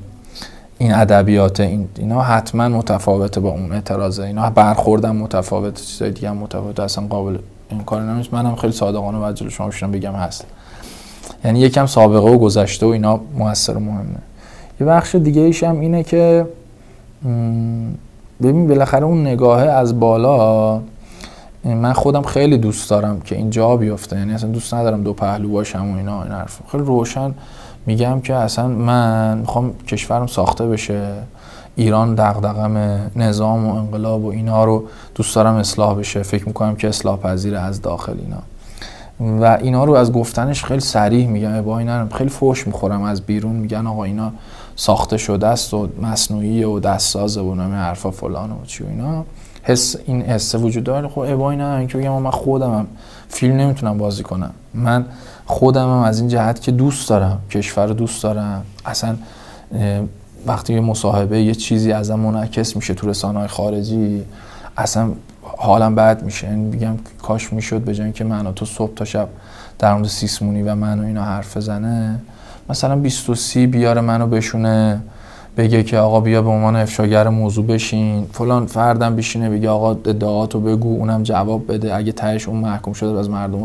این 0.79 0.95
ادبیات 0.95 1.61
این 1.61 1.89
اینا 1.99 2.23
حتما 2.23 2.69
متفاوته 2.69 3.41
با 3.41 3.51
اون 3.51 3.73
اعتراضه. 3.73 4.23
اینا 4.23 4.51
برخوردن 4.51 5.11
متفاوت 5.11 5.83
چیزای 5.83 6.11
دیگه 6.11 6.31
هم 6.31 6.37
متفاوت 6.37 6.81
اصلا 6.81 7.07
قابل 7.07 7.39
این 7.71 7.85
کار 7.85 8.03
نمیشه 8.03 8.31
منم 8.33 8.57
خیلی 8.57 8.73
صادقانه 8.73 9.19
بعد 9.19 9.35
جلو 9.35 9.51
شما 9.51 9.69
بشینم 9.69 9.93
بگم 9.93 10.13
هست. 10.13 10.45
یعنی 11.45 11.61
یکم 11.61 11.87
سابقه 11.87 12.31
و 12.31 12.39
گذشته 12.39 12.87
و 12.87 12.89
اینا 12.89 13.21
موثر 13.35 13.77
و 13.77 13.81
مهمه. 13.81 14.19
یه 14.81 14.87
بخش 14.87 15.15
دیگه 15.15 15.43
ایش 15.43 15.63
هم 15.63 15.81
اینه 15.81 16.03
که 16.03 16.47
ببین 18.43 18.69
بالاخره 18.69 19.05
اون 19.05 19.27
نگاهه 19.27 19.67
از 19.67 20.01
بالا 20.01 20.81
من 21.65 21.93
خودم 21.93 22.23
خیلی 22.23 22.59
دوست 22.59 22.91
دارم 22.91 23.21
که 23.21 23.37
اینجا 23.37 23.77
بیفته. 23.77 24.19
یعنی 24.19 24.33
اصلا 24.33 24.51
دوست 24.51 24.75
ندارم 24.75 25.03
دو 25.03 25.13
پهلو 25.13 25.49
باشم 25.49 25.91
و 25.91 25.97
اینا 25.97 26.23
این 26.23 26.33
حرف 26.33 26.59
خیلی 26.73 26.85
روشن 26.85 27.35
میگم 27.87 28.21
که 28.21 28.35
اصلا 28.35 28.69
من 28.69 29.39
می‌خوام 29.39 29.75
کشورم 29.89 30.27
ساخته 30.27 30.67
بشه. 30.67 31.13
ایران 31.77 32.15
دغدغم 32.15 32.77
نظام 33.17 33.67
و 33.67 33.75
انقلاب 33.75 34.25
و 34.25 34.29
اینا 34.29 34.65
رو 34.65 34.85
دوست 35.15 35.35
دارم 35.35 35.55
اصلاح 35.55 35.99
بشه. 35.99 36.23
فکر 36.23 36.47
می‌کنم 36.47 36.77
که 36.77 36.89
اصلاح 36.89 37.17
پذیر 37.17 37.57
از 37.57 37.83
داخل 37.83 38.17
اینا. 38.19 38.43
و 39.43 39.59
اینا 39.63 39.85
رو 39.85 39.95
از 39.95 40.13
گفتنش 40.13 40.65
خیلی 40.65 40.81
سریح 40.81 41.29
میگم 41.29 41.63
با 41.63 41.79
اینا 41.79 42.09
خیلی 42.09 42.31
فوش 42.31 42.67
می‌خورم. 42.67 43.03
از 43.03 43.21
بیرون 43.21 43.57
میگن 43.57 43.87
آقا 43.87 44.05
اینا 44.05 44.33
ساخته 44.77 45.17
شده 45.17 45.47
است 45.47 45.75
و 45.75 45.89
مصنوعی 46.03 46.65
و 46.65 46.81
دستسازه 46.81 47.41
و 47.41 47.55
نمی 47.55 47.75
حرفا 47.75 48.11
فلان 48.11 48.51
و 48.51 48.65
چی 48.67 48.85
و 48.85 48.87
اینا. 48.87 49.25
حس 49.63 49.97
این 50.07 50.23
حسه 50.23 50.59
وجود 50.59 50.85
داره. 50.85 51.09
خب 51.09 51.19
ابایی 51.19 51.59
نه 51.59 51.87
که 51.87 51.99
بگم 51.99 52.13
من 52.13 52.31
خودمم 52.31 52.87
فیلم 53.29 53.57
نمی‌تونم 53.57 53.99
بازی 53.99 54.23
کنم. 54.23 54.51
من 54.75 55.05
خودمم 55.47 56.03
از 56.03 56.21
این 56.21 56.29
جهت 56.29 56.61
که 56.61 56.73
دوست 56.73 57.09
دارم 57.09 57.39
کشور 57.51 57.87
رو 57.87 57.95
دوست 57.95 58.23
دارم. 58.23 58.65
اصلا 58.87 59.17
وقتی 60.47 60.75
یه 60.75 60.81
مصاحبه 60.81 61.43
یه 61.43 61.55
چیزی 61.55 61.93
ازم 61.93 62.21
منعکس 62.21 62.77
میشه 62.77 62.95
تو 62.95 63.09
رسانه 63.09 63.47
خارجی 63.47 64.23
اصلا 64.77 65.11
حالم 65.43 65.95
بد 65.95 66.23
میشه. 66.23 66.47
یعنی 66.47 66.65
میگم 66.65 66.97
کاش 67.23 67.53
می‌شد 67.53 67.81
به 67.81 67.95
جای 67.95 68.13
که 68.13 68.25
من 68.25 68.47
و 68.47 68.53
تو 68.53 68.65
صبح 68.65 68.95
تا 68.95 69.05
شب 69.05 69.29
در 69.79 69.95
مورد 69.95 70.07
سیسمونی 70.07 70.63
و 70.63 70.75
من 70.75 71.01
و 71.01 71.05
اینا 71.05 71.23
حرف 71.23 71.57
بزنه 71.57 72.21
مثلا 72.69 72.97
23 72.97 73.67
بیاره 73.67 74.01
منو 74.01 74.27
بشونه 74.27 75.01
بگه 75.57 75.83
که 75.83 75.99
آقا 75.99 76.21
بیا 76.21 76.43
به 76.43 76.49
عنوان 76.49 76.77
افشاگر 76.77 77.29
موضوع 77.29 77.67
بشین. 77.67 78.27
فلان 78.33 78.67
فردم 78.67 79.17
بشینه 79.17 79.51
بگه 79.51 79.69
آقا 79.69 79.91
ادعاتو 79.91 80.61
بگو 80.61 80.97
اونم 80.99 81.23
جواب 81.23 81.73
بده. 81.73 81.97
اگه 81.97 82.13
تهش 82.13 82.49
اون 82.49 82.59
محکوم 82.61 82.93
شده 82.93 83.19
از 83.19 83.31
مردم 83.31 83.65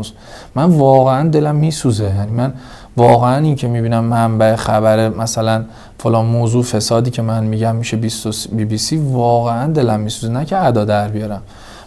من 0.54 0.64
واقعا 0.64 1.28
دلم 1.28 1.56
میسوزه. 1.56 2.04
یعنی 2.04 2.30
من 2.30 2.52
واقعا 2.96 3.36
این 3.36 3.56
که 3.56 3.68
می‌بینم 3.68 4.04
منبع 4.04 4.56
خبر 4.56 5.08
مثلا 5.08 5.64
فلان 5.98 6.26
موضوع 6.26 6.62
فسادی 6.62 7.10
که 7.10 7.22
من 7.22 7.44
میگم 7.44 7.76
میشه 7.76 7.96
بی 8.52 8.64
بی 8.64 8.78
سی 8.78 8.96
واقعا 8.96 9.72
دلم 9.72 10.00
میسوزه 10.00 10.32
نه 10.32 10.44
که 10.44 10.64
ادا 10.64 10.84
در 10.84 11.08
بیارم. 11.08 11.42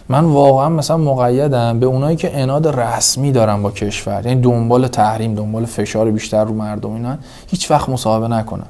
من 0.08 0.24
واقعا 0.24 0.68
مثلا 0.68 0.96
مقیدم 0.96 1.80
به 1.80 1.86
اونایی 1.86 2.16
که 2.16 2.40
اناد 2.40 2.80
رسمی 2.80 3.32
دارن 3.32 3.62
با 3.62 3.70
کشور 3.70 4.26
یعنی 4.26 4.40
دنبال 4.40 4.88
تحریم 4.88 5.34
دنبال 5.34 5.64
فشار 5.64 6.10
بیشتر 6.10 6.44
رو 6.44 6.54
مردم 6.54 6.92
اینا 6.92 7.16
هیچ 7.50 7.70
وقت 7.70 7.88
مصاحبه 7.88 8.28
نکنن 8.28 8.66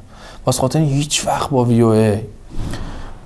واسه 0.46 0.60
خاطر 0.60 0.78
هیچ 0.78 1.26
وقت 1.26 1.50
با 1.50 1.64
وی 1.64 1.80
او 1.80 2.16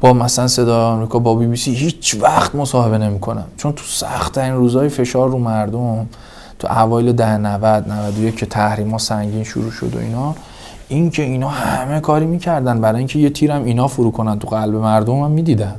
با 0.00 0.12
مثلا 0.12 0.48
صدا 0.48 0.88
آمریکا 0.88 1.18
با 1.18 1.34
بی 1.34 1.46
بی 1.46 1.56
سی 1.56 1.74
هیچ 1.74 2.16
وقت 2.20 2.54
مصاحبه 2.54 2.98
نمی‌کنم. 2.98 3.44
چون 3.56 3.72
تو 3.72 3.84
سخت 3.86 4.38
این 4.38 4.54
روزای 4.54 4.88
فشار 4.88 5.28
رو 5.28 5.38
مردم 5.38 6.06
تو 6.58 6.68
اوایل 6.82 7.12
ده 7.12 7.36
90 7.36 7.88
91 7.88 8.36
که 8.36 8.46
تحریم 8.46 8.90
ها 8.90 8.98
سنگین 8.98 9.44
شروع 9.44 9.70
شد 9.70 9.96
و 9.96 9.98
اینا 9.98 10.34
این 10.88 11.10
که 11.10 11.22
اینا 11.22 11.48
همه 11.48 12.00
کاری 12.00 12.26
می‌کردن. 12.26 12.80
برای 12.80 12.98
اینکه 12.98 13.18
یه 13.18 13.30
تیرم 13.30 13.64
اینا 13.64 13.88
فرو 13.88 14.10
کنن 14.10 14.38
تو 14.38 14.48
قلب 14.48 14.74
مردم 14.74 15.20
هم 15.20 15.30
می‌دیدن. 15.30 15.76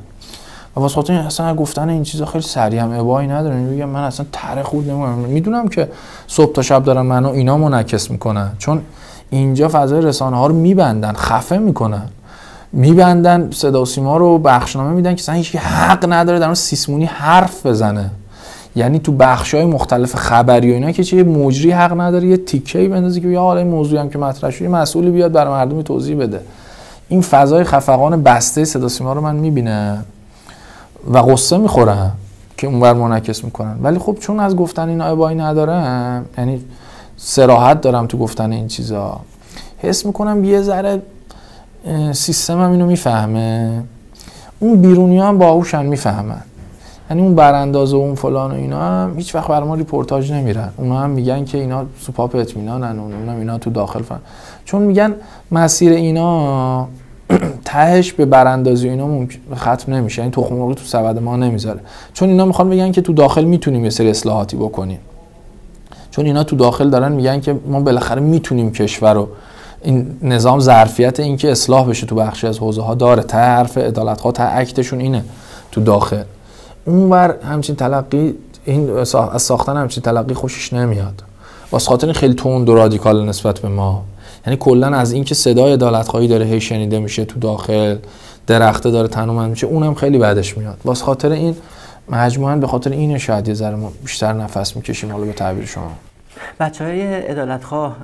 و 0.76 0.80
واسه 0.80 0.96
خاطر 0.96 1.14
اصلا 1.14 1.56
گفتن 1.56 1.90
این 1.90 2.04
چیزا 2.04 2.26
خیلی 2.26 2.44
سریع 2.44 2.82
هم 2.82 3.00
ابایی 3.00 3.28
نداره 3.28 3.56
میگم 3.56 3.90
من 3.90 4.04
اصلا 4.04 4.26
تره 4.32 4.64
خود 4.64 4.90
نمی‌دونم 4.90 5.18
می‌دونم 5.18 5.68
که 5.68 5.92
صبح 6.28 6.54
تا 6.54 6.62
شب 6.62 6.84
دارن 6.84 7.02
منو 7.02 7.30
اینا 7.30 7.58
منعکس 7.58 8.12
می‌کنن. 8.12 8.52
چون 8.58 8.82
اینجا 9.30 9.70
فضای 9.72 10.02
رسانه 10.02 10.38
ها 10.38 10.48
رو 10.48 10.56
میبندن 10.56 11.14
خفه 11.14 11.58
می‌کنن. 11.58 12.04
میبندن 12.74 13.52
صدا 13.52 13.82
و 13.82 13.86
سیما 13.86 14.18
رو 14.18 14.38
بخشنامه 14.38 14.92
میدن 14.92 15.16
که 15.16 15.22
اصلا 15.22 15.36
هیچ 15.36 15.56
حق 15.56 16.06
نداره 16.14 16.40
در 16.40 16.46
اون 16.46 16.56
سیسمونی 16.56 17.06
حرف 17.06 17.66
بزنه. 17.66 18.12
یعنی 18.76 19.00
تو 19.00 19.12
بخش 19.12 19.54
های 19.54 19.66
مختلف 19.66 20.16
خبری 20.16 20.72
و 20.72 20.74
اینا 20.74 20.92
که 20.92 21.04
چه 21.04 21.24
مجری 21.24 21.72
حق 21.72 22.02
نداره 22.02 22.28
یه 22.28 22.38
تیکه 22.38 22.88
بندازه 22.88 23.22
که 23.22 23.28
یا 23.28 23.42
حالا 23.42 23.60
این 23.60 23.70
موضوعی 23.70 24.02
هم 24.02 24.10
که 24.10 24.18
مطرح 24.18 24.50
شد 24.50 24.66
مسئولی 24.66 25.12
بیاد 25.12 25.32
برای 25.32 25.54
مردم 25.54 25.82
توضیح 25.82 26.18
بده. 26.18 26.42
این 27.10 27.22
فضای 27.22 27.64
خفقان 27.64 28.24
بسته 28.24 28.66
صدا 28.66 28.88
سیما 28.88 29.14
رو 29.14 29.22
من 29.22 29.36
می‌بینم 29.36 30.06
و 31.14 31.18
غصه 31.18 31.58
می‌خورم 31.58 32.12
که 32.58 32.68
اونور 32.68 32.94
منعکس 32.94 33.44
می‌کنن. 33.44 33.78
ولی 33.82 34.00
خب 34.00 34.18
چون 34.20 34.40
از 34.40 34.56
گفتن 34.56 34.90
این 34.90 35.02
ابایی 35.02 35.38
ندارم 35.38 36.26
یعنی 36.38 36.62
صراحت 37.18 37.82
دارم 37.82 38.08
تو 38.08 38.18
گفتن 38.18 38.52
این 38.52 38.68
چیزا. 38.68 39.20
حس 39.78 40.06
می‌کنم 40.06 40.44
یه 40.44 40.62
ذره 40.62 41.02
سیستم 42.12 42.62
هم 42.62 42.72
اینو 42.72 42.86
می‌فهمه. 42.86 43.84
اون 44.60 44.82
بیرونی 44.82 45.20
هم 45.20 45.38
باهوشن 45.38 45.86
می‌فهمن. 45.86 46.42
یعنی 47.10 47.22
اون 47.22 47.36
برانداز 47.36 47.94
و 47.94 47.98
اون 47.98 48.16
فلان 48.16 48.52
و 48.52 48.54
اینا 48.54 48.82
هم 48.82 49.14
هیچ 49.18 49.36
وقت 49.36 49.48
برای 49.48 49.68
ما 49.68 49.76
ریپورتاج 49.76 50.32
نمیرن. 50.32 50.70
اونا 50.78 51.00
هم 51.00 51.10
میگن 51.10 51.46
که 51.46 51.58
اینا 51.58 51.86
سوپاپ 52.00 52.36
اطمینانن 52.36 53.00
اون 53.00 53.30
اینا 53.30 53.58
تو 53.58 53.70
داخل 53.70 54.02
فن. 54.02 54.20
چون 54.66 54.82
میگن 54.82 55.14
مسیر 55.52 55.92
اینا 55.92 56.88
تهش 57.66 58.14
به 58.14 58.26
براندازی 58.26 58.90
اینا 58.90 59.08
ممکن 59.08 59.40
ختم 59.56 59.94
نمیشه. 59.94 60.22
یعنی 60.22 60.32
تخم 60.32 60.56
مرغ 60.56 60.74
تو 60.74 60.84
سبد 60.86 61.20
ما 61.20 61.38
نمی‌ذاره. 61.38 61.80
چون 62.14 62.30
اینا 62.30 62.46
می‌خوان 62.46 62.70
بگن 62.70 62.92
که 62.92 63.02
تو 63.02 63.14
داخل 63.14 63.44
می‌تونیم 63.44 63.84
یه 63.84 63.90
سری 63.90 64.10
اصلاحاتی 64.10 64.58
بکنیم. 64.58 65.00
چون 66.12 66.26
اینا 66.26 66.44
تو 66.44 66.56
داخل 66.56 66.90
دارن 66.90 67.12
میگن 67.12 67.40
که 67.40 67.60
ما 67.68 67.80
بالاخره 67.80 68.22
می‌تونیم 68.22 68.72
کشور 68.72 69.14
رو 69.14 69.28
این 69.82 70.18
نظام 70.22 70.60
ظرفیت 70.60 71.20
این 71.20 71.38
که 71.38 71.52
اصلاح 71.52 71.90
بشه 71.90 72.08
تو 72.08 72.16
بخشی 72.16 72.48
از 72.48 72.60
حوزه 72.60 72.82
ها 72.82 72.96
داره 72.96 73.24
حرف 73.32 73.78
عدالت 73.78 74.22
ها 74.22 74.34
اکتشون 74.38 75.00
اینه 75.00 75.24
تو 75.72 75.82
داخل. 75.82 76.24
اونور 76.86 77.36
همچین 77.44 77.76
تلقی 77.76 78.36
این 78.66 78.90
از 79.32 79.42
ساختن 79.42 79.78
همچین 79.78 80.04
تلقی 80.04 80.34
خوشش 80.34 80.74
نمیاد. 80.74 81.24
واسه 81.72 81.90
خاطر 81.90 82.12
خیلی 82.12 82.34
تند 82.34 82.70
و 82.70 82.76
رادیکال 82.76 83.26
نسبت 83.26 83.60
به 83.60 83.68
ما. 83.68 84.04
یعنی 84.48 84.58
کلا 84.58 84.88
از 84.88 85.12
اینکه 85.12 85.36
صدای 85.36 85.74
عدالت 85.74 86.08
خواهی 86.08 86.28
داره 86.28 86.46
هی 86.46 86.62
شنیده 86.62 87.00
میشه 87.00 87.26
تو 87.26 87.40
داخل 87.40 87.98
درخته 88.48 88.92
داره 88.92 89.08
تنومند 89.08 89.50
میشه 89.50 89.68
اونم 89.68 89.94
خیلی 89.94 90.18
بعدش 90.18 90.58
میاد. 90.58 90.78
واسه 90.86 91.06
خاطر 91.06 91.32
این 91.32 91.56
مجموعا 92.10 92.56
به 92.56 92.68
خاطر 92.68 92.92
این 92.92 93.18
شاید 93.18 93.48
یه 93.48 93.54
ذره 93.54 93.78
بیشتر 94.02 94.34
نفس 94.34 94.76
می‌کشیم 94.76 95.12
حالا 95.12 95.26
به 95.26 95.34
تعبیر 95.34 95.66
شما. 95.66 95.92
بچه 96.60 96.84
های 96.84 97.02
عدالتخواه 97.02 97.98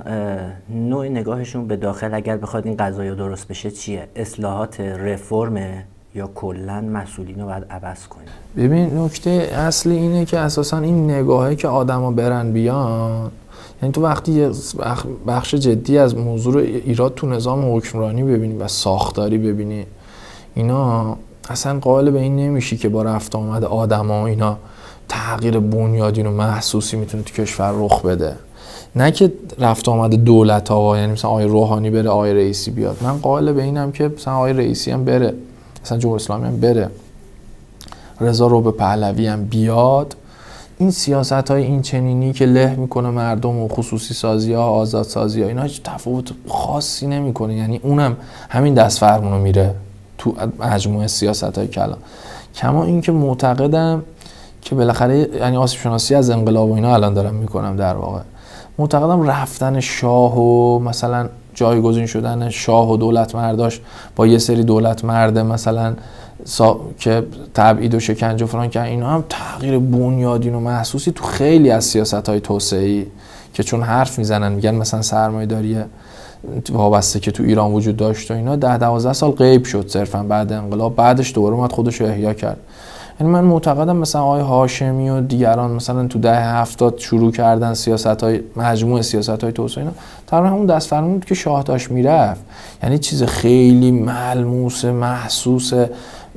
نوع 0.70 1.08
نگاهشون 1.08 1.66
به 1.66 1.76
داخل 1.76 2.14
اگر 2.14 2.36
بخواد 2.36 2.66
این 2.66 2.76
قضایی 2.76 3.14
درست 3.14 3.48
بشه 3.48 3.70
چیه؟ 3.70 4.08
اصلاحات 4.16 4.80
رفرم 4.80 5.84
یا 6.14 6.30
کلا 6.34 6.80
مسئولین 6.80 7.40
رو 7.40 7.46
باید 7.46 7.64
عوض 7.70 8.06
کنیم؟ 8.06 8.28
ببین 8.56 8.98
نکته 8.98 9.30
اصلی 9.30 9.96
اینه 9.96 10.24
که 10.24 10.38
اساسا 10.38 10.78
این 10.78 11.10
نگاهی 11.10 11.56
که 11.56 11.68
آدما 11.68 12.10
برن 12.10 12.52
بیان 12.52 13.30
یعنی 13.82 13.92
تو 13.92 14.02
وقتی 14.02 14.50
بخش 15.26 15.54
جدی 15.54 15.98
از 15.98 16.16
موضوع 16.16 16.56
ایراد 16.62 17.14
تو 17.14 17.26
نظام 17.26 17.76
حکمرانی 17.76 18.22
ببینی 18.22 18.56
و 18.56 18.68
ساختاری 18.68 19.38
ببینی 19.38 19.86
اینا 20.54 21.16
اصلا 21.48 21.78
قائل 21.78 22.10
به 22.10 22.20
این 22.20 22.36
نمیشی 22.36 22.76
که 22.76 22.88
با 22.88 23.02
رفت 23.02 23.36
آمد 23.36 23.64
آدما 23.64 24.26
اینا 24.26 24.56
تغییر 25.08 25.58
بنیادین 25.58 26.26
و 26.26 26.30
محسوسی 26.30 26.96
می‌تونه 26.96 27.22
تو 27.22 27.42
کشور 27.42 27.72
رخ 27.76 28.02
بده. 28.02 28.36
نه 28.96 29.10
که 29.10 29.32
رفت 29.58 29.88
آمد 29.88 30.14
دولت 30.14 30.68
ها 30.68 30.98
یعنی 30.98 31.12
مثلا 31.12 31.30
آقای 31.30 31.44
روحانی 31.44 31.90
بره 31.90 32.10
آقای 32.10 32.34
رئیسی 32.34 32.70
بیاد. 32.70 32.96
من 33.00 33.18
قائل 33.18 33.52
به 33.52 33.62
اینم 33.62 33.92
که 33.92 34.08
مثلا 34.16 34.34
آقای 34.34 34.52
رئیسی 34.52 34.90
هم 34.90 35.04
بره. 35.04 35.34
مثلا 35.84 35.98
جمهوری 35.98 36.22
اسلامی 36.22 36.46
هم 36.46 36.60
بره. 36.60 36.90
رضا 38.20 38.46
رو 38.46 38.60
به 38.60 38.70
پهلوی 38.70 39.26
هم 39.26 39.44
بیاد. 39.44 40.16
این 40.78 40.90
سیاست 40.90 41.32
های 41.32 41.62
این 41.62 41.82
چنینی 41.82 42.32
که 42.32 42.46
له 42.46 42.74
می‌کنه 42.74 43.10
مردم 43.10 43.58
و 43.58 43.68
خصوصی 43.68 44.14
سازی 44.14 44.52
ها 44.52 44.64
آزاد 44.64 45.04
سازی 45.04 45.42
ها 45.42 45.48
اینا 45.48 45.62
هیچ 45.62 45.82
تفاوت 45.82 46.30
خاصی 46.48 47.06
نمی‌کنه. 47.06 47.54
یعنی 47.54 47.80
اونم 47.82 48.16
همین 48.48 48.74
دست 48.74 48.98
فرمونو 48.98 49.38
میره 49.38 49.74
تو 50.18 50.34
مجموعه 50.58 51.06
سیاست 51.06 51.58
های 51.58 51.68
کلان 51.68 51.98
کما 52.54 52.84
اینکه 52.84 53.12
معتقدم 53.12 54.02
که 54.62 54.74
بالاخره 54.74 55.28
یعنی 55.40 55.56
آسیب 55.56 55.80
شناسی 55.80 56.14
از 56.14 56.30
انقلاب 56.30 56.70
و 56.70 56.74
اینا 56.74 56.94
الان 56.94 57.14
دارم 57.14 57.34
می‌کنم 57.34 57.76
در 57.76 57.94
واقع. 57.94 58.20
معتقدم 58.78 59.22
رفتن 59.22 59.80
شاه 59.80 60.38
و 60.38 60.78
مثلا 60.78 61.28
جایگزین 61.54 62.06
شدن 62.06 62.50
شاه 62.50 62.92
و 62.92 62.96
دولت 62.96 63.34
مرداش 63.34 63.80
با 64.16 64.26
یه 64.26 64.38
سری 64.38 64.64
دولت 64.64 65.04
مرده 65.04 65.42
مثلا 65.42 65.94
سا... 66.44 66.80
که 66.98 67.22
تبعید 67.54 67.94
و 67.94 68.00
شکنجه 68.00 68.46
فران 68.46 68.70
که 68.70 68.82
اینا 68.82 69.10
هم 69.10 69.24
تغییر 69.28 69.78
بنیادین 69.78 70.54
و 70.54 70.60
محسوسی 70.60 71.12
تو 71.12 71.24
خیلی 71.24 71.70
از 71.70 71.84
سیاست 71.84 72.28
های 72.28 72.40
توسعه 72.40 73.06
که 73.54 73.62
چون 73.62 73.82
حرف 73.82 74.18
می‌زنن 74.18 74.52
میگن 74.52 74.74
مثلا 74.74 75.02
سرمایه 75.02 75.46
داریه 75.46 75.86
وابسته 76.70 77.20
که 77.20 77.30
تو 77.30 77.42
ایران 77.42 77.72
وجود 77.72 77.96
داشت 77.96 78.30
و 78.30 78.34
اینا 78.34 78.56
ده 78.56 78.78
دوازده 78.78 79.12
سال 79.12 79.30
غیب 79.30 79.64
شد 79.64 79.88
صرفا 79.88 80.22
بعد 80.22 80.52
انقلاب 80.52 80.96
بعدش 80.96 81.34
دوباره 81.34 81.54
اومد 81.54 81.72
خودش 81.72 82.00
رو 82.00 82.06
احیا 82.06 82.34
کرد. 82.34 82.58
یعنی 83.20 83.32
من 83.32 83.44
معتقدم 83.44 83.96
مثلا 83.96 84.22
آقای 84.22 84.40
هاشمی 84.40 85.10
و 85.10 85.20
دیگران 85.20 85.70
مثلا 85.70 86.06
تو 86.06 86.18
ده 86.18 86.36
هفتاد 86.36 86.98
شروع 86.98 87.32
کردن 87.32 87.74
سیاست 87.74 88.06
های 88.06 88.40
مجموع 88.56 89.02
سیاست 89.02 89.44
های 89.44 89.52
توسعه 89.52 89.84
اینا 89.84 89.94
تقریبا 90.26 90.48
همون 90.48 90.66
دست 90.66 90.88
فرمون 90.88 91.20
که 91.20 91.34
شاه 91.34 91.62
داشت 91.62 91.90
می‌رفت. 91.90 92.40
یعنی 92.82 92.98
چیز 92.98 93.22
خیلی 93.22 93.90
ملموس 93.90 94.84
محسوس 94.84 95.72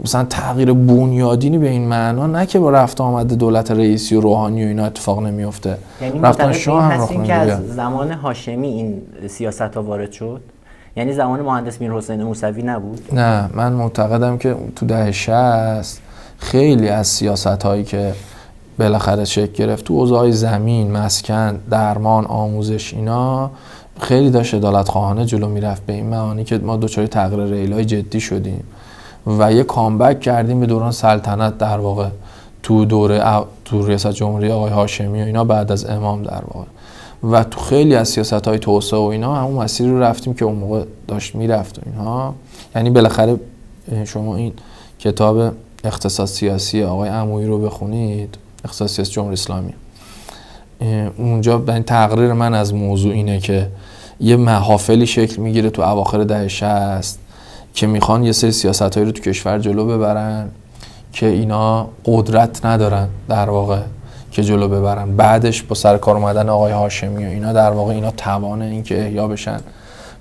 مثلا 0.03 0.23
تغییر 0.23 0.73
بنیادینی 0.73 1.57
به 1.57 1.69
این 1.69 1.87
معنا 1.87 2.27
نه 2.27 2.45
که 2.45 2.59
با 2.59 2.71
رفت 2.71 3.01
آمد 3.01 3.33
دولت 3.33 3.71
رئیسی 3.71 4.15
و 4.15 4.21
روحانی 4.21 4.65
و 4.65 4.67
اینا 4.67 4.85
اتفاق 4.85 5.19
نمیفته 5.19 5.77
یعنی 6.01 6.19
رفتن 6.19 6.51
شاه 6.51 6.83
هم 6.83 7.23
که 7.23 7.33
از 7.33 7.75
زمان 7.75 8.11
هاشمی 8.11 8.67
این 8.67 9.01
سیاست 9.27 9.61
ها 9.61 9.83
وارد 9.83 10.11
شد؟ 10.11 10.41
یعنی 10.95 11.13
زمان 11.13 11.41
مهندس 11.41 11.81
میر 11.81 11.91
حسین 11.91 12.23
موسوی 12.23 12.63
نبود؟ 12.63 12.99
نه 13.13 13.49
من 13.53 13.73
معتقدم 13.73 14.37
که 14.37 14.55
تو 14.75 14.85
دهه 14.85 15.11
60 15.11 16.04
خیلی 16.37 16.89
از 16.89 17.07
سیاست 17.07 17.63
هایی 17.63 17.83
که 17.83 18.13
بالاخره 18.79 19.25
شکل 19.25 19.53
گرفت 19.53 19.85
تو 19.85 19.93
اوضاع 19.93 20.31
زمین 20.31 20.91
مسکن 20.91 21.59
درمان 21.69 22.25
آموزش 22.25 22.93
اینا 22.93 23.51
خیلی 23.99 24.29
داشت 24.29 24.53
عدالت 24.53 24.89
خواهانه 24.89 25.25
جلو 25.25 25.49
می‌رفت 25.49 25.85
به 25.85 25.93
این 25.93 26.05
معانی 26.05 26.43
که 26.43 26.57
ما 26.57 26.77
دچار 26.77 27.07
تغییر 27.07 27.43
ریلای 27.43 27.85
جدی 27.85 28.19
شدیم 28.19 28.63
و 29.27 29.53
یه 29.53 29.63
کامبک 29.63 30.19
کردیم 30.19 30.59
به 30.59 30.65
دوران 30.65 30.91
سلطنت 30.91 31.57
در 31.57 31.77
واقع 31.77 32.07
تو 32.63 32.85
دوره 32.85 33.23
تو 33.65 33.87
ریاست 33.87 34.11
جمهوری 34.11 34.51
آقای 34.51 34.71
هاشمی 34.71 35.21
و 35.21 35.25
اینا 35.25 35.43
بعد 35.43 35.71
از 35.71 35.85
امام 35.85 36.23
در 36.23 36.41
واقع. 36.47 36.67
و 37.23 37.43
تو 37.43 37.59
خیلی 37.59 37.95
از 37.95 38.09
سیاست 38.09 38.47
های 38.47 38.59
توسعه 38.59 38.99
و 38.99 39.03
اینا 39.03 39.35
همون 39.35 39.63
مسیر 39.63 39.87
رو 39.89 39.99
رفتیم 39.99 40.33
که 40.33 40.45
اون 40.45 40.55
موقع 40.55 40.83
داشت 41.07 41.35
می‌رفت 41.35 41.79
و 41.79 41.81
اینها. 41.85 42.35
یعنی 42.75 42.89
بالاخره 42.89 43.39
شما 44.05 44.35
این 44.35 44.53
کتاب 44.99 45.53
اقتصاد 45.85 46.27
سیاسی 46.27 46.83
آقای 46.83 47.09
عمویی 47.09 47.47
رو 47.47 47.59
بخونید. 47.59 48.37
اقتصاد 48.65 48.87
سیاسی 48.87 49.11
جمهوری 49.11 49.33
اسلامی. 49.33 49.73
اونجا 51.17 51.57
به 51.57 51.79
تقریر 51.79 52.33
من 52.33 52.53
از 52.53 52.73
موضوع 52.73 53.13
اینه 53.13 53.39
که 53.39 53.67
یه 54.19 54.35
محافلی 54.35 55.07
شکل 55.07 55.41
می‌گیره 55.41 55.69
تو 55.69 55.81
اواخر 55.81 56.23
دهه 56.23 56.47
60 56.47 57.19
که 57.73 57.87
می‌خوان 57.87 58.23
یه 58.23 58.31
سری 58.31 58.51
سیاست 58.51 58.81
هایی 58.81 59.05
رو 59.05 59.11
تو 59.11 59.21
کشور 59.21 59.59
جلو 59.59 59.85
ببرن 59.85 60.49
که 61.13 61.25
اینا 61.25 61.89
قدرت 62.05 62.65
ندارن 62.65 63.07
در 63.29 63.49
واقع 63.49 63.79
که 64.31 64.43
جلو 64.43 64.67
ببرن. 64.67 65.15
بعدش 65.15 65.63
با 65.63 65.75
سر 65.75 65.97
کار 65.97 66.17
اومدن 66.17 66.49
آقای 66.49 66.71
هاشمی 66.71 67.25
و 67.25 67.29
اینا 67.29 67.53
در 67.53 67.71
واقع 67.71 67.93
اینا 67.93 68.11
توان 68.11 68.61
اینکه 68.61 69.05
احیا 69.05 69.27
بشن 69.27 69.59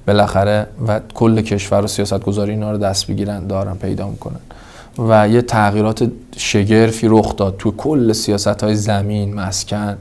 بالاخره 0.06 0.66
و 0.88 1.00
کل 1.14 1.42
کشور 1.42 1.84
و 1.84 1.86
سیاست 1.86 2.20
گذاری 2.20 2.50
اینا 2.50 2.72
رو 2.72 2.78
دست 2.78 3.06
بگیرن 3.06 3.46
دارن 3.46 3.74
پیدا 3.74 4.08
می‌کنن. 4.08 4.40
و 4.98 5.28
یه 5.28 5.42
تغییرات 5.42 6.10
شگرفی 6.36 7.08
رخ 7.08 7.36
داد 7.36 7.56
تو 7.58 7.70
کل 7.70 8.12
سیاست 8.12 8.64
های 8.64 8.74
زمین 8.74 9.34
مسکن 9.34 9.96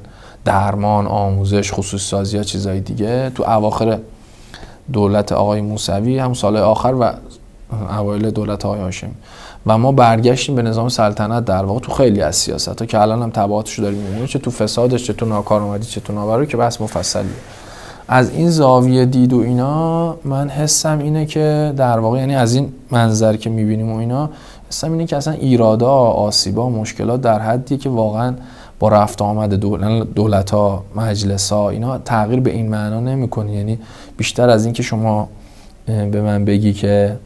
درمان 0.46 1.08
آموزش 1.08 1.74
خصوص 1.74 2.02
سازی 2.02 2.38
ها 2.38 2.44
چیزهای 2.44 2.80
دیگه. 2.80 3.32
تو 3.36 3.44
اواخر 3.44 4.00
دولت 4.94 5.32
آقای 5.32 5.62
موسوی 5.62 6.20
هم 6.20 6.34
سال 6.34 6.58
آخر 6.58 6.94
و 7.00 7.14
اوایل 8.00 8.32
دولت 8.32 8.66
آقای 8.66 8.80
هاشمی. 8.80 9.14
و 9.66 9.78
ما 9.78 9.92
برگشتیم 9.92 10.56
به 10.56 10.62
نظام 10.62 10.90
سلطنت 10.90 11.46
در 11.46 11.66
واقع 11.66 11.80
تو 11.80 11.92
خیلی 11.92 12.22
از 12.22 12.36
سیاست 12.36 12.80
ها 12.80 12.86
که 12.86 13.02
الان 13.02 13.22
هم 13.22 13.30
تبعاتش 13.30 13.80
داریم 13.80 14.00
می‌بینیم 14.00 14.26
چه 14.26 14.40
تو 14.40 14.52
فسادش 14.52 15.04
چه 15.04 15.14
تو 15.14 15.26
ناکارآمدی 15.26 15.86
چه 15.86 16.02
تو 16.02 16.14
نابرابری 16.14 16.48
که 16.48 16.58
بس 16.58 16.82
مفصلیه. 16.82 17.32
از 18.08 18.30
این 18.30 18.50
زاویه 18.50 19.06
دید 19.06 19.34
و 19.34 19.40
اینا 19.40 20.16
من 20.26 20.50
حسم 20.50 21.00
اینه 21.00 21.26
که 21.26 21.74
در 21.78 22.00
واقع 22.00 22.20
یعنی 22.20 22.36
از 22.36 22.56
این 22.56 22.74
منظر 22.92 23.36
که 23.36 23.50
می‌بینیم 23.50 23.92
و 23.92 23.98
اینا 23.98 24.30
حسم 24.74 24.92
اینه 24.92 25.06
که 25.06 25.18
اصلا 25.18 25.34
ایرادا 25.34 25.92
آسیبا 25.92 26.70
مشکلات 26.70 27.22
در 27.22 27.40
حدی 27.40 27.78
که 27.78 27.90
واقعا 27.90 28.36
با 28.80 28.90
رفت 28.90 29.22
آمد 29.22 29.54
دولت 30.16 30.52
ها 30.52 30.84
مجلس 30.96 31.54
ها 31.54 31.70
اینا 31.70 31.98
تغییر 31.98 32.40
به 32.40 32.52
این 32.52 32.70
معنا 32.70 33.00
نمی‌کنه. 33.00 33.54
یعنی 33.54 33.80
بیشتر 34.18 34.50
از 34.50 34.66
اینکه 34.66 34.84
شما 34.84 35.30
به 35.86 36.22
من 36.22 36.46
بگی 36.46 36.74
که 36.74 37.18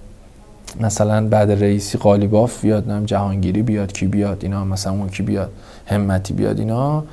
مثلا 0.80 1.28
بعد 1.28 1.52
رئیسی 1.52 1.98
قالیباف 1.98 2.62
بیاد 2.62 2.92
نم 2.92 3.06
جهانگیری 3.06 3.62
بیاد 3.62 3.94
کی 3.94 4.08
بیاد 4.08 4.38
اینا 4.42 4.66
مثلا 4.66 4.94
اون 4.94 5.10
کی 5.10 5.24
بیاد 5.24 5.50
همتی 5.86 6.34
بیاد 6.34 6.60
اینا 6.60 7.04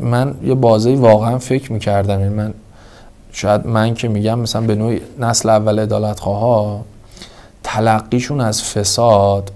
من 0.00 0.34
یه 0.44 0.54
بازه 0.54 0.94
واقعا 0.94 1.38
فکر 1.38 1.72
می‌کردم. 1.72 2.20
یعنی 2.20 2.34
من 2.34 2.54
شاید 3.32 3.66
من 3.66 3.94
که 3.94 4.08
میگم 4.08 4.38
مثلا 4.38 4.62
به 4.62 4.74
نوعی 4.74 5.00
نسل 5.18 5.48
اول 5.48 5.78
عدالت 5.78 6.20
تلقیشون 7.62 8.40
از 8.40 8.62
فساد 8.62 9.50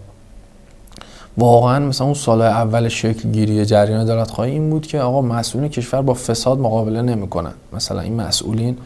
واقعا 1.38 1.79
مثلا 1.79 2.07
اون 2.07 2.14
سال 2.14 2.42
اول 2.42 2.88
شکل 2.88 3.31
گیری 3.31 3.64
جریان 3.64 4.01
عدالت 4.01 4.31
خواهی 4.31 4.53
این 4.53 4.70
بود 4.70 4.87
که 4.87 5.01
آقا 5.01 5.23
مسئولین 5.23 5.68
کشور 5.68 6.03
با 6.03 6.14
فساد 6.14 6.59
مقابله 6.59 7.03
نمی‌کنن. 7.03 7.53
مثلا 7.73 8.01
این 8.01 8.20
مسئولین 8.20 8.77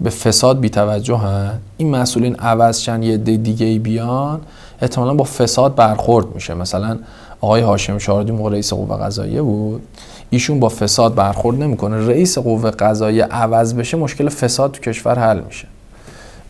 به 0.00 0.10
فساد 0.10 0.60
بی 0.60 0.70
توجه 0.70 1.16
هن. 1.16 1.58
این 1.76 1.90
مسئولین 1.90 2.36
عوض 2.36 2.80
شن 2.80 3.02
یه 3.02 3.16
دیگه 3.16 3.66
ای 3.66 3.78
بیان 3.78 4.40
احتمالا 4.82 5.14
با 5.14 5.24
فساد 5.24 5.74
برخورد 5.74 6.34
میشه. 6.34 6.54
مثلا 6.54 6.98
آقای 7.40 7.62
هاشم 7.62 7.98
شاردی 7.98 8.32
موقع 8.32 8.50
رئیس 8.50 8.72
قوه 8.72 8.96
قضاییه 8.96 9.42
بود. 9.42 9.82
ایشون 10.30 10.60
با 10.60 10.68
فساد 10.68 11.14
برخورد 11.14 11.62
نمی‌کنه. 11.62 12.06
رئیس 12.08 12.38
قوه 12.38 12.70
قضاییه 12.70 13.24
عوض 13.24 13.74
بشه 13.74 13.96
مشکل 13.96 14.28
فساد 14.28 14.72
تو 14.72 14.80
کشور 14.80 15.18
حل 15.18 15.40
میشه. 15.40 15.68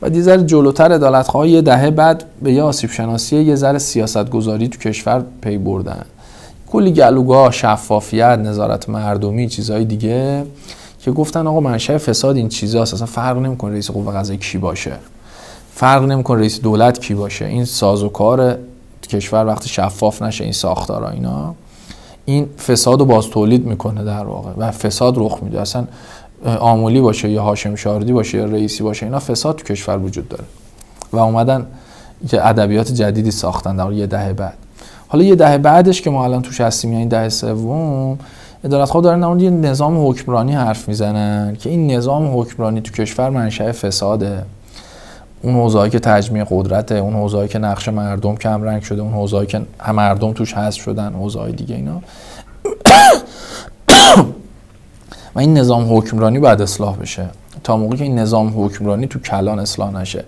و 0.02 0.08
یه 0.08 0.36
جلوتر 0.36 0.92
عدالت 0.92 1.34
یه 1.34 1.62
دهه 1.62 1.90
بعد 1.90 2.24
به 2.42 2.52
یه 2.52 2.62
آسیب 2.62 2.90
شناسی 2.90 3.36
یه 3.36 3.54
ذره 3.54 3.78
سیاست 3.78 4.30
گذاری 4.30 4.68
تو 4.68 4.78
کشور 4.78 5.24
پی 5.42 5.58
بردن. 5.58 6.04
کلی 6.66 6.92
گلوگاه 6.92 7.52
شفافیت 7.52 8.38
نظارت 8.38 8.88
مردمی 8.88 9.48
چیزهای 9.48 9.84
دیگه 9.84 10.46
که 11.00 11.10
گفتن 11.12 11.46
آقا 11.46 11.60
منشأ 11.60 11.98
فساد 11.98 12.36
این 12.36 12.48
چیزاست 12.48 12.94
اصلا 12.94 13.06
فرق 13.06 13.38
نمی‌کنه 13.38 13.72
رئیس 13.72 13.90
قوه 13.90 14.12
قضاییه 14.12 14.42
کی 14.42 14.58
باشه. 14.58 14.92
فرق 15.74 16.02
نمی‌کنه 16.02 16.40
رئیس 16.40 16.60
دولت 16.60 17.00
کی 17.00 17.14
باشه. 17.14 17.44
این 17.44 17.64
سازوکار 17.64 18.58
کشور 19.08 19.46
وقتی 19.46 19.68
شفاف 19.68 20.22
نشه 20.22 20.44
این 20.44 20.52
ساختارا 20.52 21.10
اینا 21.10 21.54
این 22.24 22.46
فساد 22.66 23.00
رو 23.00 23.04
باز 23.04 23.26
تولید 23.26 23.66
می‌کنه 23.66 24.04
در 24.04 24.24
واقع 24.24 24.50
و 24.58 24.70
فساد 24.70 25.14
رخ 25.18 25.38
میده. 25.42 25.60
اصلا 25.60 25.86
آمولی 26.44 27.00
باشه 27.00 27.28
یا 27.28 27.42
هاشم 27.42 27.74
شاردی 27.74 28.12
باشه 28.12 28.38
یا 28.38 28.44
رئیسی 28.44 28.82
باشه 28.82 29.06
اینا 29.06 29.18
فساد 29.18 29.56
تو 29.56 29.64
کشور 29.64 29.98
وجود 29.98 30.28
داره. 30.28 30.44
و 31.12 31.18
اومدن 31.18 31.66
که 32.28 32.46
ادبیات 32.48 32.92
جدیدی 32.92 33.30
ساختن 33.30 33.76
در 33.76 33.92
یه 33.92 34.06
دهه 34.06 34.32
بعد. 34.32 34.54
حالا 35.08 35.24
یه 35.24 35.34
دهه 35.34 35.58
بعدش 35.58 36.02
که 36.02 36.10
ما 36.10 36.24
الان 36.24 36.42
توش 36.42 36.60
هستیم 36.60 36.92
یعنی 36.92 37.06
دهه 37.06 37.28
سوم 37.28 38.18
ادارت 38.64 38.88
خواه 38.88 39.04
دارن 39.04 39.20
در 39.20 39.42
یه 39.42 39.50
نظام 39.50 40.08
حکمرانی 40.08 40.52
حرف 40.52 40.88
می‌زنن 40.88 41.56
که 41.56 41.70
این 41.70 41.90
نظام 41.90 42.40
حکمرانی 42.40 42.80
تو 42.80 42.92
کشور 42.92 43.30
منشأ 43.30 43.72
فساده. 43.72 44.42
اون 45.42 45.54
حوزه‌ای 45.54 45.90
که 45.90 45.98
تجمیع 45.98 46.44
قدرته 46.50 46.94
اون 46.94 47.14
حوزه‌ای 47.14 47.48
که 47.48 47.58
نقش 47.58 47.88
مردم 47.88 48.36
کم 48.36 48.62
رنگ 48.62 48.82
شده 48.82 49.02
اون 49.02 49.12
حوزه‌ای 49.12 49.46
که 49.46 49.62
مردم 49.94 50.32
توش 50.32 50.54
حذف 50.54 50.82
شدن 50.82 51.12
حوزه‌های 51.12 51.52
دیگه 51.52 51.74
اینا. 51.74 52.02
و 55.34 55.38
این 55.38 55.58
نظام 55.58 55.96
حکمرانی 55.96 56.38
باید 56.38 56.62
اصلاح 56.62 56.96
بشه. 56.96 57.28
تا 57.64 57.76
موقعی 57.76 57.98
که 57.98 58.04
این 58.04 58.18
نظام 58.18 58.64
حکمرانی 58.64 59.06
تو 59.06 59.18
کلان 59.18 59.58
اصلاح 59.58 60.00
نشه 60.00 60.24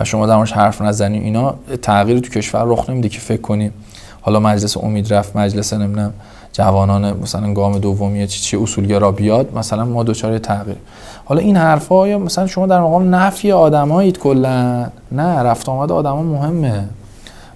و 0.00 0.04
شما 0.04 0.26
در 0.26 0.44
حرف 0.44 0.82
نزنی 0.82 1.18
اینا 1.18 1.54
تغییر 1.82 2.20
تو 2.20 2.30
کشور 2.30 2.64
رخ 2.64 2.90
نمیده 2.90 3.08
که 3.08 3.20
فکر 3.20 3.40
کنیم 3.40 3.72
حالا 4.20 4.40
مجلس 4.40 4.76
امید 4.76 5.14
رفت 5.14 5.36
مجلس 5.36 5.72
نمی‌دونم 5.72 6.12
جوانان 6.52 7.20
مثلا 7.22 7.54
گام 7.54 7.78
دومی 7.78 8.26
چی 8.26 8.40
چی 8.40 8.56
اصولگرا 8.56 9.12
بیاد 9.12 9.58
مثلا 9.58 9.84
ما 9.84 10.02
دوچار 10.02 10.38
تغییر. 10.38 10.76
حالا 11.24 11.40
این 11.40 11.56
حرفا 11.56 12.08
یا 12.08 12.18
مثلا 12.18 12.46
شما 12.46 12.66
در 12.66 12.80
مقام 12.80 13.14
نفی 13.14 13.52
آدمایید 13.52 14.18
کلا. 14.18 14.86
نه 15.12 15.38
رفت 15.38 15.68
آمد 15.68 15.92
آدما 15.92 16.22
مهمه. 16.22 16.84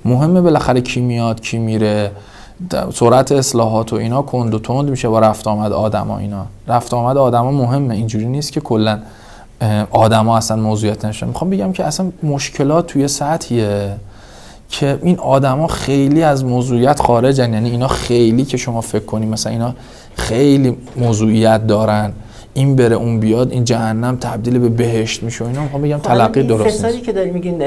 مهمه 0.04 0.40
بالاخره 0.40 0.80
کی 0.80 1.00
میاد 1.00 1.40
کی 1.40 1.59
میره. 1.59 2.11
سرعت 2.95 3.33
اصلاحات 3.33 3.93
و 3.93 3.97
اینا 3.97 4.23
کند 4.23 4.55
و 4.55 4.59
تند 4.59 4.90
میشه 4.90 5.09
با 5.09 5.19
رفت 5.21 5.47
آمد 5.47 5.73
آدما 5.73 6.19
اینا. 6.19 6.47
رفت 6.69 6.95
آمد 6.95 7.17
آدما 7.17 7.51
مهمه 7.51 7.95
اینجوری 7.95 8.27
نیست 8.27 8.53
که 8.53 8.61
کلا 8.61 8.99
آدما 9.90 10.37
اصلا 10.37 10.57
موضوعیت 10.57 11.05
نشه. 11.05 11.27
می‌خوام 11.27 11.51
بگم 11.51 11.73
که 11.73 11.85
اصلا 11.85 12.12
مشکلات 12.23 12.87
توی 12.87 13.09
سطحیه 13.09 13.93
که 14.69 14.99
این 15.03 15.19
آدما 15.19 15.67
خیلی 15.67 16.23
از 16.23 16.45
موضوعیت 16.45 17.01
خارجن. 17.01 17.53
یعنی 17.53 17.71
اینا 17.71 17.88
خیلی 17.88 18.45
که 18.45 18.57
شما 18.57 18.81
فکر 18.81 19.05
کنید 19.05 19.29
مثلا 19.29 19.53
اینا 19.53 19.75
خیلی 20.14 20.77
موضوعیت 20.97 21.67
دارن. 21.67 22.12
این 22.55 22.77
بره 22.77 22.97
اون 22.97 23.21
بیاد 23.21 23.53
این 23.53 23.64
جهنم 23.64 24.17
تبدیل 24.17 24.59
به 24.59 24.69
بهشت 24.69 25.23
میشه 25.23 25.45
اینا. 25.45 25.62
می‌خوام 25.62 25.83
بگم 25.83 25.99
خب، 25.99 26.03
تلقی 26.03 26.43
درست 26.43 26.85
نیست. 26.85 27.03
که 27.03 27.12
داری 27.12 27.31
میگین 27.31 27.62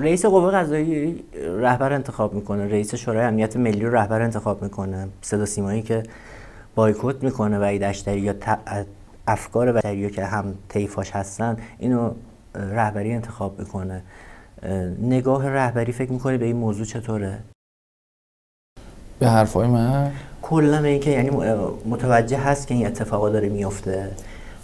رئیس 0.00 0.26
قوه 0.26 0.50
قضایی 0.50 1.24
رهبر 1.34 1.92
انتخاب 1.92 2.34
می‌کنه 2.34 2.68
رئیس 2.68 2.94
شورای 2.94 3.24
امنیت 3.24 3.56
ملی 3.56 3.80
رو 3.80 3.94
رهبر 3.94 4.22
انتخاب 4.22 4.62
می‌کنه. 4.62 5.08
صدا 5.22 5.44
سیمایی 5.44 5.82
که 5.82 6.02
بایکوت 6.74 7.22
می‌کنه 7.22 7.58
و 7.58 7.78
دشتری 7.78 8.20
یا 8.20 8.34
افکار 9.26 9.76
و 9.76 10.08
که 10.08 10.24
هم 10.24 10.54
تیفاش 10.68 11.10
هستن 11.10 11.56
اینو 11.78 12.10
رهبری 12.54 13.12
انتخاب 13.12 13.58
می‌کنه. 13.58 14.02
نگاه 15.02 15.48
رهبری 15.48 15.92
فکر 15.92 16.12
می‌کنی 16.12 16.38
به 16.38 16.44
این 16.44 16.56
موضوع 16.56 16.86
چطوره؟ 16.86 17.38
به 19.18 19.28
حرفای 19.28 19.68
من؟ 19.68 20.12
کلا 20.42 20.78
اینکه 20.78 21.10
یعنی 21.10 21.30
متوجه 21.86 22.38
هست 22.38 22.66
که 22.66 22.74
این 22.74 22.86
اتفاقا 22.86 23.30
داره 23.30 23.48
میفته 23.48 24.10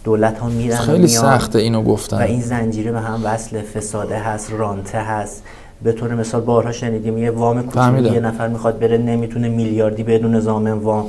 دولت 0.03 0.39
ها 0.39 0.49
میرن 0.49 0.77
خیلی 0.77 1.07
سخته 1.07 1.59
اینو 1.59 1.83
گفتن. 1.83 2.17
و 2.17 2.21
این 2.21 2.41
زنجیره 2.41 2.91
به 2.91 2.99
هم 2.99 3.21
وصل 3.23 3.61
فساده 3.61 4.19
هست 4.19 4.51
رانته 4.51 4.97
هست. 4.97 5.43
به 5.83 5.91
طور 5.91 6.15
مثال 6.15 6.41
بارها 6.41 6.71
شنیدیم 6.71 7.17
یه 7.17 7.31
وام 7.31 7.63
کوچیک 7.63 8.13
یه 8.13 8.19
نفر 8.19 8.47
می‌خواد 8.47 8.79
بره 8.79 8.97
نمی‌تونه 8.97 9.49
میلیاردی 9.49 10.03
بدون 10.03 10.39
زامن 10.39 10.71
وام. 10.71 11.05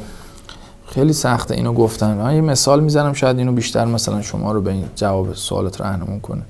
خیلی 0.87 1.13
سخته 1.13 1.55
اینو 1.55 1.73
گفتن. 1.73 2.15
من 2.15 2.35
یه 2.35 2.41
مثال 2.41 2.83
می‌زنم 2.83 3.13
شاید 3.13 3.39
اینو 3.39 3.53
بیشتر 3.53 3.85
مثلا 3.85 4.23
شما 4.23 4.53
رو 4.53 4.61
به 4.61 4.71
این 4.71 4.85
جواب 4.97 5.35
سوالت 5.35 5.81
راهنمون 5.81 6.21
کنه. 6.21 6.43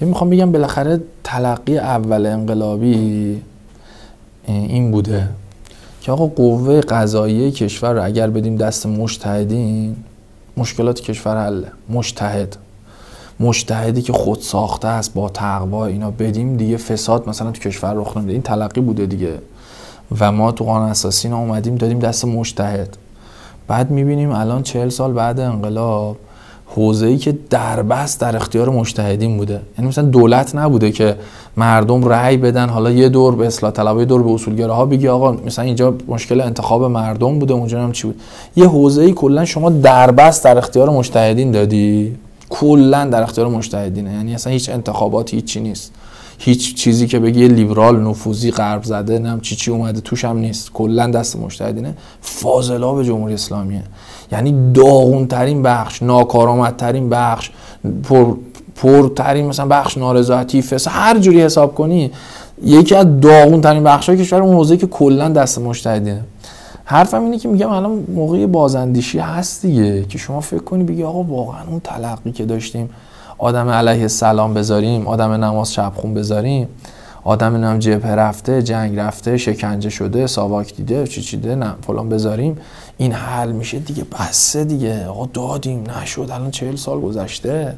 می‌خوام 0.00 0.30
بگم 0.30 0.52
بالاخره 0.52 1.00
تلقی 1.24 1.78
اول 1.78 2.26
انقلابی 2.26 3.42
این 4.46 4.90
بوده 4.90 5.28
که 6.00 6.12
آقا 6.12 6.26
قوه 6.26 6.80
قضایی 6.80 7.50
کشور 7.50 7.92
رو 7.92 8.04
اگر 8.04 8.30
بدیم 8.30 8.56
دست 8.56 8.86
مشتهدین 8.86 9.96
مشکلات 10.56 11.00
کشور 11.00 11.44
حله 11.44 11.72
مشتهد 11.88 12.56
مشتهدی 13.40 14.02
که 14.02 14.12
خود 14.12 14.40
ساخته 14.40 14.88
است 14.88 15.14
با 15.14 15.28
تقوا 15.28 15.86
اینا 15.86 16.10
بدیم 16.10 16.56
دیگه 16.56 16.76
فساد 16.76 17.28
مثلا 17.28 17.50
تو 17.50 17.60
کشور 17.60 17.94
رخ 17.94 18.16
نمیده. 18.16 18.32
این 18.32 18.42
تلقی 18.42 18.80
بوده 18.80 19.06
دیگه. 19.06 19.38
و 20.20 20.32
ما 20.32 20.52
تو 20.52 20.64
قانون 20.64 20.88
اساسی 20.88 21.28
اومدیم 21.28 21.74
دادیم 21.74 21.98
دست 21.98 22.24
مشتهد 22.24 22.96
بعد 23.68 23.90
می‌بینیم 23.90 24.30
الان 24.30 24.62
چهل 24.62 24.88
سال 24.88 25.12
بعد 25.12 25.40
انقلاب. 25.40 26.16
حوزه 26.74 27.06
ای 27.06 27.18
که 27.18 27.38
دربست 27.50 28.20
در 28.20 28.36
اختیار 28.36 28.68
مشتهدین 28.68 29.36
بوده. 29.36 29.60
یعنی 29.78 29.88
مثلا 29.88 30.04
دولت 30.04 30.54
نبوده 30.54 30.92
که 30.92 31.16
مردم 31.56 32.04
رأی 32.04 32.36
بدن 32.36 32.68
حالا 32.68 32.90
یه 32.90 33.08
دور 33.08 33.34
به 33.34 33.46
اصلاح 33.46 33.72
طلب 33.72 33.98
یه 33.98 34.04
دور 34.04 34.22
به 34.22 34.30
اصولگراها 34.30 34.86
بگی 34.86 35.08
آقا 35.08 35.32
مثلا 35.32 35.64
اینجا 35.64 35.94
مشکل 36.08 36.40
انتخاب 36.40 36.84
مردم 36.84 37.38
بوده 37.38 37.54
اونجا 37.54 37.82
هم 37.82 37.92
چی 37.92 38.06
بود؟ 38.06 38.20
یه 38.56 38.66
حوزه 38.66 39.02
ای 39.02 39.12
کلا 39.12 39.44
شما 39.44 39.70
دربست 39.70 40.44
در 40.44 40.58
اختیار 40.58 40.90
مشتهدین 40.90 41.50
دادی. 41.50 42.16
کلا 42.50 43.04
در 43.04 43.22
اختیار 43.22 43.48
مشتهدینه 43.48 44.12
یعنی 44.12 44.34
اصلا 44.34 44.52
هیچ 44.52 44.70
انتخاباتی 44.70 45.36
هیچی 45.36 45.60
نیست. 45.60 45.92
هیچ 46.44 46.74
چیزی 46.74 47.06
که 47.06 47.18
بگی 47.18 47.48
لیبرال 47.48 48.00
نفوذی 48.00 48.50
غرب 48.50 48.82
زده 48.82 49.18
نم 49.18 49.40
چی 49.40 49.56
چی 49.56 49.70
اومده 49.70 50.00
توش 50.00 50.24
هم 50.24 50.38
نیست. 50.38 50.72
کلا 50.72 51.06
دست 51.06 51.36
مشتهدینه. 51.36 51.94
به 52.96 53.04
جمهوری 53.04 53.34
اسلامیه. 53.34 53.82
یعنی 54.32 54.72
داغون 54.74 55.26
ترین 55.26 55.62
بخش 55.62 56.02
ترین 56.78 57.08
بخش 57.08 57.50
پر 58.02 58.34
پرترین 58.76 59.46
مثلا 59.46 59.66
بخش 59.66 59.98
نارضایتی 59.98 60.62
فساد 60.62 60.94
هر 60.96 61.18
جوری 61.18 61.42
حساب 61.42 61.74
کنی 61.74 62.10
یکی 62.64 62.94
از 62.94 63.20
داغون 63.20 63.60
ترین 63.60 63.82
بخش 63.82 64.08
های 64.08 64.18
کشور 64.18 64.42
اون 64.42 64.56
حوزه 64.56 64.76
که 64.76 64.86
کلا 64.86 65.28
دست 65.28 65.58
مجتهدینه 65.58 66.24
حرفم 66.84 67.24
اینه 67.24 67.38
که 67.38 67.48
میگم 67.48 67.70
الان 67.70 68.04
موقع 68.14 68.46
بازندیشی 68.46 69.18
هست 69.18 69.66
دیگه 69.66 70.04
که 70.04 70.18
شما 70.18 70.40
فکر 70.40 70.62
کنی 70.62 70.84
بگی 70.84 71.02
آقا 71.02 71.22
واقعا 71.22 71.62
اون 71.70 71.80
تلقی 71.80 72.32
که 72.32 72.44
داشتیم 72.44 72.90
آدم 73.42 73.68
علیه 73.68 74.08
سلام 74.08 74.54
بذاریم 74.54 75.06
آدم 75.06 75.32
نماز 75.32 75.72
شبخون 75.72 76.14
بذاریم 76.14 76.68
آدم 77.24 77.56
نم 77.56 77.78
جبهه 77.78 78.10
رفته 78.10 78.62
جنگ 78.62 78.98
رفته 78.98 79.36
شکنجه 79.36 79.90
شده 79.90 80.26
ساواک 80.26 80.74
دیده 80.76 81.06
چی 81.06 81.22
چیده 81.22 81.54
نه 81.54 81.74
فلان 81.86 82.08
بذاریم. 82.08 82.58
این 82.96 83.12
حل 83.12 83.52
میشه 83.52 83.78
دیگه 83.78 84.04
بسه 84.04 84.64
دیگه. 84.64 85.06
آقا 85.06 85.26
دادیم 85.26 85.84
نشد 86.02 86.28
الان 86.32 86.50
چهل 86.50 86.76
سال 86.76 87.00
گذشته. 87.00 87.74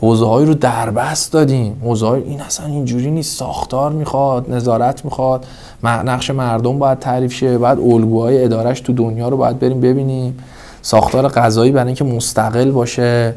حوزه 0.00 0.26
هایی 0.26 0.46
رو 0.46 0.54
دربست 0.54 1.32
دادیم. 1.32 1.80
حوزه 1.84 2.06
های 2.06 2.22
این 2.22 2.40
اصلا 2.40 2.66
اینجوری 2.66 3.10
نیست. 3.10 3.38
ساختار 3.38 3.92
می‌خواد 3.92 4.50
نظارت 4.50 5.04
می‌خواد. 5.04 5.46
نقش 5.84 6.30
مردم 6.30 6.78
باید 6.78 6.98
تعریف 6.98 7.32
شه. 7.32 7.58
بعد 7.58 7.78
الگوهای 7.78 8.44
ادارش 8.44 8.80
تو 8.80 8.92
دنیا 8.92 9.28
رو 9.28 9.36
باید 9.36 9.58
بریم 9.58 9.80
ببینیم. 9.80 10.38
ساختار 10.82 11.28
غذایی 11.28 11.72
برای 11.72 11.86
اینکه 11.86 12.04
مستقل 12.04 12.70
باشه. 12.70 13.34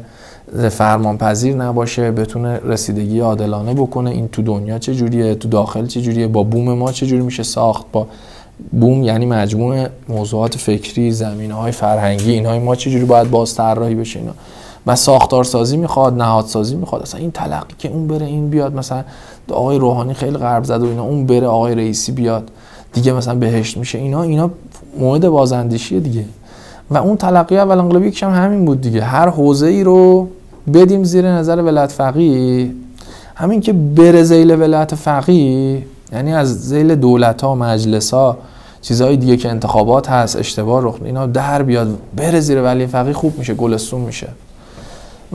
فرمان 0.70 1.18
پذیر 1.18 1.56
نباشه 1.56 2.10
بتونه 2.10 2.60
رسیدگی 2.64 3.20
عادلانه 3.20 3.74
بکنه. 3.74 4.10
این 4.10 4.28
تو 4.28 4.42
دنیا 4.42 4.78
چه 4.78 4.94
جوریه؟ 4.94 5.34
تو 5.34 5.48
داخل 5.48 5.86
چه 5.86 6.00
جوریه؟ 6.00 6.26
با 6.26 6.42
بوم 6.42 6.72
ما 6.72 6.92
چه 6.92 7.06
جوری 7.06 7.22
میشه 7.22 7.42
ساخت؟ 7.42 7.86
با 7.92 8.06
بوم 8.72 9.02
یعنی 9.02 9.26
مجموع 9.26 9.86
موضوعات 10.08 10.56
فکری 10.56 11.10
زمینه 11.10 11.54
های 11.54 11.72
فرهنگی 11.72 12.32
اینهای 12.32 12.58
ما 12.58 12.74
چه 12.74 12.90
جوری 12.90 13.04
باید 13.04 13.30
باز 13.30 13.54
طراحی 13.54 13.94
بشه 13.94 14.18
اینا؟ 14.18 14.32
و 14.86 14.96
ساختارسازی 14.96 15.76
می‌خواد 15.76 16.14
نهادسازی 16.14 16.76
می‌خواد. 16.76 17.02
اصلا 17.02 17.20
این 17.20 17.30
تلقی 17.30 17.74
که 17.78 17.88
اون 17.88 18.06
بره 18.06 18.26
این 18.26 18.50
بیاد 18.50 18.74
مثلا 18.74 19.04
آقای 19.50 19.78
روحانی 19.78 20.14
خیلی 20.14 20.36
غرب 20.36 20.64
زد 20.64 20.82
و 20.82 20.84
اینا 20.84 21.02
اون 21.02 21.26
بره 21.26 21.46
آقای 21.46 21.74
رئیسی 21.74 22.12
بیاد 22.12 22.50
دیگه 22.92 23.12
مثلا 23.12 23.34
بهشت 23.34 23.76
میشه. 23.76 23.98
اینا 23.98 24.22
اینا 24.22 24.50
موعد 24.98 25.28
بازاندیشیه 25.28 26.00
دیگه. 26.00 26.24
و 26.90 26.96
اون 26.96 27.16
تلقی 27.16 27.58
اول 27.58 27.78
انقلابی 27.78 28.12
هم 28.22 28.30
همین 28.30 28.64
بود 28.64 28.80
دیگه. 28.80 29.02
هر 29.02 29.28
حوزه 29.28 29.66
ای 29.66 29.84
رو 29.84 30.28
بدیم 30.74 31.04
زیر 31.04 31.28
نظر 31.30 31.62
ولایت 31.62 31.92
فقیه. 31.92 32.70
همین 33.34 33.60
که 33.60 33.72
بره 33.72 34.22
زیل 34.22 34.50
ولایت 34.50 34.94
فقیه 34.94 35.82
یعنی 36.12 36.34
از 36.34 36.68
زیل 36.68 36.94
دولت 36.94 37.42
ها 37.42 37.54
مجلس 37.54 38.14
ها 38.14 38.36
چیزهای 38.82 39.16
دیگه 39.16 39.36
که 39.36 39.50
انتخابات 39.50 40.10
هست 40.10 40.36
اشتباه 40.36 40.84
رخ 40.84 40.94
اینا 41.04 41.26
در 41.26 41.62
بیاد 41.62 41.88
بره 42.16 42.40
زیر 42.40 42.62
ولی 42.62 42.86
فقیه 42.86 43.12
خوب 43.12 43.38
میشه 43.38 43.54
گلستون 43.54 44.00
میشه. 44.00 44.28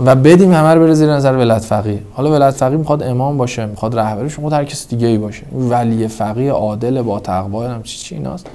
و 0.05 0.15
بدیم 0.15 0.53
همه 0.53 0.73
رو 0.73 0.81
بره 0.81 0.93
زیر 0.93 1.13
نظر 1.13 1.33
ولایت 1.33 1.61
فقیه. 1.63 1.99
حالا 2.13 2.31
ولایت 2.31 2.53
فقیه 2.53 2.77
می‌خواد 2.77 3.03
امام 3.03 3.37
باشه 3.37 3.65
می‌خواد 3.65 3.99
رهبرش 3.99 4.39
می‌خواد 4.39 4.53
هر 4.53 4.65
کس 4.65 4.87
دیگه 4.87 5.07
ای 5.07 5.17
باشه 5.17 5.43
ولی 5.69 6.07
فقیه 6.07 6.51
عادل 6.51 7.01
با 7.01 7.19
تقوا 7.19 7.67
هم 7.67 7.83
چی 7.83 7.97
چی 7.97 8.15
ایناست. 8.15 8.47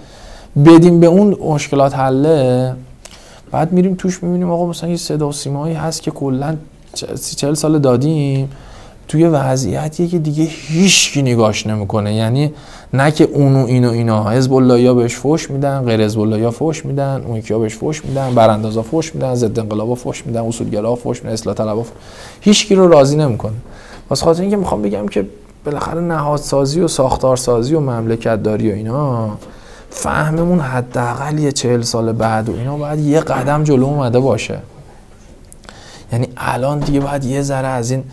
بدیم 0.64 1.00
به 1.00 1.06
اون 1.06 1.36
مشکلات 1.44 1.94
حله 1.94 2.72
بعد 3.50 3.72
میریم 3.72 3.94
توش 3.94 4.22
می‌بینیم 4.22 4.50
آقا 4.50 4.66
مثلا 4.66 4.90
یه 4.90 4.96
صدا 4.96 5.28
و 5.28 5.32
سیمایی 5.32 5.74
هست 5.74 6.02
که 6.02 6.10
کلا 6.10 6.56
سی 7.14 7.36
چل 7.36 7.54
سال 7.54 7.78
دادیم. 7.78 8.50
توی 9.08 9.26
وضعیتیه 9.26 10.06
که 10.06 10.18
دیگه 10.18 10.44
هیچکی 10.44 11.22
نگاش 11.22 11.66
نمی‌کنه. 11.66 12.14
یعنی 12.14 12.52
نه 12.92 13.10
که 13.10 13.24
اونو 13.24 13.66
اینو 13.66 13.90
اینا 13.90 14.30
حزب 14.30 14.54
الله 14.54 14.80
یا 14.80 14.94
بهش 14.94 15.14
فوش 15.14 15.50
میدن 15.50 15.82
غیر 15.84 16.04
حزب 16.04 16.20
الله 16.20 16.38
یا 16.38 16.50
فوش 16.50 16.84
میدن 16.84 17.24
اون 17.26 17.36
یکی 17.36 17.54
بهش 17.54 17.74
فوش 17.74 18.04
میدن 18.04 18.34
براندازا 18.34 18.82
فوش 18.82 19.14
میدن 19.14 19.34
ضد 19.34 19.58
انقلابا 19.58 19.94
فوش 19.94 20.26
میدن 20.26 20.40
اصولگرا 20.40 20.94
فوش 20.94 21.22
میدن 21.22 21.32
اصلاح 21.32 21.54
طلبا 21.54 21.84
هیچکی 22.40 22.74
رو 22.74 22.88
راضی 22.88 23.16
نمی‌کنه. 23.16 23.52
واسه 24.10 24.24
خاطر 24.24 24.42
اینکه 24.42 24.56
می‌خوام 24.56 24.82
بگم 24.82 25.08
که 25.08 25.26
بالاخره 25.64 26.00
نهادسازی 26.00 26.80
و 26.80 26.88
ساختارسازی 26.88 27.74
و 27.74 27.80
مملکت 27.80 28.42
داری 28.42 28.72
و 28.72 28.74
اینا 28.74 29.30
فهممون 29.96 30.60
حداقل 30.60 31.38
یه 31.38 31.52
چهل 31.52 31.82
سال 31.82 32.12
بعد 32.12 32.48
و 32.48 32.56
اینا 32.56 32.76
باید 32.76 32.98
یه 32.98 33.20
قدم 33.20 33.64
جلو 33.64 33.84
اومده 33.84 34.20
باشه. 34.20 34.58
یعنی 36.12 36.28
الان 36.36 36.78
دیگه 36.78 37.00
باید 37.00 37.24
یه 37.24 37.42
ذره 37.42 37.68
از 37.68 37.90
این 37.90 38.04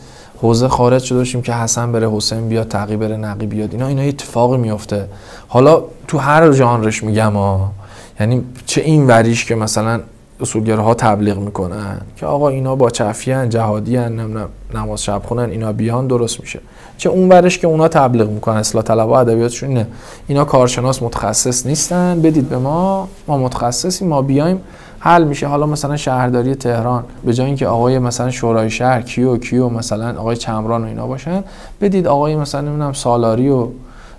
حوزه 0.42 0.68
خارج 0.68 1.04
شده 1.04 1.18
باشیم 1.18 1.42
که 1.42 1.54
حسن 1.54 1.92
بره 1.92 2.12
حسین 2.12 2.50
بیاد 2.50 2.68
تقی 2.68 2.98
بره 2.98 3.18
نقی 3.18 3.46
بیاد. 3.46 3.72
اینا 3.72 3.88
اینا 3.88 4.02
اتفاقی 4.02 4.58
میفته 4.58 5.08
حالا 5.48 5.84
تو 6.08 6.18
هر 6.18 6.52
ژانرش 6.52 7.04
میگم 7.04 7.34
ها 7.34 7.72
یعنی 8.20 8.44
چه 8.66 8.82
این 8.82 9.08
وریش 9.08 9.46
که 9.46 9.56
مثلا 9.56 10.00
اصولگراها 10.40 10.94
تبلیغ 10.94 11.38
می‌کنن 11.38 12.02
که 12.18 12.26
آقا 12.26 12.50
اینا 12.50 12.76
با 12.76 12.90
چفیه‌ان 12.90 13.50
جهادی 13.50 13.96
هن 13.96 14.48
نماز 14.76 15.04
شب 15.04 15.22
خونن 15.26 15.50
اینا 15.50 15.74
بیان 15.74 16.08
درست 16.08 16.40
میشه. 16.40 16.60
چه 16.98 17.10
اون 17.10 17.30
ورش 17.30 17.58
که 17.58 17.68
اونا 17.68 17.88
تبلیغ 17.88 18.30
می‌کنن 18.30 18.58
اصلاح 18.58 18.84
طلبا 18.84 19.20
ادبیاتشون 19.20 19.70
اینه. 19.70 19.88
اینا 20.28 20.46
کارشناس 20.46 21.04
متخصص 21.04 21.66
نیستن. 21.66 22.22
بدید 22.22 22.50
به 22.50 22.58
ما. 22.58 23.08
ما 23.28 23.38
متخصصی 23.38 24.06
ما 24.06 24.22
بیایم. 24.22 24.62
حل 25.00 25.24
میشه. 25.24 25.48
حالا 25.48 25.66
مثلا 25.66 25.98
شهرداری 25.98 26.56
تهران. 26.56 27.04
به 27.26 27.34
جای 27.34 27.48
اینکه 27.48 27.68
آقای 27.68 28.00
مثلا 28.00 28.32
شورای 28.32 28.70
شهر 28.70 29.02
کیو 29.02 29.38
کیو 29.38 29.70
مثلا 29.70 30.20
آقای 30.20 30.36
چمران 30.36 30.84
و 30.84 30.88
اینا 30.88 31.08
باشن 31.08 31.44
بدید 31.82 32.08
آقای 32.08 32.36
مثلا 32.36 32.62
نمی‌دونم 32.62 32.94
سالاری 32.94 33.50
و 33.50 33.68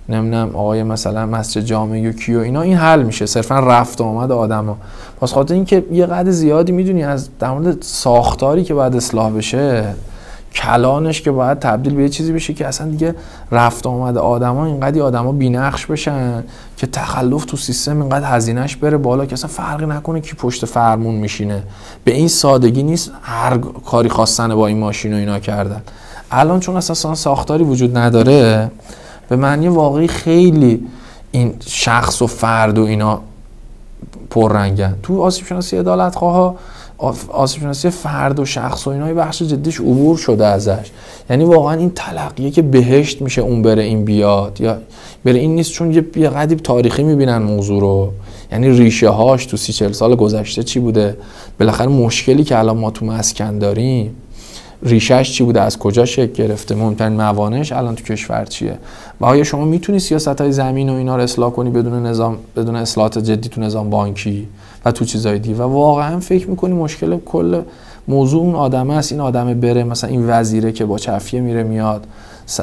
نمی‌دونم 0.09 0.49
آقای 0.53 0.83
مثلا 0.83 1.25
مسجد 1.25 1.61
جامعه 1.61 2.09
و 2.09 2.11
کیو. 2.11 2.39
اینا 2.39 2.61
این 2.61 2.77
حل 2.77 3.03
میشه. 3.03 3.25
صرفا 3.25 3.59
رفت 3.59 4.01
آمد 4.01 4.31
آدما. 4.31 4.77
پس 5.21 5.33
خاطر 5.33 5.53
اینکه 5.53 5.85
یه 5.91 6.05
قد 6.05 6.29
زیادی 6.29 6.71
می‌دونی 6.71 7.03
از 7.03 7.29
در 7.39 7.51
مورد 7.51 7.81
ساختاری 7.81 8.63
که 8.63 8.73
باید 8.73 8.95
اصلاح 8.95 9.31
بشه 9.31 9.83
کلانش 10.55 11.21
که 11.21 11.31
باید 11.31 11.59
تبدیل 11.59 11.95
به 11.95 12.03
یه 12.03 12.09
چیزی 12.09 12.33
بشه 12.33 12.53
که 12.53 12.67
اصلا 12.67 12.87
دیگه 12.87 13.15
رفت 13.51 13.87
آمد 13.87 14.17
آدما 14.17 14.65
اینقدر 14.65 15.01
آدما 15.01 15.31
بینقش 15.31 15.85
بشن 15.85 16.43
که 16.77 16.87
تخلف 16.87 17.45
تو 17.45 17.57
سیستم 17.57 18.01
اینقدر 18.01 18.35
هزینهش 18.35 18.75
بره 18.75 18.97
بالا 18.97 19.25
که 19.25 19.33
اصلا 19.33 19.49
فرقی 19.49 19.85
نکنه 19.85 20.21
کی 20.21 20.33
پشت 20.33 20.65
فرمون 20.65 21.15
میشینه. 21.15 21.63
به 22.03 22.13
این 22.13 22.27
سادگی 22.27 22.83
نیست 22.83 23.11
هر 23.21 23.57
کاری 23.85 24.09
خواستن 24.09 24.55
با 24.55 24.67
این 24.67 24.79
ماشین 24.79 25.13
و 25.13 25.17
اینا 25.17 25.39
کردن. 25.39 25.81
الان 26.31 26.59
چون 26.59 26.77
اصلا 26.77 27.15
ساختاری 27.15 27.63
وجود 27.63 27.97
نداره 27.97 28.71
به 29.29 29.35
معنی 29.35 29.67
واقعی 29.67 30.07
خیلی 30.07 30.87
این 31.31 31.53
شخص 31.67 32.21
و 32.21 32.27
فرد 32.27 32.77
و 32.77 32.83
اینا 32.83 33.21
پررنگن. 34.29 34.95
تو 35.03 35.21
آسیب 35.21 35.45
شناسی 35.45 35.77
عدالت 35.77 36.15
ها 36.15 36.55
آسیب 36.97 37.61
شناسی 37.61 37.89
فرد 37.89 38.39
و 38.39 38.45
شخص 38.45 38.87
و 38.87 38.89
اینا 38.89 39.13
بخش 39.13 39.41
جدیش 39.43 39.79
عبور 39.79 40.17
شده 40.17 40.45
ازش. 40.45 40.91
یعنی 41.29 41.43
واقعا 41.43 41.73
این 41.73 41.91
تلقیه 41.95 42.51
که 42.51 42.61
بهشت 42.61 43.21
میشه 43.21 43.41
اون 43.41 43.61
بره 43.61 43.83
این 43.83 44.05
بیاد 44.05 44.61
یا 44.61 44.77
بره 45.25 45.39
این 45.39 45.55
نیست 45.55 45.71
چون 45.71 45.91
یه 45.91 46.29
قدیب 46.29 46.59
تاریخی 46.59 47.03
می‌بینن 47.03 47.37
موضوع 47.37 47.81
رو. 47.81 48.11
یعنی 48.51 48.69
ریشه 48.69 49.09
هاش 49.09 49.45
تو 49.45 49.57
سی 49.57 49.73
چل 49.73 49.91
سال 49.91 50.15
گذشته 50.15 50.63
چی 50.63 50.79
بوده؟ 50.79 51.17
بالاخره 51.59 51.87
مشکلی 51.87 52.43
که 52.43 52.59
الان 52.59 52.77
ما 52.77 52.91
تو 52.91 53.05
مسکن 53.05 53.59
داریم 53.59 54.15
ریشش 54.83 55.31
چی 55.31 55.43
بوده؟ 55.43 55.61
از 55.61 55.79
کجا 55.79 56.05
شکل 56.05 56.33
گرفته؟ 56.33 56.75
مهمترین 56.75 57.13
موانعش 57.13 57.71
الان 57.71 57.95
تو 57.95 58.03
کشور 58.03 58.45
چیه؟ 58.45 58.77
و 59.21 59.25
آیا 59.25 59.43
شما 59.43 59.65
می‌تونی 59.65 59.99
سیاست 59.99 60.41
های 60.41 60.51
زمین 60.51 60.89
و 60.89 60.93
اینا 60.93 61.15
رو 61.15 61.21
اصلاح 61.21 61.51
کنی 61.51 61.69
بدون 61.69 62.05
نظام 62.05 62.37
بدون 62.55 62.75
اصلاحات 62.75 63.19
جدی 63.19 63.49
تو 63.49 63.61
نظام 63.61 63.89
بانکی؟ 63.89 64.47
و 64.85 64.91
تو 64.91 65.05
چیزای 65.05 65.39
دیگه. 65.39 65.55
و 65.55 65.61
واقعا 65.61 66.19
فکر 66.19 66.49
می‌کنی 66.49 66.73
مشکل 66.73 67.17
کل 67.25 67.61
موضوع 68.07 68.41
اون 68.41 68.55
آدمه 68.55 68.93
است 68.93 69.11
این 69.11 69.21
آدمه 69.21 69.53
بره 69.53 69.83
مثلا 69.83 70.09
این 70.09 70.29
وزیره 70.29 70.71
که 70.71 70.85
با 70.85 70.97
چفیه 70.97 71.41
میره 71.41 71.63
میاد 71.63 72.07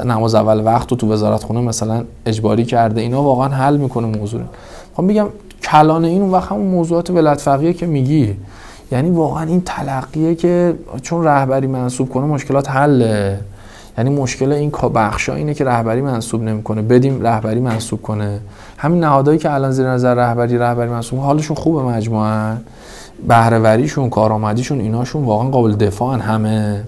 نماز 0.04 0.34
اول 0.34 0.64
وقت 0.66 0.92
و 0.92 0.96
تو 0.96 1.12
وزارت 1.12 1.44
خونه 1.44 1.60
مثلا 1.60 2.04
اجباری 2.26 2.64
کرده 2.64 3.00
اینا 3.00 3.22
واقعا 3.22 3.48
حل 3.48 3.76
می‌کنه 3.76 4.06
موضوع. 4.18 4.40
خب 4.94 5.02
میگم 5.02 5.26
کلان 5.62 6.04
این 6.04 6.22
اون 6.22 6.30
وقت 6.30 6.52
همون 6.52 6.66
موضوعات 6.66 7.10
ولایت 7.10 7.40
فقیه 7.40 7.72
که 7.72 7.86
میگی. 7.86 8.36
یعنی 8.92 9.10
واقعا 9.10 9.46
این 9.46 9.62
تلقیه 9.66 10.34
که 10.34 10.74
چون 11.02 11.24
رهبری 11.24 11.66
منصوب 11.66 12.08
کنه 12.08 12.26
مشکلات 12.26 12.70
حله. 12.70 13.38
یعنی 13.98 14.10
مشکل 14.10 14.52
این 14.52 14.70
بخشا 14.70 15.34
اینه 15.34 15.54
که 15.54 15.64
رهبری 15.64 16.00
منصوب 16.00 16.42
نمی‌کنه. 16.42 16.82
بدیم 16.82 17.22
رهبری 17.22 17.60
منصوب 17.60 18.02
کنه. 18.02 18.40
همین 18.78 19.00
نهادهایی 19.00 19.38
که 19.38 19.54
الان 19.54 19.70
زیر 19.70 19.88
نظر 19.88 20.14
رهبری 20.14 20.58
رهبری 20.58 20.88
منصوب 20.88 21.18
حالشون 21.18 21.56
خوبه 21.56 21.82
مجموعا. 21.82 22.56
بهرهوریشون 23.28 24.10
کارآمدیشون 24.10 24.80
ایناشون 24.80 25.24
واقعا 25.24 25.48
قابل 25.48 25.72
دفاعن 25.72 26.20
همه. 26.20 26.84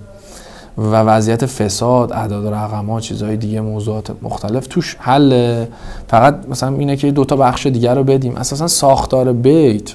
و 0.78 0.96
وضعیت 0.96 1.46
فساد 1.46 2.12
اعداد 2.12 2.46
رقم 2.46 2.86
ها 2.86 3.00
چیزهای 3.00 3.36
دیگه 3.36 3.60
موضوعات 3.60 4.10
مختلف 4.22 4.66
توش 4.66 4.96
حل 5.00 5.64
فقط 6.08 6.38
مثلا 6.48 6.76
اینه 6.76 6.96
که 6.96 7.10
دو 7.10 7.24
تا 7.24 7.36
بخش 7.36 7.66
دیگر 7.66 7.94
رو 7.94 8.04
بدیم. 8.04 8.36
اساسا 8.36 8.66
ساختار 8.66 9.32
بیت 9.32 9.92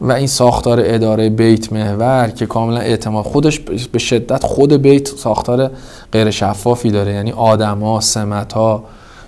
و 0.00 0.12
این 0.12 0.26
ساختار 0.26 0.80
اداره 0.84 1.30
بیت 1.30 1.72
محور 1.72 2.28
که 2.28 2.46
کاملا 2.46 2.80
اعتماد 2.80 3.24
خودش 3.24 3.58
به 3.92 3.98
شدت 3.98 4.44
خود 4.44 4.72
بیت 4.72 5.08
ساختار 5.08 5.70
غیر 6.12 6.30
شفافی 6.30 6.90
داره. 6.90 7.12
یعنی 7.12 7.32
آدما 7.32 8.00
سمت 8.00 8.54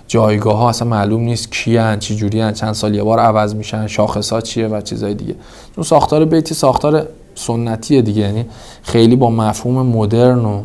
جایگاه 0.07 0.57
ها 0.57 0.69
اصلا 0.69 0.87
معلوم 0.87 1.21
نیست 1.21 1.51
کیان 1.51 1.99
چی 1.99 2.15
جوری 2.15 2.51
چند 2.51 2.73
سال 2.73 2.95
یه 2.95 3.03
بار 3.03 3.19
عوض 3.19 3.55
میشن 3.55 3.87
شاخص 3.87 4.33
ها 4.33 4.41
چیه 4.41 4.67
و 4.67 4.81
چیزای 4.81 5.13
دیگه. 5.13 5.35
چون 5.75 5.83
ساختار 5.83 6.25
بیتی 6.25 6.55
ساختار 6.55 7.07
سنتیه 7.35 8.01
دیگه. 8.01 8.21
یعنی 8.21 8.45
خیلی 8.83 9.15
با 9.15 9.29
مفهوم 9.29 9.85
مدرن 9.85 10.45
و 10.45 10.61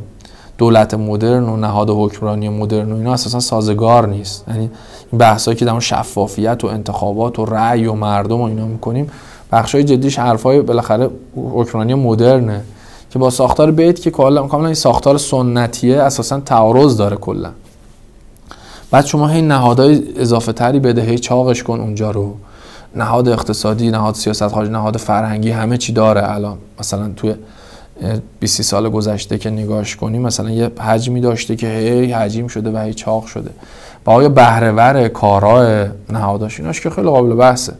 دولت 0.58 0.94
مدرن 0.94 1.42
و 1.42 1.56
نهاد 1.56 1.90
حکمرانی 1.90 2.48
مدرن 2.48 2.92
و 2.92 2.96
اینا 2.96 3.12
اساسا 3.12 3.40
سازگار 3.40 4.08
نیست. 4.08 4.44
یعنی 4.48 4.70
بحثایی 5.18 5.56
که 5.56 5.64
در 5.64 5.80
شفافیت 5.80 6.64
و 6.64 6.66
انتخابات 6.66 7.38
و 7.38 7.44
رأی 7.44 7.86
و 7.86 7.92
مردم 7.92 8.40
و 8.40 8.44
اینا 8.44 8.66
می‌کنیم 8.66 9.10
بخشای 9.52 9.84
جدیش 9.84 10.18
حرفای 10.18 10.60
بالاخره 10.60 11.10
حکمرانی 11.36 11.94
مدرنه 11.94 12.60
که 13.10 13.18
با 13.18 13.30
ساختار 13.30 13.70
بیت 13.70 14.00
که 14.00 14.10
کاملا 14.10 14.42
کاملا 14.46 14.66
این 14.66 14.74
ساختار 14.74 15.18
سنتیه 15.18 16.02
اساسا 16.02 16.40
تعارض 16.40 16.96
داره 16.96 17.16
کلا. 17.16 17.50
بعد 18.90 19.06
شما 19.06 19.28
هی 19.28 19.42
نهادهای 19.42 20.02
اضافه 20.16 20.52
تری 20.52 20.80
بده 20.80 21.02
هی 21.02 21.18
چاقش 21.18 21.62
کن 21.62 21.80
اونجا 21.80 22.10
رو. 22.10 22.34
نهاد 22.96 23.28
اقتصادی 23.28 23.90
نهاد 23.90 24.14
سیاست 24.14 24.48
خارجی 24.48 24.72
نهاد 24.72 24.96
فرهنگی 24.96 25.50
همه 25.50 25.78
چی 25.78 25.92
داره 25.92 26.30
الان. 26.30 26.58
مثلا 26.80 27.10
توی 27.16 27.34
20 28.40 28.62
سال 28.62 28.88
گذشته 28.88 29.38
که 29.38 29.50
نگاش 29.50 29.96
کنی 29.96 30.18
مثلا 30.18 30.50
یه 30.50 30.70
حجمی 30.80 31.20
داشته 31.20 31.56
که 31.56 31.66
هی 31.66 32.12
حجیم 32.12 32.48
شده 32.48 32.70
و 32.70 32.78
هی 32.78 32.94
چاق 32.94 33.26
شده. 33.26 33.50
با 34.04 34.12
آیا 34.12 34.28
بهرهور 34.28 35.08
کارهای 35.08 35.86
نهاداش 36.10 36.60
ایناش 36.60 36.80
که 36.80 36.90
خیلی 36.90 37.08
قابل 37.08 37.34
بحثه. 37.34 37.72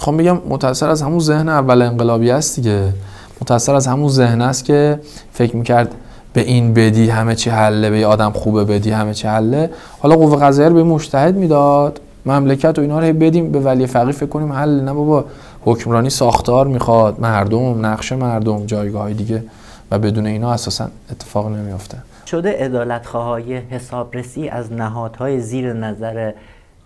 چون 0.00 0.14
خب 0.14 0.18
میگم 0.18 0.38
متأثر 0.48 0.88
از 0.88 1.02
همون 1.02 1.18
ذهن 1.18 1.48
اول 1.48 1.82
انقلابی 1.82 2.30
است 2.30 2.56
دیگه. 2.56 2.92
متأثر 3.40 3.74
از 3.74 3.86
همون 3.86 4.08
ذهن 4.08 4.42
است 4.42 4.64
که 4.64 5.00
فکر 5.32 5.56
می‌کرد 5.56 5.94
به 6.32 6.40
این 6.40 6.74
بدی 6.74 7.08
همه 7.08 7.34
چی 7.34 7.50
حله 7.50 7.90
به 7.90 8.06
آدم 8.06 8.30
خوبه 8.30 8.64
بدی 8.64 8.90
همه 8.90 9.14
چی 9.14 9.28
حله. 9.28 9.70
حالا 9.98 10.16
قوه 10.16 10.40
قضاییه 10.40 10.68
رو 10.68 10.74
به 10.74 10.82
مجتهد 10.82 11.36
می‌داد. 11.36 12.00
مملکت 12.26 12.78
و 12.78 12.82
اینا 12.82 12.98
رو 12.98 13.12
بدیم 13.12 13.52
به 13.52 13.60
ولی 13.60 13.86
فقیه 13.86 14.12
فکر 14.12 14.26
کنیم 14.26 14.52
حل. 14.52 14.80
نه 14.80 14.92
بابا 14.92 15.24
حکمرانی 15.64 16.10
ساختار 16.10 16.66
می‌خواد. 16.66 17.20
مردم 17.20 17.86
نقش 17.86 18.12
مردم 18.12 18.66
جایگاه 18.66 19.12
دیگه. 19.12 19.42
و 19.90 19.98
بدون 19.98 20.26
اینا 20.26 20.52
اساسا 20.52 20.88
اتفاق 21.10 21.48
نمیافته. 21.48 21.98
شده 22.26 23.00
خواهای 23.04 23.56
حسابرسی 23.56 24.48
از 24.48 24.72
نهادهای 24.72 25.40
زیر 25.40 25.72
نظر 25.72 26.32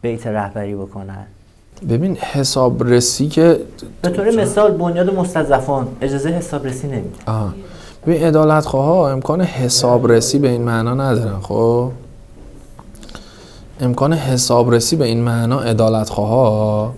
بیت 0.02 0.26
رهبری 0.26 0.74
بکنن. 0.74 1.26
ببین 1.88 2.16
حسابرسی 2.16 3.28
که 3.28 3.60
به 4.02 4.10
طور 4.10 4.30
مثال 4.30 4.72
بنیاد 4.72 5.14
مستضعفان 5.14 5.88
اجازه 6.00 6.28
حسابرسی 6.28 6.86
نمیده. 6.86 7.08
ببین 8.06 8.26
ادالت 8.26 8.64
خواه 8.66 9.12
امکان 9.12 9.40
حسابرسی 9.40 10.38
به 10.38 10.48
این 10.48 10.62
معنا 10.62 10.94
ندارن 10.94 11.40
خب؟ 11.40 11.90
امکان 13.80 14.12
حسابرسی 14.12 14.96
به 14.96 15.04
این 15.04 15.20
معنا 15.20 15.60
ادالت 15.60 16.08
خواه 16.08 16.94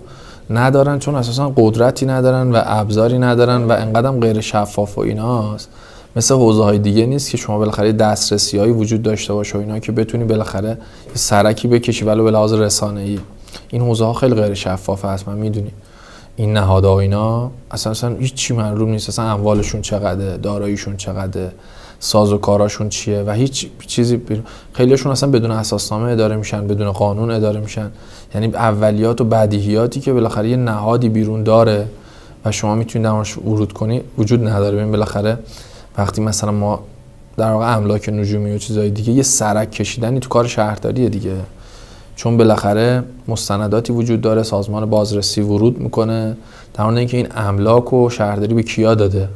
ندارن 0.51 0.99
چون 0.99 1.15
اساسا 1.15 1.53
قدرتی 1.57 2.07
ندارن 2.07 2.53
و 2.53 2.63
ابزاری 2.65 3.19
ندارن 3.19 3.65
و 3.65 3.73
انقدر 3.73 4.11
غیر 4.11 4.41
شفاف 4.41 4.99
و 4.99 5.01
ایناست. 5.01 5.69
مثل 6.17 6.35
حوزه 6.35 6.63
های 6.63 6.79
دیگه 6.79 7.07
نیست 7.07 7.31
که 7.31 7.37
شما 7.37 7.59
بالاخره 7.59 7.93
دسترسی 7.93 8.59
هایی 8.59 8.73
وجود 8.73 9.03
داشته 9.03 9.33
باشه 9.33 9.59
و 9.59 9.61
اینا 9.61 9.79
که 9.79 9.93
بتونی 9.93 10.25
بالاخره 10.25 10.79
سرکی 11.15 11.69
بکشی 11.69 12.05
ولو 12.05 12.25
به 12.25 12.31
لحاظ 12.31 12.53
رسانه 12.53 13.01
ای 13.01 13.19
این 13.69 13.83
حوزه 13.83 14.05
ها 14.05 14.13
خیلی 14.13 14.35
غیر 14.35 14.55
شفافه 14.55 15.09
هست 15.09 15.29
من 15.29 15.37
می‌دونی. 15.39 15.71
این 16.37 16.53
نهادها 16.53 16.95
و 16.95 16.99
اینا 16.99 17.51
اصلا 17.71 17.91
اصلا 17.91 18.17
هیچ 18.17 18.35
چی 18.35 18.55
معلوم 18.55 18.91
نیست. 18.91 19.09
اصلا 19.09 19.25
اموالشون 19.25 19.83
چقدره 19.83 20.37
داراییشون 20.37 20.97
چقدره 20.97 21.53
ساز 22.01 22.33
و 22.33 22.39
کاراشون 22.39 22.89
چیه 22.89 23.23
و 23.23 23.31
هیچ 23.31 23.67
چیزی 23.87 24.23
خیلیشون 24.73 25.13
اصلا 25.13 25.31
بدون 25.31 25.51
اساسنامه 25.51 26.13
اداره 26.13 26.37
میشن 26.37 26.67
بدون 26.67 26.93
قانون 26.93 27.31
اداره 27.31 27.61
میشن. 27.61 27.91
یعنی 28.35 28.47
اولیات 28.47 29.21
و 29.21 29.25
بدیهیاتی 29.25 30.01
که 30.01 30.13
بالاخره 30.13 30.49
یه 30.49 30.57
نهادی 30.57 31.09
بیرون 31.09 31.43
داره 31.43 31.87
و 32.45 32.53
شما 32.53 32.75
می‌تونید 32.75 33.09
درش 33.09 33.39
ورود 33.39 33.73
کنی 33.73 34.01
وجود 34.19 34.49
نداره. 34.49 34.77
ببین 34.77 34.91
بالاخره 34.91 35.39
وقتی 35.99 36.23
مثلا 36.23 36.51
ما 36.51 36.83
در 37.37 37.53
واقع 37.53 37.77
املاک 37.77 38.09
نجومی 38.09 38.53
و 38.53 38.59
چیزهای 38.59 38.91
دیگه 38.91 39.13
یه 39.13 39.23
سرک 39.23 39.71
کشیدنی 39.71 40.21
تو 40.21 40.29
کار 40.29 40.47
شهرداریه 40.47 41.09
دیگه. 41.09 41.37
چون 42.17 42.37
بالاخره 42.37 43.03
مستنداتی 43.29 43.93
وجود 43.93 44.21
داره 44.21 44.43
سازمان 44.43 44.87
بازرسی 44.91 45.41
ورود 45.41 45.81
می‌کنه. 45.81 46.37
در 46.75 46.85
اینکه 46.87 47.17
این 47.17 47.27
املاک 47.37 47.93
و 47.93 48.11
شهرداری 48.11 48.55
به 48.55 48.63
کیا 48.63 48.95
داده؟ 48.95 49.29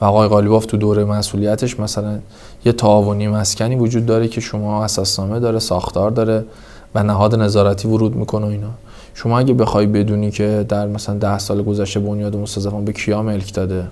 و 0.00 0.04
آقای 0.04 0.28
قالیباف 0.28 0.66
تو 0.66 0.76
دوره 0.76 1.04
مسئولیتش 1.04 1.80
مثلا 1.80 2.18
یه 2.64 2.72
تعاونی 2.72 3.28
مسکنی 3.28 3.76
وجود 3.76 4.06
داره 4.06 4.28
که 4.28 4.40
شما 4.40 4.84
اساسنامه 4.84 5.40
داره 5.40 5.58
ساختار 5.58 6.10
داره 6.10 6.44
و 6.94 7.02
نهاد 7.02 7.34
نظارتی 7.34 7.88
ورود 7.88 8.16
می‌کنه 8.16 8.46
و 8.46 8.48
اینا. 8.48 8.70
شما 9.14 9.38
اگه 9.38 9.54
بخوای 9.54 9.86
بدونی 9.86 10.30
که 10.30 10.66
در 10.68 10.86
مثلا 10.86 11.18
ده 11.18 11.38
سال 11.38 11.62
گذشته 11.62 12.00
بنیاد 12.00 12.36
مستضعفان 12.36 12.84
به 12.84 12.92
کیا 12.92 13.22
ملک 13.22 13.54
داده؟ 13.54 13.84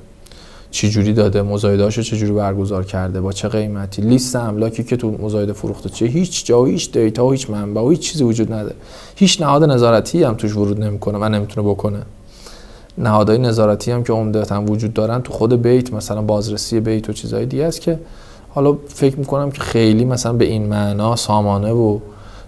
چی 0.75 0.91
جوری 0.91 1.13
داده 1.13 1.43
مزایدهاشو 1.43 2.03
چه 2.03 2.17
جوری 2.17 2.33
برگزار 2.33 2.85
کرده 2.85 3.21
با 3.21 3.33
چه 3.33 3.49
قیمتی 3.49 4.03
لیست 4.03 4.37
املاکی 4.37 4.85
که 4.85 4.97
تو 4.97 5.11
مزایده 5.11 5.53
فروخته 5.53 5.89
چه 5.89 6.07
هیچ 6.07 6.47
جا 6.47 6.63
و 6.63 6.67
هیچ 6.67 6.93
دیتا 6.93 7.27
و 7.27 7.33
هیچ 7.33 7.51
منبع 7.51 7.81
و 7.81 7.91
هیچ 7.91 8.01
چیزی 8.01 8.25
وجود 8.25 8.53
نداره. 8.53 8.75
هیچ 9.17 9.41
نهاد 9.43 9.65
نظارتی 9.65 10.23
هم 10.23 10.35
توش 10.35 10.57
ورود 10.57 10.85
نمی‌کنه 10.85 11.19
و 11.19 11.29
نمی‌تونه 11.29 11.69
بکنه. 11.69 11.99
نهادهای 12.99 13.39
نظارتی 13.39 13.91
هم 13.91 14.05
که 14.05 14.13
عمدتا 14.13 14.63
وجود 14.63 14.93
دارن 14.93 15.23
تو 15.23 15.33
خود 15.33 15.63
بیت 15.63 15.93
مثلا 15.93 16.23
بازرسی 16.23 16.81
بیت 16.81 17.11
و 17.11 17.13
چیزهای 17.13 17.47
دیگه 17.47 17.65
است 17.65 17.81
که 17.81 17.99
حالا 18.49 18.79
فکر 18.89 19.19
می‌کنم 19.19 19.51
که 19.51 19.61
خیلی 19.61 20.05
مثلا 20.05 20.33
به 20.33 20.45
این 20.45 20.67
معنا 20.67 21.17
سامانه 21.17 21.73
و 21.73 21.99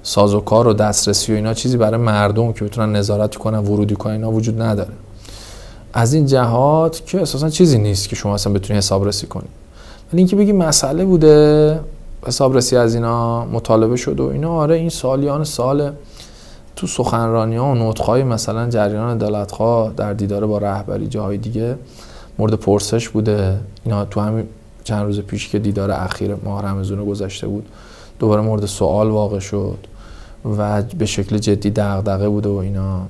سازوکار 0.03 0.67
و 0.67 0.73
دسترسی 0.73 1.33
و 1.33 1.35
اینا 1.35 1.55
چیزی 1.55 1.77
برای 1.77 2.01
مردم 2.01 2.53
که 2.53 2.65
بتونن 2.65 2.97
نظارت 2.97 3.37
کنن 3.37 3.59
ورودی 3.59 3.95
کنن 3.95 4.13
اینا 4.13 4.31
وجود 4.31 4.63
نداره. 4.63 4.93
از 5.97 6.15
این 6.15 6.27
جهات 6.27 7.07
که 7.07 7.23
اساسا 7.23 7.51
چیزی 7.51 7.79
نیست 7.79 8.09
که 8.09 8.17
شما 8.17 8.35
اصلا 8.35 8.53
بتونی 8.53 8.79
حسابرسی 8.79 9.27
کنی. 9.27 9.49
ولی 10.13 10.19
اینکه 10.19 10.37
بگی 10.37 10.53
مسئله 10.53 11.05
بوده 11.05 11.81
حسابرسی 12.27 12.77
از 12.77 12.95
اینا 12.95 13.45
مطالبه 13.45 13.97
شده 13.97 14.23
و 14.23 14.27
اینا 14.27 14.51
آره 14.51 14.75
این 14.75 14.89
سالیان 14.89 15.45
سال 15.45 15.93
تو 16.77 16.87
سخنرانی 16.87 17.57
ها 17.57 17.73
و 17.73 17.75
نطقهای 17.75 18.23
مثلا 18.23 18.69
جریان 18.69 19.11
عدالتخواه 19.11 19.93
در 19.97 20.13
دیدار 20.13 20.47
با 20.47 20.59
رهبری 20.59 21.07
جاهای 21.07 21.39
دیگه 21.39 21.77
مورد 22.39 22.55
پرسش 22.55 23.09
بوده. 23.09 23.61
اینا 23.85 24.05
تو 24.05 24.21
همین 24.21 24.47
چند 24.85 25.05
روز 25.05 25.21
پیش 25.21 25.49
که 25.49 25.59
دیدار 25.59 25.91
اخیر 25.91 26.35
ماه 26.45 26.63
رمزون 26.63 27.05
گذشته 27.05 27.47
بود 27.47 27.69
دوباره 28.19 28.43
مورد 28.43 28.67
سوال 28.67 29.11
واقع 29.11 29.39
شد 29.39 29.79
و 30.59 30.83
به 30.83 31.07
شکل 31.07 31.39
جدی 31.39 31.71
دغدغه 31.71 32.29
بوده 32.29 32.49
و 32.49 32.57
اینا. 32.57 33.03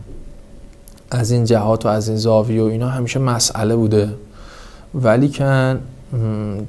از 1.11 1.31
این 1.31 1.45
جهات 1.45 1.87
و 1.87 1.89
از 1.89 2.09
این 2.09 2.17
زاویه 2.17 2.63
و 2.63 2.65
اینا 2.65 2.89
همیشه 2.89 3.19
مسئله 3.19 3.77
بوده. 3.77 4.09
ولی 4.95 5.29
که 5.29 5.77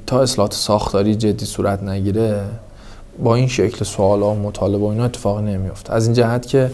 تا 0.06 0.22
اصلاحات 0.22 0.54
ساختاری 0.54 1.14
جدی 1.14 1.44
صورت 1.44 1.82
نگیره 1.82 2.44
با 3.22 3.34
این 3.34 3.48
شکل 3.48 3.84
سوال 3.84 4.22
و 4.22 4.34
مطالبه 4.34 4.84
و 4.84 4.88
اینا 4.88 5.04
اتفاق 5.04 5.38
نمیفته 5.38 5.92
از 5.92 6.06
این 6.06 6.14
جهت 6.14 6.46
که 6.46 6.70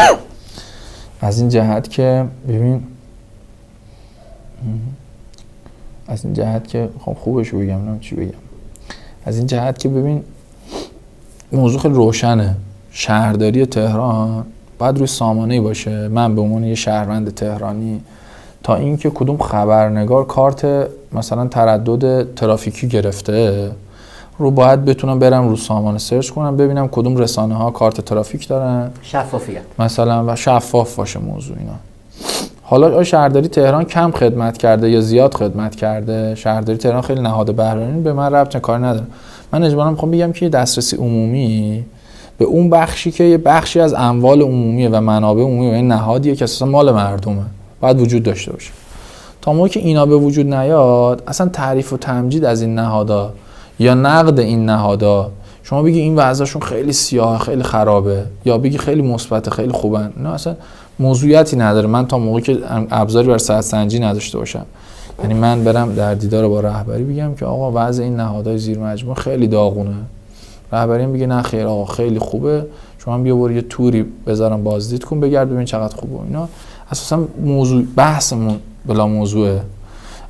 از 1.20 1.40
این 1.40 1.48
جهت 1.48 1.90
که 1.90 2.26
ببین 2.48 2.82
از 6.06 6.24
این 6.24 6.34
جهت 6.34 6.68
که 6.68 6.88
خب 7.00 7.16
خوبش 7.20 7.50
بگم 7.50 7.90
نه 7.90 7.98
چی 8.00 8.14
بگم. 8.14 8.38
از 9.24 9.36
این 9.36 9.46
جهت 9.46 9.78
که 9.78 9.88
ببین 9.88 10.24
موضوع 11.52 11.82
روشنه. 11.82 12.56
شهرداری 12.90 13.66
تهران 13.66 14.46
باید 14.80 14.98
روی 14.98 15.06
سامانه 15.06 15.60
باشه. 15.60 16.08
من 16.08 16.34
به 16.34 16.40
عنوان 16.40 16.64
یه 16.64 16.74
شهروند 16.74 17.34
تهرانی 17.34 18.00
تا 18.62 18.76
اینکه 18.76 19.10
کدوم 19.10 19.38
خبرنگار 19.38 20.24
کارت 20.26 20.88
مثلا 21.12 21.46
تردد 21.46 22.34
ترافیکی 22.34 22.88
گرفته 22.88 23.70
رو 24.38 24.50
باید 24.50 24.84
بتونم 24.84 25.18
برم 25.18 25.48
رو 25.48 25.56
سامانه 25.56 25.98
سرچ 25.98 26.30
کنم 26.30 26.56
ببینم 26.56 26.88
کدوم 26.88 27.16
رسانه 27.16 27.54
ها 27.54 27.70
کارت 27.70 28.00
ترافیک 28.00 28.48
دارن. 28.48 28.90
شفافیت. 29.02 29.62
مثلا 29.78 30.24
و 30.26 30.36
شفاف 30.36 30.96
باشه 30.96 31.18
موضوع 31.18 31.56
اینا. 31.58 31.72
حالا 32.62 33.04
شهرداری 33.04 33.48
تهران 33.48 33.84
کم 33.84 34.10
خدمت 34.10 34.58
کرده 34.58 34.90
یا 34.90 35.00
زیاد 35.00 35.34
خدمت 35.34 35.76
کرده؟ 35.76 36.34
شهرداری 36.34 36.78
تهران 36.78 37.02
خیلی 37.02 37.20
نهاد 37.20 37.54
بهره‌ای 37.54 38.00
به 38.00 38.12
من 38.12 38.34
ربط 38.34 38.56
کار 38.56 38.78
نداره. 38.78 39.06
من 39.52 39.64
اجبارا 39.64 39.90
می‌خوام 39.90 40.10
بگم 40.10 40.32
که 40.32 40.48
دسترسی 40.48 40.96
عمومی 40.96 41.84
به 42.40 42.46
اون 42.46 42.70
بخشی 42.70 43.10
که 43.10 43.24
یه 43.24 43.38
بخشی 43.38 43.80
از 43.80 43.94
اموال 43.94 44.42
عمومیه 44.42 44.88
و 44.88 45.00
منابع 45.00 45.42
عمومی 45.42 45.70
و 45.70 45.72
این 45.72 45.88
نهادیه 45.88 46.36
که 46.36 46.44
اساسا 46.44 46.66
مال 46.66 46.92
مردمه. 46.92 47.42
باید 47.80 48.00
وجود 48.00 48.22
داشته 48.22 48.52
باشه. 48.52 48.70
تا 49.42 49.52
موقعی 49.52 49.70
که 49.70 49.80
اینا 49.80 50.06
به 50.06 50.16
وجود 50.16 50.54
نیاد 50.54 51.22
اصلا 51.26 51.48
تعریف 51.48 51.92
و 51.92 51.96
تمجید 51.96 52.44
از 52.44 52.62
این 52.62 52.74
نهادا 52.74 53.32
یا 53.78 53.94
نقد 53.94 54.40
این 54.40 54.66
نهادا 54.66 55.30
شما 55.62 55.82
بگی 55.82 56.00
این 56.00 56.16
وضعشون 56.16 56.62
خیلی 56.62 56.92
سیاه 56.92 57.38
خیلی 57.38 57.62
خرابه 57.62 58.24
یا 58.44 58.58
بگی 58.58 58.78
خیلی 58.78 59.02
مثبت 59.02 59.50
خیلی 59.50 59.72
خوبن. 59.72 60.12
نه 60.16 60.28
اصلا 60.28 60.56
موضوعیتی 60.98 61.56
نداره. 61.56 61.88
من 61.88 62.06
تا 62.06 62.18
موقعی 62.18 62.42
که 62.42 62.58
ابزاری 62.90 63.28
بر 63.28 63.38
صحت 63.38 63.60
سنجی 63.60 63.98
نداشته 63.98 64.38
باشم. 64.38 64.66
یعنی 65.22 65.34
من 65.34 65.64
برم 65.64 65.94
در 65.94 66.14
دیدار 66.14 66.48
با 66.48 66.60
رهبری 66.60 67.04
بگم 67.04 67.34
که 67.34 67.46
آقا 67.46 67.72
وضع 67.74 68.02
این 68.02 68.16
نهادهای 68.16 68.58
زیر 68.58 68.78
مجموعه 68.78 69.16
خیلی 69.20 69.46
داغونه. 69.46 69.96
رهبری 70.72 71.06
میگه 71.06 71.26
نه 71.26 71.42
خیر 71.42 71.66
آقا 71.66 71.84
خیلی 71.84 72.18
خوبه. 72.18 72.66
شما 72.98 73.18
بیا 73.18 73.36
برو 73.36 73.52
یه 73.52 73.62
توری 73.62 74.06
بذارم 74.26 74.64
بازدید 74.64 75.04
کن 75.04 75.20
بگرد 75.20 75.50
ببین 75.50 75.64
چقدر 75.64 75.96
خوبه 75.96 76.24
اینا. 76.24 76.48
اساسا 76.90 77.24
موضوع 77.44 77.84
بحثمون 77.96 78.56
بلا 78.86 79.06
موضوعه. 79.06 79.60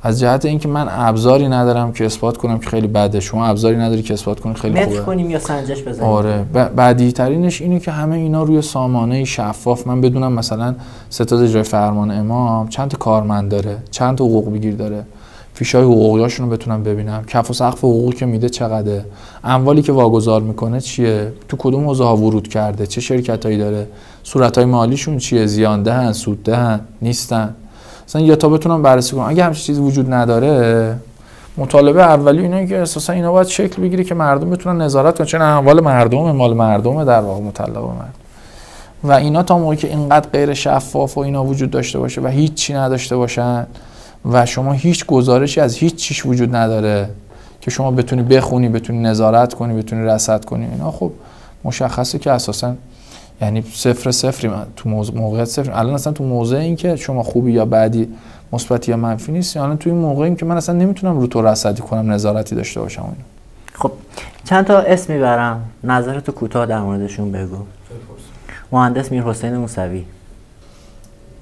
از 0.03 0.19
جهت 0.19 0.45
اینکه 0.45 0.67
من 0.67 0.87
ابزاری 0.91 1.47
ندارم 1.47 1.91
که 1.91 2.05
اثبات 2.05 2.37
کنم 2.37 2.59
که 2.59 2.69
خیلی 2.69 2.87
بده. 2.87 3.19
شما 3.19 3.45
ابزاری 3.45 3.77
نداری 3.77 4.01
که 4.01 4.13
اثبات 4.13 4.39
کنی 4.39 4.53
خیلی 4.53 4.85
خوبه. 4.85 4.99
کنیم 4.99 5.29
یا 5.29 5.39
سنجش 5.39 5.83
بزنیم؟ 5.83 6.09
آره. 6.09 6.45
بعدی 6.75 7.11
ترینش 7.11 7.61
اینه 7.61 7.79
که 7.79 7.91
همه 7.91 8.15
اینا 8.15 8.43
روی 8.43 8.61
سامانه 8.61 9.23
شفاف. 9.23 9.87
من 9.87 10.01
بدونم 10.01 10.33
مثلا 10.33 10.75
ستاد 11.09 11.41
اجرای 11.41 11.63
فرمان 11.63 12.11
امام 12.11 12.67
چند 12.67 12.97
کارمند 12.97 13.51
داره 13.51 13.77
چند 13.91 14.19
حقوق 14.19 14.53
بگیر 14.53 14.75
داره. 14.75 15.03
فیشای 15.61 15.83
حقوقیاشون 15.83 16.45
رو 16.45 16.51
بتونم 16.57 16.83
ببینم 16.83 17.23
کف 17.27 17.49
و 17.49 17.53
سقف 17.53 17.77
حقوقی 17.77 18.15
که 18.15 18.25
میده 18.25 18.49
چقدره؟ 18.49 19.05
اموالی 19.43 19.81
که 19.81 19.91
واگذار 19.91 20.41
می‌کنه 20.41 20.81
چیه؟ 20.81 21.33
تو 21.47 21.57
کدوم 21.59 21.85
حوزه 21.85 22.03
ها 22.03 22.17
ورود 22.17 22.47
کرده؟ 22.47 22.87
چه 22.87 23.01
شرکتایی 23.01 23.57
داره؟ 23.57 23.87
صورت 24.23 24.57
های 24.57 24.65
مالیشون 24.65 25.17
چیه؟ 25.17 25.45
زیان 25.45 25.83
دهن 25.83 26.13
سود 26.13 26.43
دهن 26.43 26.79
نیستن. 27.01 27.55
مثلا 28.07 28.21
یا 28.21 28.35
تا 28.35 28.49
بتونم 28.49 28.81
بررسی 28.81 29.15
کنم 29.15 29.25
اگه 29.29 29.43
همچین 29.43 29.63
چیزی 29.63 29.81
وجود 29.81 30.13
نداره 30.13 30.95
مطالبه 31.57 32.03
اولی 32.03 32.41
اینه 32.41 32.67
که 32.67 32.77
اساسا 32.77 33.13
اینا 33.13 33.31
باید 33.31 33.47
شکل 33.47 33.81
بگیره 33.81 34.03
که 34.03 34.15
مردم 34.15 34.49
بتونن 34.49 34.81
نظارت 34.81 35.17
کنن. 35.17 35.27
چون 35.27 35.41
اموال 35.41 35.81
مردم 35.81 36.31
مال 36.31 36.53
مردم 36.53 37.03
در 37.03 37.19
واقع 37.19 37.41
مطلقه 37.41 37.79
مرد 37.79 38.15
و 39.03 39.11
اینا 39.11 39.43
تا 39.43 39.57
موقعی 39.57 39.77
که 39.77 39.87
اینقدر 39.87 40.29
غیر 40.29 40.53
شفاف 40.53 41.17
و 41.17 41.21
اینا 41.21 41.43
وجود 41.43 41.71
داشته 41.71 41.99
باشه 41.99 42.21
و 42.21 42.27
هیچی 42.27 42.73
نداشته 42.73 43.15
باشن 43.15 43.67
و 44.25 44.45
شما 44.45 44.73
هیچ 44.73 45.05
گزارشی 45.05 45.61
از 45.61 45.75
هیچ 45.75 45.95
چیش 45.95 46.25
وجود 46.25 46.55
نداره 46.55 47.09
که 47.61 47.71
شما 47.71 47.91
بتونی 47.91 48.23
بخونی 48.23 48.69
بتونی 48.69 48.99
نظارت 48.99 49.53
کنی 49.53 49.73
بتونی 49.73 50.05
رصد 50.05 50.45
کنی. 50.45 50.65
اینا 50.65 50.91
خب 50.91 51.11
مشخصه 51.63 52.19
که 52.19 52.31
اساسا 52.31 52.75
یعنی 53.41 53.63
صفر 53.73 54.11
صفری 54.11 54.49
من 54.49 54.65
تو 54.75 54.89
موقعیت 54.89 55.45
صفر. 55.45 55.71
الان 55.71 55.93
اصلا 55.93 56.13
تو 56.13 56.23
موضع 56.23 56.57
این 56.57 56.75
که 56.75 56.95
شما 56.95 57.23
خوبی 57.23 57.51
یا 57.51 57.65
بعدی 57.65 58.07
مثبتی 58.53 58.91
یا 58.91 58.97
منفی 58.97 59.31
نیست 59.31 59.57
الان 59.57 59.77
تو 59.77 59.89
این 59.89 59.99
موقعیم 59.99 60.35
که 60.35 60.45
من 60.45 60.57
اصلا 60.57 60.75
نمی‌تونم 60.75 61.19
رو 61.19 61.27
تو 61.27 61.41
رصدی 61.41 61.81
کنم 61.81 62.11
نظارتی 62.11 62.55
داشته 62.55 62.79
باشم 62.79 63.01
اینا. 63.01 63.15
خب 63.73 63.91
چند 64.45 64.65
تا 64.65 64.79
اسم 64.79 65.13
می‌برم؟ 65.13 65.61
نظرتو 65.83 66.31
کوتاه 66.31 66.65
در 66.65 66.79
موردشون 66.79 67.31
بگو. 67.31 67.57
مهندس 68.71 69.11
میر 69.11 69.23
حسین 69.23 69.57
موسوی. 69.57 70.05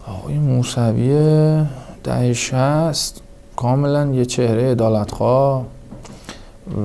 آقای 0.08 0.34
موسوی 0.34 1.12
ده 2.10 2.34
شست 2.34 3.22
کاملا 3.56 4.06
یه 4.06 4.26
چهره 4.26 4.72
عدالتخواه 4.72 5.66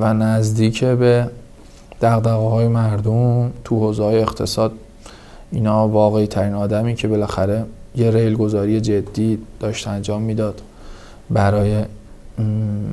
و 0.00 0.14
نزدیک 0.14 0.84
به 0.84 1.30
دقدقه 2.02 2.30
های 2.30 2.68
مردم 2.68 3.50
تو 3.64 3.78
حوزه 3.78 4.02
اقتصاد 4.02 4.72
اینا 5.52 5.88
واقعی 5.88 6.26
ترین 6.26 6.54
آدمی 6.54 6.94
که 6.94 7.08
بالاخره 7.08 7.64
یه 7.96 8.10
ریل 8.10 8.34
گذاری 8.34 8.80
جدی 8.80 9.38
داشت 9.60 9.88
انجام 9.88 10.22
می‌داد. 10.22 10.62
برای 11.30 11.84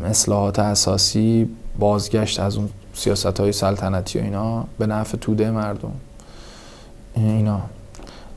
اصلاحات 0.06 0.60
اساسی 0.60 1.50
بازگشت 1.80 2.40
از 2.40 2.58
اون 2.58 2.70
سیاست 2.94 3.40
های 3.40 3.52
سلطنتی 3.52 4.20
و 4.20 4.22
اینا 4.22 4.64
به 4.78 4.88
نفع 4.88 5.18
توده 5.18 5.52
مردم. 5.52 5.92
اینا. 7.16 7.62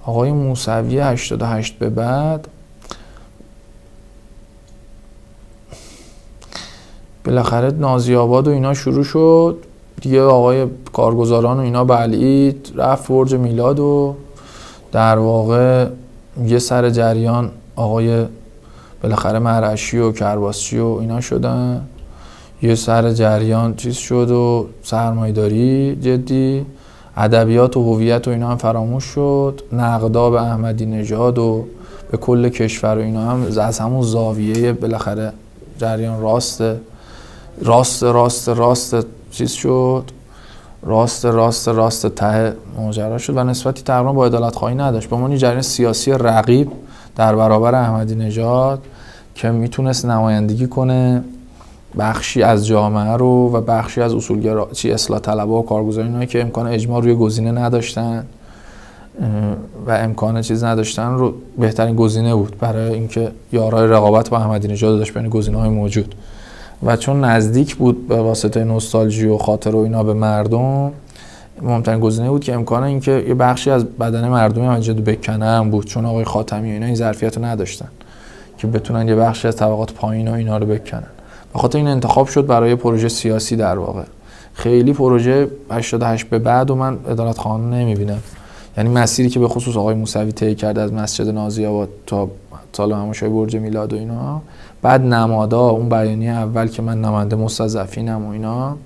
آقای 0.05 0.33
موسوی 0.33 0.99
88 0.99 1.79
به 1.79 1.91
بعد 1.91 2.49
بالاخره 7.25 7.71
نازی 7.71 8.15
آباد 8.15 8.49
و 8.49 8.51
اینا 8.51 8.75
شروع 8.75 9.05
شد. 9.05 9.57
دیگه 10.01 10.23
آقای 10.23 10.67
کارگزاران 10.93 11.57
و 11.57 11.61
اینا 11.61 11.85
بلعید 11.85 12.73
رفت 12.77 13.09
برج 13.09 13.35
میلاد 13.35 13.81
و 13.81 14.15
در 14.93 15.19
واقع 15.19 15.87
یه 16.47 16.59
سر 16.59 16.91
جریان 16.91 17.51
آقای 17.77 18.25
بالاخره 19.03 19.39
مرعشی 19.39 19.99
و 19.99 20.13
کرباسچی 20.13 20.79
و 20.79 20.87
اینا 20.87 21.21
شدن. 21.21 21.83
یه 22.63 22.75
سر 22.75 23.13
جریان 23.13 23.75
چیز 23.75 23.95
شد 23.95 24.31
و 24.31 24.67
سرمایداری 24.83 25.97
جدی. 25.97 26.67
ادبیات 27.17 27.77
و 27.77 27.95
هویت 27.95 28.29
و 28.29 28.31
اینا 28.31 28.49
هم 28.49 28.57
فراموش 28.57 29.05
شد. 29.05 29.63
نقدا 29.73 30.31
به 30.31 30.43
احمدی 30.43 30.87
نژاد 30.87 31.39
و 31.39 31.65
به 32.11 32.17
کل 32.17 32.49
کشور 32.49 32.99
و 32.99 33.01
اینا 33.01 33.21
هم 33.21 33.47
از 33.61 33.79
همون 33.79 34.03
زاویه 34.03 34.73
بالاخره 34.73 35.33
جریان 35.79 36.21
راست. 36.21 36.63
راست 37.63 38.03
راست 38.03 38.49
راست 38.49 38.97
چیز 39.31 39.53
شد. 39.53 40.05
راست 40.83 41.27
راست 41.27 41.69
راست 41.69 42.07
ته 42.07 42.53
ماجرا 42.77 43.19
شد 43.19 43.37
و 43.37 43.45
نسبتی 43.45 43.83
تقریبا 43.83 44.13
با 44.13 44.27
عدالت 44.27 44.57
خواهی 44.57 44.75
نداشت. 44.75 45.11
به 45.11 45.17
عنوان 45.17 45.37
جریان 45.37 45.63
سیاسی 45.63 46.11
رقیب 46.11 46.73
در 47.17 47.37
برابر 47.37 47.75
احمدی 47.75 48.15
نژاد 48.15 48.83
که 49.35 49.51
می‌تونست 49.51 50.07
نمایندگی 50.07 50.67
کنه 50.67 51.25
بخشی 51.99 52.43
از 52.43 52.67
جامعه 52.67 53.17
رو 53.17 53.51
و 53.53 53.61
بخشی 53.61 54.01
از 54.01 54.15
اصولگرا 54.15 54.69
چی 54.73 54.93
اصلاح 54.93 55.21
طلبا 55.21 55.63
و 55.63 55.67
کارگزاران 55.67 56.27
که 56.27 56.41
امکان 56.41 56.67
اجماع 56.67 57.03
روی 57.03 57.15
گزینه 57.15 57.53
نداشتن 57.53 58.27
و 59.87 59.91
امکان 59.91 60.43
چیز 60.43 60.65
نداشتن 60.65 61.15
رو 61.15 61.35
بهترین 61.59 61.97
گزینه 61.97 62.35
بود 62.35 62.59
برای 62.59 62.95
اینکه 62.95 63.33
یارای 63.53 63.89
رقابت 63.89 64.29
با 64.29 64.39
احمدی 64.39 64.69
نژاد 64.69 64.99
داشت 64.99 65.15
بین 65.15 65.29
گزینه 65.29 65.59
های 65.59 65.69
موجود. 65.69 66.15
و 66.83 66.97
چون 66.97 67.25
نزدیک 67.25 67.77
بود 67.77 68.09
به 68.09 68.17
واسطه 68.17 68.65
نوستالژی 68.65 69.27
و 69.27 69.39
خاطر 69.39 69.77
و 69.77 69.79
اینا 69.79 70.03
به 70.03 70.15
مردم 70.15 70.93
مهمترین 71.63 72.01
گزینه 72.01 72.31
بود 72.31 72.45
که 72.45 72.55
امکان 72.55 72.83
اینکه 72.83 73.25
یه 73.29 73.35
بخشی 73.35 73.71
از 73.71 73.85
بدن 73.85 74.29
مردمی 74.29 74.67
هم 74.67 74.81
بکنه 74.81 75.45
هم 75.45 75.71
بود 75.71 75.87
چون 75.87 76.05
آقای 76.05 76.25
خاتمی 76.25 76.71
و 76.71 76.73
اینا 76.73 76.87
این 76.87 76.95
ظرفیت 76.95 77.37
رو 77.37 77.45
نداشتن 77.45 77.89
که 78.59 78.67
بتونن 78.67 79.09
یه 79.09 79.15
بخشی 79.15 79.49
از 79.49 79.57
طبقات 79.57 79.93
پایین 79.93 80.29
و 80.29 80.33
اینا 80.33 80.59
رو 80.59 80.67
بکنن. 80.67 81.07
به 81.53 81.59
خاطر 81.59 81.79
این 81.79 81.89
انتخاب 81.89 82.27
شد 82.27 82.47
برای 82.47 82.75
پروژه 82.75 83.09
سیاسی 83.09 83.57
در 83.57 83.79
واقع. 83.79 84.03
خیلی 84.55 84.93
پروژه 84.93 85.49
88 85.71 86.27
به 86.27 86.39
بعد 86.39 86.71
و 86.71 86.75
من 86.75 86.99
ادالت 87.09 87.39
خانه 87.39 87.77
نمی‌بینم. 87.77 88.19
یعنی 88.79 88.91
مسیری 88.91 89.29
که 89.29 89.41
به 89.41 89.49
خصوص 89.49 89.77
آقای 89.77 89.95
موسوی 89.95 90.33
طی 90.33 90.55
کرده 90.55 90.81
از 90.81 90.93
مسجد 90.93 91.29
نازی 91.29 91.67
آباد 91.67 91.89
تا 92.07 92.29
سال 92.73 92.93
همشای 92.93 93.29
برج 93.29 93.57
میلاد 93.57 93.93
و 93.93 93.97
اینا 93.97 94.43
بعد 94.85 95.01
نمادا 95.01 95.69
اون 95.69 95.89
بیانیه 95.89 96.31
اول 96.31 96.69
که 96.69 96.83
من 96.83 97.01
نماینده 97.01 97.37
مستضعفینم 97.37 98.27
و 98.27 98.31
اینا 98.31 98.77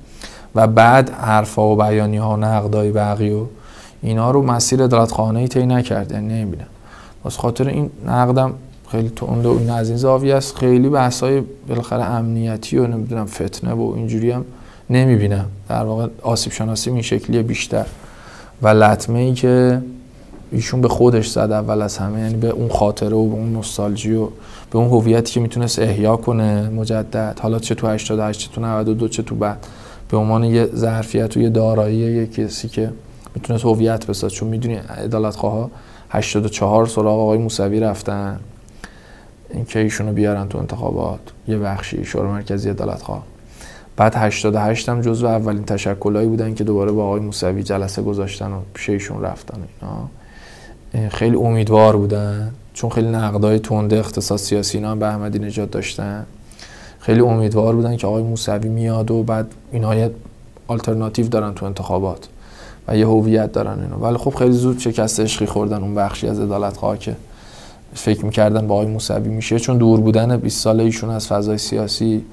و 0.54 0.66
بعد 0.66 1.10
حرفا 1.10 1.72
و 1.72 1.76
بیانی 1.76 2.16
ها 2.16 2.34
و 2.34 2.36
نقدای 2.36 2.92
بقی 2.92 3.30
و 3.30 3.44
اینا 4.02 4.30
رو 4.30 4.42
مسیر 4.42 4.82
ادالت 4.82 5.12
خانه 5.12 5.40
ای 5.40 5.48
طی 5.48 5.66
نکرد 5.66 6.12
یعنی 6.12 6.26
نمی‌بینم. 6.26 6.66
واسه 7.24 7.40
خاطر 7.40 7.68
این 7.68 7.90
نقدم 8.06 8.52
خیلی 8.88 9.08
تند 9.08 9.46
و 9.46 9.58
این 9.58 9.70
از 9.70 9.88
این 9.88 9.98
زاویه 9.98 10.34
است. 10.34 10.56
خیلی 10.56 10.88
بحثای 10.88 11.42
بالاخره 11.68 12.04
امنیتی 12.04 12.78
و 12.78 12.86
نمی‌دونم 12.86 13.26
فتنه 13.26 13.72
و 13.72 13.92
اینجوری 13.96 14.30
هم 14.30 14.44
نمی‌بینم. 14.90 15.46
در 15.68 15.84
واقع 15.84 16.06
آسیب 16.22 16.52
شناسی 16.52 16.90
این 16.90 17.02
شکلیه 17.02 17.42
بیشتر. 17.42 17.86
و 18.62 18.68
لطمه 18.68 19.18
ای 19.18 19.34
که 19.34 19.82
ایشون 20.52 20.80
به 20.80 20.88
خودش 20.88 21.30
زد 21.30 21.52
اول 21.52 21.82
از 21.82 21.98
همه 21.98 22.20
یعنی 22.20 22.36
به 22.36 22.48
اون 22.48 22.68
خاطره 22.68 23.16
و 23.16 23.28
به 23.28 23.34
اون 23.34 23.52
نوستالژی 23.52 24.14
و 24.14 24.28
به 24.70 24.78
اون 24.78 24.88
هویتی 24.88 25.32
که 25.32 25.40
می‌تونست 25.40 25.78
احیا 25.78 26.16
کنه 26.16 26.68
مجدد 26.68 27.38
حالا 27.42 27.58
چه 27.58 27.74
تو 27.74 27.88
88 27.88 28.40
چه 28.40 28.54
تو 28.54 28.60
92 28.60 29.08
چه 29.08 29.22
تو 29.22 29.34
بعد 29.34 29.66
به 30.10 30.16
عنوان 30.16 30.44
یه 30.44 30.66
ظرفیت 30.74 31.36
و 31.36 31.40
یه 31.40 31.48
دارایی 31.48 31.96
یه 31.96 32.26
کسی 32.26 32.68
که 32.68 32.90
می‌تونست 33.34 33.64
هویت 33.64 34.06
بسازه. 34.06 34.34
چون 34.34 34.48
می‌دونی 34.48 34.74
عدالت 34.74 35.36
خواه 35.36 35.70
84 36.10 36.86
سراغ 36.86 37.18
آقای 37.18 37.38
موسوی 37.38 37.80
رفتن 37.80 38.40
اینکه 39.50 39.78
ایشونو 39.78 40.12
بیارن 40.12 40.48
تو 40.48 40.58
انتخابات؟ 40.58 41.20
یه 41.48 41.58
بخشی 41.58 42.04
شورای 42.04 42.32
مرکزی 42.32 42.70
عدالت 42.70 43.02
خواه 43.02 43.22
بعد 43.96 44.14
88 44.16 44.88
هم 44.88 45.00
جزو 45.00 45.26
اولین 45.26 45.64
تشکلایی 45.64 46.28
بودن 46.28 46.54
که 46.54 46.64
دوباره 46.64 46.92
با 46.92 47.06
آقای 47.06 47.20
موسوی 47.20 47.62
جلسه 47.62 48.02
گذاشتن 48.02 48.52
و 48.52 48.60
پیش 48.74 48.90
ایشون 48.90 49.22
رفتن 49.22 49.58
اینا. 49.80 51.08
خیلی 51.08 51.36
امیدوار 51.36 51.96
بودن. 51.96 52.52
چون 52.78 52.90
خیلی 52.90 53.08
نقدای 53.08 53.58
تنده 53.58 53.96
اقتصاد 53.96 54.38
سیاسی 54.38 54.78
اینا 54.78 54.94
به 54.94 55.06
احمدی 55.06 55.38
نژاد 55.38 55.70
داشتن. 55.70 56.26
خیلی 57.00 57.20
امیدوار 57.20 57.74
بودن 57.74 57.96
که 57.96 58.06
آقای 58.06 58.22
موسوی 58.22 58.68
میاد 58.68 59.10
و 59.10 59.22
بعد 59.22 59.46
اینا 59.72 59.94
یه 59.94 60.10
آلترناتیو 60.68 61.28
دارن 61.28 61.54
تو 61.54 61.66
انتخابات 61.66 62.28
و 62.88 62.96
یه 62.96 63.06
هویت 63.06 63.52
دارن 63.52 63.80
اینا 63.82 63.98
ولی 63.98 64.16
خب 64.16 64.34
خیلی 64.34 64.52
زود 64.52 64.78
شکست 64.78 65.20
عشقی 65.20 65.46
خوردن 65.46 65.82
اون 65.82 65.94
بخشی 65.94 66.28
از 66.28 66.40
عدالت 66.40 67.00
که 67.00 67.16
فکر 67.94 68.24
می‌کردن 68.24 68.66
با 68.66 68.74
آقای 68.74 68.86
موسوی 68.86 69.28
میشه. 69.28 69.58
چون 69.58 69.78
دور 69.78 70.00
بودن 70.00 70.36
20 70.36 70.60
ساله 70.60 70.84
ایشون 70.84 71.10
از 71.10 71.26
فضای 71.26 71.58
سیاسی 71.58 72.24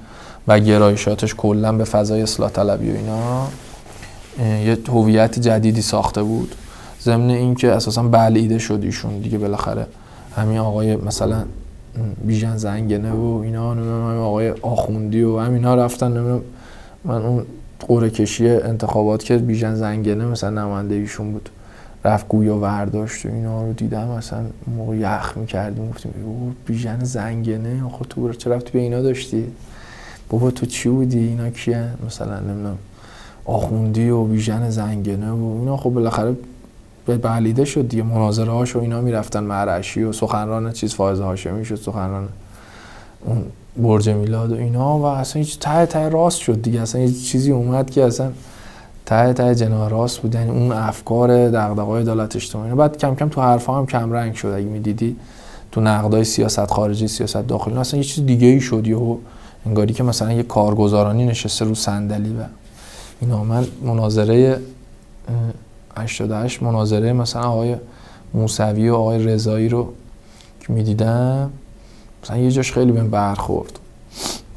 و 0.48 0.58
گرایشاتش 0.58 1.34
کلا 1.34 1.72
به 1.72 1.84
فضای 1.84 2.22
اصلاح 2.22 2.50
طلبی 2.50 2.90
و 2.90 2.94
اینا 2.94 3.46
یه 4.64 4.78
هویت 4.88 5.38
جدیدی 5.38 5.82
ساخته 5.82 6.22
بود. 6.22 6.54
ضمن 7.02 7.30
اینکه 7.30 7.72
اساسا 7.72 8.02
بلعیده 8.02 8.58
شد 8.58 8.80
ایشون 8.82 9.18
دیگه 9.18 9.38
بالاخره 9.38 9.86
همین 10.36 10.58
آقای 10.58 10.96
مثلا 10.96 11.44
بیژن 12.24 12.56
زنگنه 12.56 13.12
و 13.12 13.40
اینا 13.44 13.74
نمی‌دونم 13.74 14.18
آقای 14.18 14.50
آخوندی 14.50 15.22
و 15.22 15.38
همینا 15.38 15.74
رفتن 15.74 16.08
نمی‌دونم. 16.08 16.40
من 17.04 17.22
اون 17.22 17.46
قوره 17.88 18.10
کشی 18.10 18.48
انتخابات 18.48 19.24
که 19.24 19.38
بیژن 19.38 19.74
زنگنه 19.74 20.26
مثلا 20.26 20.50
نماینده 20.50 20.94
ایشون 20.94 21.32
بود 21.32 21.48
رفت 22.04 22.28
گویا 22.28 22.56
ورداشت 22.56 23.26
و 23.26 23.28
اینا 23.28 23.62
رو 23.62 23.72
دیدم 23.72 24.08
مثلا 24.08 24.40
موقع 24.76 24.96
یخ 24.96 25.36
می‌کردیم 25.36 25.90
گفتیم 25.90 26.12
بیژن 26.66 27.04
زنگنه 27.04 27.84
آخه 27.84 28.04
تو 28.10 28.32
چه 28.32 28.50
رفتی 28.50 28.70
به 28.72 28.78
اینا 28.78 29.02
داشتی؟ 29.02 29.46
بابا 30.28 30.50
تو 30.50 30.66
چی 30.66 30.88
بودی؟ 30.88 31.18
اینا 31.18 31.50
کیه؟ 31.50 31.88
مثلا 32.06 32.40
نمی‌دونم 32.40 32.78
آخوندی 33.44 34.10
و 34.10 34.24
بیژن 34.24 34.70
زنگنه 34.70 35.30
و 35.30 35.56
اینا. 35.60 35.76
خب 35.76 35.90
بالاخره 35.90 36.36
به 37.06 37.16
بلیده 37.16 37.64
شد 37.64 37.88
دیگه. 37.88 38.02
مناظره 38.02 38.52
هاش 38.52 38.76
و 38.76 38.78
اینا 38.78 39.00
می‌رفتن 39.00 39.42
مرعشی 39.42 40.02
و 40.02 40.12
سخنران 40.12 40.72
چیز 40.72 40.94
فائز 40.94 41.20
هاشمی 41.20 41.64
شد 41.64 41.76
سخنران 41.76 42.28
اون 43.24 43.44
برج 43.76 44.08
میلاد 44.08 44.52
و 44.52 44.54
اینا. 44.54 44.98
و 44.98 45.04
اصلا 45.04 45.42
هیچ 45.42 45.58
ته 45.58 45.86
ته 45.86 46.08
راست 46.08 46.38
شد 46.38 46.62
دیگه. 46.62 46.80
اصلا 46.80 47.00
هیچ 47.00 47.30
چیزی 47.30 47.52
اومد 47.52 47.90
که 47.90 48.04
اصلا 48.04 48.30
ته 49.06 49.32
ته 49.32 49.54
جناه 49.54 49.90
راست 49.90 50.18
بود. 50.18 50.34
یعنی 50.34 50.50
اون 50.50 50.72
افکار 50.72 51.48
دغدغه‌های 51.48 52.02
عدالت 52.02 52.36
اجتماعی. 52.36 52.74
بعد 52.74 52.98
کم 52.98 53.14
کم 53.14 53.28
تو 53.28 53.40
حرفا 53.40 53.78
هم 53.78 53.86
کم 53.86 54.12
رنگ 54.12 54.34
شد. 54.34 54.48
اگه 54.48 54.66
می‌دیدی 54.66 55.16
تو 55.72 55.80
نقدای 55.80 56.24
سیاست 56.24 56.70
خارجی 56.70 57.08
سیاست 57.08 57.36
داخلی 57.36 57.74
اصلا 57.74 57.98
یه 57.98 58.04
چیز 58.04 58.26
دیگه 58.26 58.46
ای 58.46 58.60
شد. 58.60 58.86
یهو 58.86 59.16
انگاری 59.66 59.94
که 59.94 60.02
مثلا 60.02 60.32
یه 60.32 60.42
کارگزارانی 60.42 61.26
نشسته 61.26 61.64
رو 61.64 61.74
صندلی 61.74 62.30
و 62.30 62.42
اینا. 63.20 63.44
من 63.44 63.66
مناظره 63.84 64.60
88 65.96 66.62
مناظره 66.62 67.12
مثلا 67.12 67.42
آقای 67.42 67.76
موسوی 68.34 68.88
و 68.88 68.94
آقای 68.94 69.24
رضایی 69.24 69.68
رو 69.68 69.92
که 70.60 70.72
می‌دیدم 70.72 71.50
مثلا 72.24 72.36
یه 72.36 72.50
جاش 72.50 72.72
خیلی 72.72 72.92
بهم 72.92 73.10
برخورد. 73.10 73.78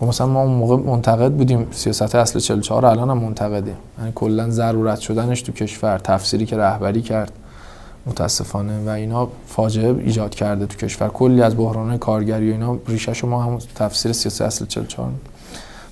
و 0.01 0.05
مثلا 0.05 0.27
ما 0.27 0.41
اون 0.41 0.51
موقع 0.51 0.75
منتقد 0.75 1.31
بودیم 1.31 1.67
سیاست 1.71 2.15
اصل 2.15 2.39
44 2.39 2.85
الان 2.85 3.09
هم 3.09 3.17
منتقدیم 3.17 3.75
یعنی 3.99 4.11
کلا 4.15 4.49
ضرورت 4.49 4.99
شدنش 4.99 5.41
تو 5.41 5.51
کشور 5.51 5.97
تفسیری 5.97 6.45
که 6.45 6.57
رهبری 6.57 7.01
کرد 7.01 7.31
متاسفانه. 8.05 8.85
و 8.85 8.89
اینا 8.89 9.27
فاجعه 9.47 9.89
ایجاد 9.89 10.35
کرده 10.35 10.65
تو 10.65 10.77
کشور. 10.77 11.07
کلی 11.07 11.41
از 11.41 11.57
بحران 11.57 11.97
کارگری 11.97 12.49
و 12.49 12.51
اینا 12.51 12.77
ریشه 12.87 13.27
ما 13.27 13.43
هم 13.43 13.57
تفسیر 13.75 14.11
سیاست 14.11 14.41
اصل 14.41 14.65
44 14.65 15.09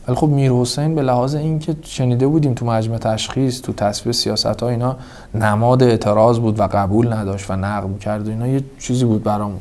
ولی 0.07 0.15
خب 0.15 0.27
میر 0.27 0.51
حسین 0.51 0.95
به 0.95 1.01
لحاظ 1.01 1.35
اینکه 1.35 1.75
شنیده 1.81 2.27
بودیم 2.27 2.53
تو 2.53 2.65
مجمع 2.65 2.97
تشخیص 2.97 3.61
تو 3.61 3.73
تصویر 3.73 4.13
سیاست 4.13 4.45
ها 4.45 4.69
اینا 4.69 4.97
نماد 5.35 5.83
اعتراض 5.83 6.39
بود 6.39 6.59
و 6.59 6.67
قبول 6.67 7.13
نداشت 7.13 7.51
و 7.51 7.55
نقد 7.55 7.99
کرد 7.99 8.27
و 8.27 8.29
اینا 8.29 8.47
یه 8.47 8.63
چیزی 8.79 9.05
بود 9.05 9.23
برامون 9.23 9.59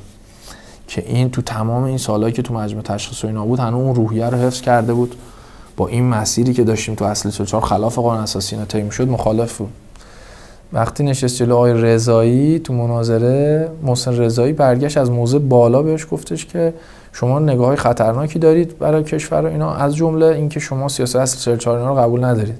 که 0.89 1.05
این 1.07 1.31
تو 1.31 1.43
تمام 1.43 1.83
این 1.83 1.99
سالهایی 1.99 2.35
که 2.35 2.43
تو 2.43 2.55
مجمع 2.55 2.83
تشخیص 2.83 3.25
و 3.25 3.27
اینا 3.27 3.45
بود 3.45 3.59
هنوز 3.59 3.83
اون 3.83 3.95
روحیه 3.95 4.27
رو 4.27 4.39
حفظ 4.39 4.61
کرده 4.61 4.95
بود. 4.95 5.15
با 5.77 5.89
این 5.89 6.05
مسیری 6.05 6.53
که 6.53 6.65
داشتیم 6.65 6.95
تو 6.95 7.05
اصل 7.05 7.31
44 7.31 7.63
خلاف 7.63 7.99
قانون 7.99 8.23
اساسی 8.23 8.55
اینا 8.55 8.67
طی 8.67 8.91
شد 8.91 9.09
مخالف 9.09 9.59
بود. 9.59 9.73
وقتی 10.73 11.05
نشست 11.05 11.37
جلو 11.37 11.55
آقای 11.55 11.73
رضایی 11.73 12.59
تو 12.59 12.73
مناظره 12.73 13.69
محسن 13.83 14.17
رضایی 14.17 14.53
برگشت 14.53 14.99
از 14.99 15.11
موضع 15.11 15.39
بالا 15.39 15.83
بهش 15.83 16.07
گفتش 16.11 16.47
که 16.47 16.75
شما 17.21 17.39
نگاه 17.39 17.77
خطرناکی 17.77 18.39
دارید 18.39 18.79
برای 18.79 19.05
کشور 19.05 19.47
اینا 19.47 19.75
از 19.75 19.97
جمله 19.97 20.27
اینکه 20.27 20.61
شما 20.61 20.89
سیاست 20.89 21.17
اصل 21.17 21.39
44 21.39 21.79
اینا 21.79 21.91
رو 21.91 22.01
قبول 22.01 22.25
ندارید. 22.25 22.59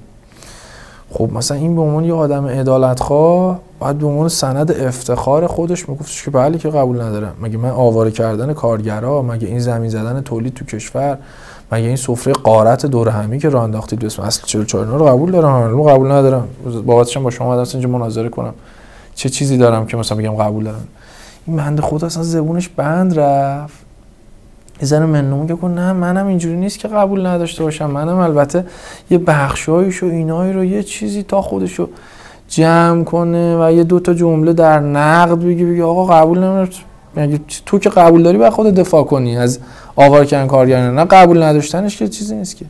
خب 1.11 1.29
مثلا 1.33 1.57
این 1.57 1.75
به 1.75 1.81
عنوان 1.81 2.03
یه 2.03 2.13
آدم 2.13 2.47
عدالتخواه 2.47 3.59
باید 3.79 3.97
به 3.97 4.07
عنوان 4.07 4.29
سند 4.29 4.71
افتخار 4.71 5.47
خودش 5.47 5.89
میگفتش 5.89 6.23
که 6.23 6.31
بله 6.31 6.57
که 6.57 6.69
قبول 6.69 7.01
ندارم. 7.01 7.35
مگه 7.41 7.57
من 7.57 7.69
آواره 7.69 8.11
کردن 8.11 8.53
کارگرا 8.53 9.21
مگه 9.21 9.47
این 9.47 9.59
زمین 9.59 9.89
زدن 9.89 10.21
تولید 10.21 10.53
تو 10.53 10.65
کشور 10.65 11.17
مگه 11.71 11.87
این 11.87 11.95
سفره 11.95 12.33
قارت 12.33 12.85
دور 12.85 13.09
همی 13.09 13.39
که 13.39 13.49
راه 13.49 13.63
انداختید 13.63 13.99
به 13.99 14.05
اسم 14.05 14.21
اصل 14.21 14.41
44 14.45 14.99
رو 14.99 15.05
قبول 15.05 15.31
دارم 15.31 15.69
رو 15.69 15.83
قبول 15.83 16.11
ندارم. 16.11 16.47
بابتش 16.85 17.17
با 17.17 17.29
شما 17.29 17.53
اومدم 17.53 17.69
اینجا 17.73 17.89
مناظره 17.89 18.29
کنم. 18.29 18.53
چه 19.15 19.29
چیزی 19.29 19.57
دارم 19.57 19.85
که 19.85 19.97
مثلا 19.97 20.17
بگم 20.17 20.35
قبول 20.35 20.63
دارم؟ 20.63 20.87
این 21.47 21.57
بنده 21.57 21.81
خدا 21.81 22.07
اصلا 22.07 22.23
زبونش 22.23 22.69
بند 22.69 23.19
رفت. 23.19 23.86
یه 24.81 24.99
منو 24.99 25.47
که 25.47 25.55
کن 25.55 25.73
نه 25.73 25.93
منم 25.93 26.27
اینجوری 26.27 26.55
نیست 26.55 26.79
که 26.79 26.87
قبول 26.87 27.25
نداشته 27.25 27.63
باشم. 27.63 27.91
منم 27.91 28.17
البته 28.17 28.65
یه 29.09 29.17
بخشایش 29.17 30.03
و 30.03 30.05
اینایی 30.05 30.53
رو 30.53 30.63
یه 30.63 30.83
چیزی 30.83 31.23
تا 31.23 31.41
خودشو 31.41 31.89
جمع 32.49 33.03
کنه 33.03 33.65
و 33.65 33.71
یه 33.71 33.83
دوتا 33.83 34.13
جمله 34.13 34.53
در 34.53 34.79
نقد 34.79 35.39
بگی 35.39 35.65
بگی 35.65 35.81
آقا 35.81 36.05
قبول 36.05 36.37
نمیدارم. 36.37 36.69
مگه 37.17 37.39
تو 37.65 37.79
که 37.79 37.89
قبول 37.89 38.23
داری 38.23 38.37
باید 38.37 38.53
خود 38.53 38.67
دفاع 38.67 39.03
کنی 39.03 39.37
از 39.37 39.59
آوار 39.95 40.25
کردن 40.25 40.47
کارگران؟ 40.47 40.95
نه 40.95 41.05
قبول 41.05 41.43
نداشتنش 41.43 41.97
که 41.97 42.07
چیزی 42.07 42.35
نیست 42.35 42.57
که. 42.57 42.65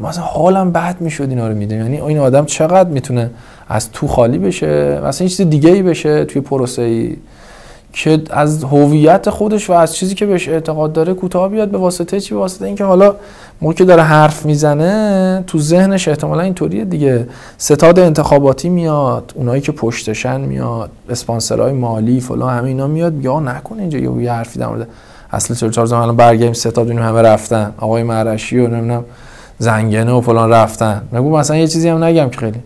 مثلا 0.00 0.24
حالم 0.24 0.72
بد 0.72 1.00
می‌شد 1.00 1.26
اینا 1.28 1.48
رو 1.48 1.54
میدم 1.54 1.76
یعنی 1.76 2.00
این 2.00 2.18
آدم 2.18 2.44
چقدر 2.44 2.88
می‌تونه 2.88 3.30
از 3.68 3.92
تو 3.92 4.06
خالی 4.06 4.38
بشه؟ 4.38 5.00
مثلا 5.04 5.24
این 5.24 5.28
چیز 5.28 5.40
دیگه 5.40 5.70
ای 5.70 5.82
بشه 5.82 6.24
توی 6.24 6.42
پروسه 6.42 6.82
ای 6.82 7.16
که 7.92 8.22
از 8.30 8.64
هویت 8.64 9.30
خودش 9.30 9.70
و 9.70 9.72
از 9.72 9.94
چیزی 9.94 10.14
که 10.14 10.26
بهش 10.26 10.48
اعتقاد 10.48 10.92
داره 10.92 11.14
کوتاه 11.14 11.48
بیاد 11.48 11.68
به 11.68 11.78
واسطه 11.78 12.20
چی؟ 12.20 12.34
به 12.34 12.40
واسطه 12.40 12.66
اینکه 12.66 12.84
حالا 12.84 13.14
موقعی 13.60 13.76
که 13.76 13.84
داره 13.84 14.02
حرف 14.02 14.46
می‌زنه 14.46 15.44
تو 15.46 15.58
ذهنش 15.58 16.08
احتمالا 16.08 16.42
اینطوریه 16.42 16.84
دیگه. 16.84 17.28
ستاد 17.58 17.98
انتخاباتی 17.98 18.68
میاد 18.68 19.32
اونایی 19.34 19.60
که 19.60 19.72
پشتشن 19.72 20.40
میاد 20.40 20.90
اسپانسرهای 21.10 21.72
مالی 21.72 22.20
فلان 22.20 22.58
همه 22.58 22.68
اینا 22.68 22.86
میاد. 22.86 23.24
یا 23.24 23.40
نکنه 23.40 23.80
اینجا 23.80 23.98
یه 23.98 24.32
حرفی 24.32 24.58
در 24.58 24.66
مورد 24.66 24.88
اصل 25.32 25.54
چرا 25.54 25.70
چهار 25.70 25.94
الان 25.94 26.16
برگردیم 26.16 26.52
ستاد 26.52 26.84
ببینیم 26.84 27.02
همه 27.04 27.22
رفتن. 27.22 27.72
آقای 27.78 28.02
معرشی 28.02 28.58
و 28.58 28.68
نمی‌دونم 28.68 29.04
زنگنه 29.58 30.12
و 30.12 30.20
فلان 30.20 30.50
رفتن. 30.50 31.02
نگو 31.12 31.36
مثلا 31.36 31.56
یه 31.56 31.66
چیزی 31.66 31.88
هم 31.88 32.04
نگم 32.04 32.28
که 32.30 32.38
خیلی. 32.38 32.60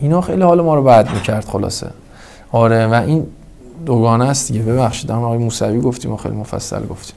اینا 0.00 0.20
خیلی 0.20 0.42
حال 0.42 0.60
ما 0.60 0.74
رو 0.74 0.82
بد 0.82 1.08
می‌کرد 1.14 1.44
خلاصه. 1.44 1.86
آره 2.52 2.86
و 2.86 2.94
این 2.94 3.26
دوگانه 3.86 4.24
است 4.24 4.52
دیگه. 4.52 4.64
ببخشید. 4.64 5.10
آقای 5.10 5.38
موسوی 5.38 5.80
گفتیم 5.80 6.12
و 6.12 6.16
خیلی 6.16 6.34
مفصل 6.34 6.86
گفتیم. 6.86 7.16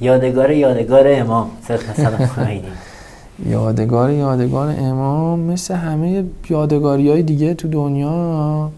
یادگار 0.00 0.50
یادگار 0.50 1.04
امام 1.06 1.50
یادگار 3.46 4.10
یادگار 4.10 4.74
امام 4.78 5.40
مثل 5.40 5.74
همه 5.74 6.24
یادگاری 6.50 7.10
های 7.10 7.22
دیگه 7.22 7.54
تو 7.54 7.68
دنیا 7.68 8.70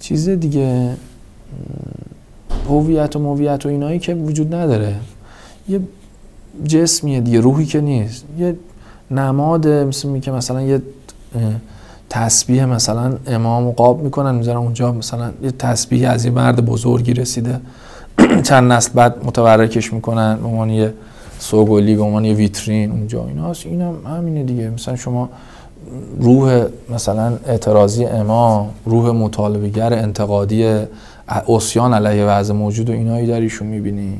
چیز 0.00 0.28
دیگه. 0.28 0.96
هویت 2.68 3.16
و 3.16 3.18
مویت 3.18 3.66
و 3.66 3.68
اینایی 3.68 3.98
که 3.98 4.14
وجود 4.14 4.54
نداره. 4.54 4.94
یه 5.68 5.80
جسمیه 6.64 7.20
دیگه 7.20 7.40
روحی 7.40 7.66
که 7.66 7.80
نیست. 7.80 8.24
یه 8.38 8.56
نماد 9.10 9.68
مثل 9.68 10.18
که 10.18 10.30
مثلا 10.30 10.62
یه 10.62 10.82
تسبیح 12.10 12.64
مثلا 12.64 13.12
امام 13.26 13.70
قاب 13.70 14.02
می‌کنن 14.02 14.34
می‌ذارن 14.34 14.58
اونجا 14.58 14.92
مثلا 14.92 15.30
یه 15.42 15.50
تسبیح 15.50 16.10
از 16.10 16.24
یه 16.24 16.30
مرد 16.30 16.64
بزرگی 16.64 17.14
رسیده. 17.14 17.60
چند 18.48 18.72
نسل 18.72 18.90
بعد 18.94 19.24
متبرکش 19.24 19.92
می‌کنن 19.92 20.36
به 20.36 20.46
عنوان 20.48 20.70
یه 20.70 20.94
سوگلی 21.38 21.96
به 21.96 22.02
عنوان 22.02 22.24
یه 22.24 22.34
ویترین 22.34 22.90
اونجا. 22.90 23.26
ایناست 23.26 23.66
اینم 23.66 23.94
همینه 24.06 24.42
دیگه. 24.42 24.70
مثلا 24.70 24.96
شما 24.96 25.28
روح 26.20 26.66
مثلا 26.90 27.38
اعتراضی 27.46 28.04
امام 28.04 28.70
روح 28.86 29.10
مطالبهگر 29.10 29.92
انتقادی 29.92 30.78
اسیان 31.48 31.94
علیه 31.94 32.24
وضع 32.24 32.54
موجود 32.54 32.90
و 32.90 32.92
اینایی 32.92 33.26
در 33.26 33.40
ایشون 33.40 33.68
می‌بینی. 33.68 34.18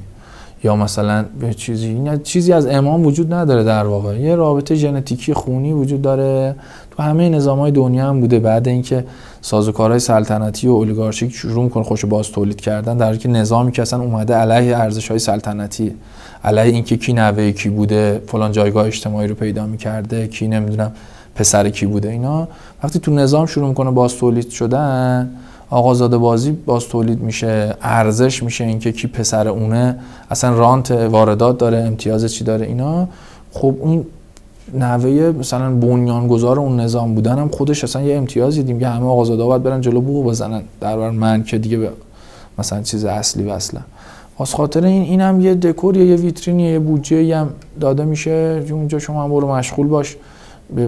یا 0.65 0.77
مثلا 0.77 1.25
به 1.41 1.55
چیزی 1.55 2.01
چیزی 2.23 2.53
از 2.53 2.67
امام 2.67 3.07
وجود 3.07 3.35
نداره 3.35 3.65
در 3.65 3.87
واقع. 3.87 4.21
یه 4.21 4.35
رابطه 4.35 4.75
ژنتیکی 4.75 5.35
خونی 5.35 5.73
وجود 5.73 6.03
داره. 6.03 6.57
تو 6.91 7.03
همه 7.03 7.29
نظام 7.29 7.59
های 7.59 7.73
دنیا 7.73 8.09
هم 8.09 8.21
بوده. 8.21 8.39
بعد 8.39 8.69
اینکه 8.69 9.05
سازوکارهای 9.41 10.01
سلطنتی 10.01 10.69
و 10.69 10.73
اولیگارشیک 10.73 11.33
شروع 11.33 11.65
می‌کنه 11.65 11.85
خوش 11.85 12.05
باز 12.05 12.29
تولید 12.33 12.61
کردن 12.61 12.97
در 12.97 13.17
که 13.17 13.29
نظامی 13.29 13.73
که 13.73 13.83
اصلا 13.83 14.01
اومده 14.01 14.35
علیه 14.35 14.77
ارزش 14.77 15.09
های 15.09 15.19
سلطنتی 15.19 15.95
علیه 16.45 16.75
اینکه 16.75 16.97
کی 16.97 17.13
نوه 17.13 17.51
کی 17.53 17.69
بوده 17.69 18.23
فلان 18.27 18.53
جایگاه 18.53 18.87
اجتماعی 18.87 19.29
رو 19.29 19.35
پیدا 19.35 19.67
می‌کرده 19.67 20.27
کی 20.27 20.49
نمی‌دونم 20.49 20.93
پسر 21.35 21.69
کی 21.69 21.87
بوده 21.87 22.11
اینا. 22.11 22.49
وقتی 22.85 22.99
تو 22.99 23.13
نظام 23.13 23.47
شروع 23.47 23.69
می‌کنه 23.69 23.91
باز 23.91 24.17
تولید 24.17 24.51
شدن 24.51 25.31
آقازاده 25.75 26.19
بازی 26.19 26.53
باز 26.53 26.89
تولید 26.89 27.21
میشه 27.21 27.77
ارزش 27.83 28.43
میشه 28.43 28.65
اینکه 28.65 28.93
کی 28.93 29.09
پسر 29.09 29.49
اونه. 29.49 29.99
اصلا 30.31 30.55
رانت 30.59 30.91
واردات 30.91 31.59
داره 31.59 31.79
امتیاز 31.79 32.33
چی 32.33 32.45
داره 32.45 32.67
اینا. 32.67 33.09
خب 33.53 33.75
اون 33.81 34.07
نوه 34.75 35.33
مثلا 35.39 35.75
بنیانگذار 35.75 36.61
اون 36.61 36.81
نظام 36.81 37.15
بودن 37.15 37.39
هم 37.39 37.49
خودش 37.49 37.85
اصلا 37.85 38.03
یه 38.03 38.17
امتیازی 38.17 38.61
دیدیم 38.61 38.81
که 38.81 38.87
همه 38.87 39.07
آقازاده 39.07 39.45
باید 39.45 39.63
برن 39.63 39.81
جلو 39.81 40.01
بو 40.01 40.23
بزنن. 40.25 40.63
در 40.81 41.11
من 41.11 41.45
که 41.45 41.59
دیگه 41.59 41.77
به 41.77 41.91
مثلا 42.59 42.83
چیز 42.83 43.05
اصلی 43.05 43.45
وصله. 43.45 43.81
از 44.41 44.55
خاطر 44.55 44.85
این 44.85 45.03
اینم 45.03 45.41
یه 45.41 45.55
دکور 45.55 45.97
یه 45.97 46.17
ویترین 46.17 46.61
یه 46.61 46.79
بودجه 46.79 47.37
هم 47.37 47.49
داده 47.81 48.05
میشه. 48.05 48.65
اونجا 48.71 48.99
شما 48.99 49.25
هم 49.25 49.31
برو 49.31 49.55
مشغول 49.55 49.87
باش. 49.87 50.17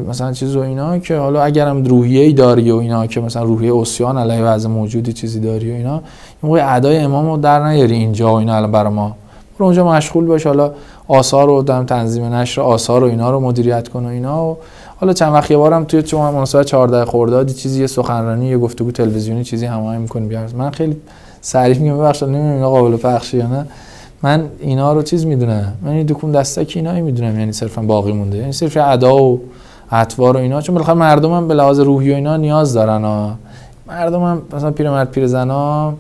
مثلا 0.09 0.33
چیز 0.33 0.57
و 0.57 0.61
اینا 0.61 0.99
که 0.99 1.17
حالا 1.17 1.43
اگرم 1.43 1.85
روحیه 1.85 2.25
ای 2.25 2.33
داری 2.33 2.71
و 2.71 2.77
اینا 2.77 3.07
که 3.07 3.21
مثلا 3.21 3.43
روحیه 3.43 3.71
اوسیان 3.71 4.19
علیه 4.19 4.43
وضع 4.43 4.69
موجودی 4.69 5.13
چیزی 5.13 5.41
داری 5.41 5.73
و 5.73 5.75
اینا 5.75 5.95
این 5.95 6.03
موقع 6.43 6.77
ادای 6.77 6.99
امام 6.99 7.27
رو 7.27 7.37
در 7.37 7.69
نیاری 7.69 7.95
اینجا 7.95 8.33
و 8.33 8.35
اینا 8.35 8.57
الان 8.57 8.73
برای 8.73 8.93
ما. 8.93 9.17
برو 9.59 9.67
اونجا 9.67 9.89
مشغول 9.89 10.25
باش 10.25 10.47
حالا 10.47 10.73
آثار 11.09 11.51
و 11.51 11.63
دم 11.63 11.85
تنظیم 11.85 12.25
نشر 12.25 12.61
آثار 12.61 13.05
و 13.05 13.07
اینا 13.07 13.31
رو 13.31 13.41
مدیریت 13.41 13.89
کن 13.89 14.05
و 14.05 14.09
اینا 14.09 14.47
و 14.47 14.57
حالا 14.97 15.13
چند 15.13 15.33
وقت 15.33 15.51
یه 15.51 15.57
بارم 15.57 15.85
توی 15.85 16.03
چون 16.03 16.21
مناسبت 16.21 16.67
14 16.67 17.05
خرداد 17.05 17.51
چیزی 17.51 17.81
یه 17.81 17.87
سخنرانی 17.87 18.47
یه 18.47 18.59
گفتگو 18.59 18.91
تلویزیونی 18.91 19.45
چیزی 19.45 19.67
هماهنگ 19.67 20.01
می‌کنی 20.01 20.27
بیار 20.27 20.49
من 20.59 20.71
خیلی 20.71 20.97
صریح 21.41 21.79
میگم 21.79 21.99
ببخشید 21.99 22.29
نمی‌دونم 22.29 22.69
قابل 22.69 22.97
پخش 22.97 23.35
یا 23.35 23.47
نه. 23.47 23.67
من 24.23 24.45
اینا 24.61 24.93
رو 24.93 25.03
چیز 25.03 25.27
می‌دونم 25.27 25.73
من 25.83 25.91
این 25.91 26.07
دکون 26.07 26.33
دستک 26.33 26.73
اینایی 26.77 27.03
می‌دونم 27.03 27.39
یعنی 27.39 27.53
صرفا 27.53 27.83
باقی 27.83 28.13
مونده 28.13 28.39
یعنی 28.39 28.53
صرف 28.53 28.77
ادا 28.81 29.17
و 29.17 29.41
اطوار 29.91 30.37
و 30.37 30.41
اینا 30.41 30.61
چون 30.61 30.75
بالاخره 30.75 30.95
مردم 30.95 31.33
هم 31.33 31.49
به 31.49 31.55
لحاظ 31.55 31.81
روحی 31.81 32.13
و 32.13 32.15
اینا 32.15 32.37
نیاز 32.37 32.75
دارن 32.75 33.05
ها 33.05 33.37
مردم 33.87 34.23
هم 34.23 34.43
مثلا 34.53 34.71
پیرمرد 34.71 35.11
پیرزنا 35.11 35.95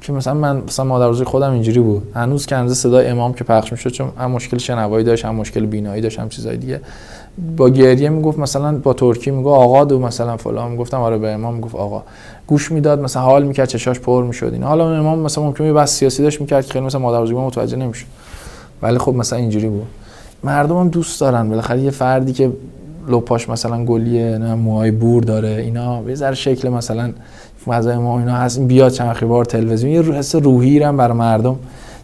که 0.00 0.12
مثلا 0.12 0.34
من 0.34 0.56
مثلا 0.56 0.84
مادر 0.84 1.24
خودم 1.24 1.52
اینجوری 1.52 1.80
بود. 1.80 2.02
هنوز 2.14 2.46
که 2.46 2.56
هنوز 2.56 2.78
صدای 2.78 3.06
امام 3.06 3.32
که 3.32 3.44
پخش 3.44 3.72
می‌شد 3.72 3.90
چون 3.90 4.08
هم 4.18 4.30
مشکل 4.30 4.58
شنوایی 4.58 5.04
داشت 5.04 5.24
هم 5.24 5.34
مشکل 5.34 5.66
بینایی 5.66 6.02
داشت 6.02 6.18
هم 6.18 6.28
چیزای 6.28 6.56
دیگه. 6.56 6.80
با 7.56 7.70
گریه 7.70 8.08
می‌گفت 8.08 8.38
مثلا 8.38 8.78
با 8.78 8.92
ترکی 8.92 9.30
می‌گفت 9.30 9.60
آقا 9.60 9.84
دو 9.84 9.98
مثلا 9.98 10.36
فلان. 10.36 10.70
می‌گفتم 10.70 11.00
آره 11.00 11.18
به 11.18 11.30
امام 11.30 11.54
می‌گفت 11.54 11.74
آقا. 11.74 12.02
گوش 12.46 12.72
می‌داد 12.72 13.00
مثلا 13.00 13.22
حال 13.22 13.42
می‌کرد 13.42 13.68
چشاش 13.68 14.00
پر 14.00 14.24
می‌شد 14.24 14.50
این 14.52 14.62
حالا 14.62 14.96
امام 14.98 15.18
مثلا 15.18 15.44
ممکنه 15.44 15.72
بس 15.72 15.92
سیاسی 15.92 16.22
داشت 16.22 16.40
می‌کرد 16.40 16.66
که 16.66 16.72
خیلی 16.72 16.84
مثلا 16.84 17.00
مادر 17.00 17.22
بزرگ 17.22 17.38
متوجه 17.38 17.76
نمی‌شد. 17.76 18.06
ولی 18.82 18.98
خب 18.98 19.14
مثلا 19.14 19.38
اینجوری 19.38 19.68
بود. 19.68 19.86
مردم 20.44 20.88
دوست 20.88 21.20
دارن. 21.20 21.48
بالاخره 21.48 21.80
یه 21.80 21.90
فردی 21.90 22.32
که 22.32 22.52
لپاش 23.08 23.48
مثلا 23.48 23.84
گلیه 23.84 24.38
نه 24.38 24.54
موهای 24.54 24.90
بور 24.90 25.22
داره 25.22 25.48
اینا 25.48 26.02
یه 26.08 26.14
ذره 26.14 26.34
شکل 26.34 26.68
مثلا 26.68 27.12
فضای 27.66 27.96
ما 27.96 28.18
اینا 28.18 28.34
هست. 28.34 28.58
این 28.58 28.66
بیاد 28.66 28.92
چند 28.92 29.20
بار 29.20 29.44
تلویزیون 29.44 29.92
یه 29.92 30.02
حس 30.02 30.34
روحی 30.34 30.82
هم 30.82 30.96
برای 30.96 31.16
مردم 31.16 31.56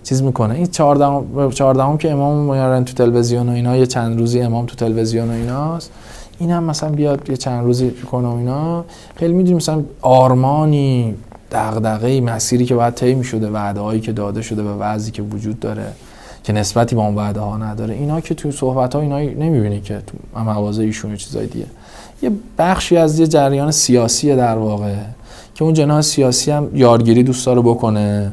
چیز 0.02 0.22
می‌کنه. 0.22 0.54
این 0.54 0.66
14 0.66 1.50
14 1.50 1.98
که 1.98 2.12
امام 2.12 2.36
میارن 2.36 2.84
تو 2.84 2.94
تلویزیون 2.94 3.48
و 3.48 3.52
اینا 3.52 3.76
یه 3.76 3.86
چند 3.86 4.18
روزی 4.18 4.40
امام 4.40 4.66
تو 4.66 4.76
تلویزیون 4.76 5.28
و 5.28 5.32
ایناست. 5.32 5.90
این 6.38 6.50
هم 6.50 6.64
مثلا 6.64 6.90
بیاد 6.90 7.30
یه 7.30 7.36
چند 7.36 7.64
روزی 7.64 7.90
کنه 7.90 8.28
و 8.28 8.36
اینا. 8.36 8.84
خیلی 9.16 9.32
می‌دونیم 9.32 9.56
مثلا 9.56 9.82
آرمانی 10.00 11.14
دغدغه 11.52 12.20
مسیری 12.20 12.64
که 12.64 12.74
باید 12.74 12.94
طی 12.94 13.14
می‌شده 13.14 13.50
وعده 13.50 13.80
هایی 13.80 14.00
که 14.00 14.12
داده 14.12 14.42
شده 14.42 14.62
و 14.62 14.68
وضعی 14.78 15.12
که 15.12 15.22
وجود 15.22 15.60
داره. 15.60 15.86
که 16.44 16.52
نسبتی 16.52 16.96
با 16.96 17.06
اون 17.06 17.14
وعده 17.14 17.40
ها 17.40 17.56
نداره. 17.56 17.94
اینا 17.94 18.20
که 18.20 18.34
تو 18.34 18.52
صحبت 18.52 18.94
ها 18.94 19.00
اینا 19.00 19.18
نمی‌بینی 19.18 19.80
که 19.80 20.02
تو 20.06 20.40
مواضع 20.40 20.82
ایشون 20.82 21.16
چیزای 21.16 21.46
دیگه. 21.46 21.66
یه 22.22 22.30
بخشی 22.58 22.96
از 22.96 23.18
یه 23.18 23.26
جریان 23.26 23.70
سیاسی 23.70 24.36
در 24.36 24.58
واقع 24.58 24.94
که 25.54 25.64
اون 25.64 25.74
جناح 25.74 26.00
سیاسی 26.00 26.50
هم 26.50 26.68
یارگیری 26.74 27.22
دوست 27.22 27.46
داره 27.46 27.60
بکنه. 27.60 28.32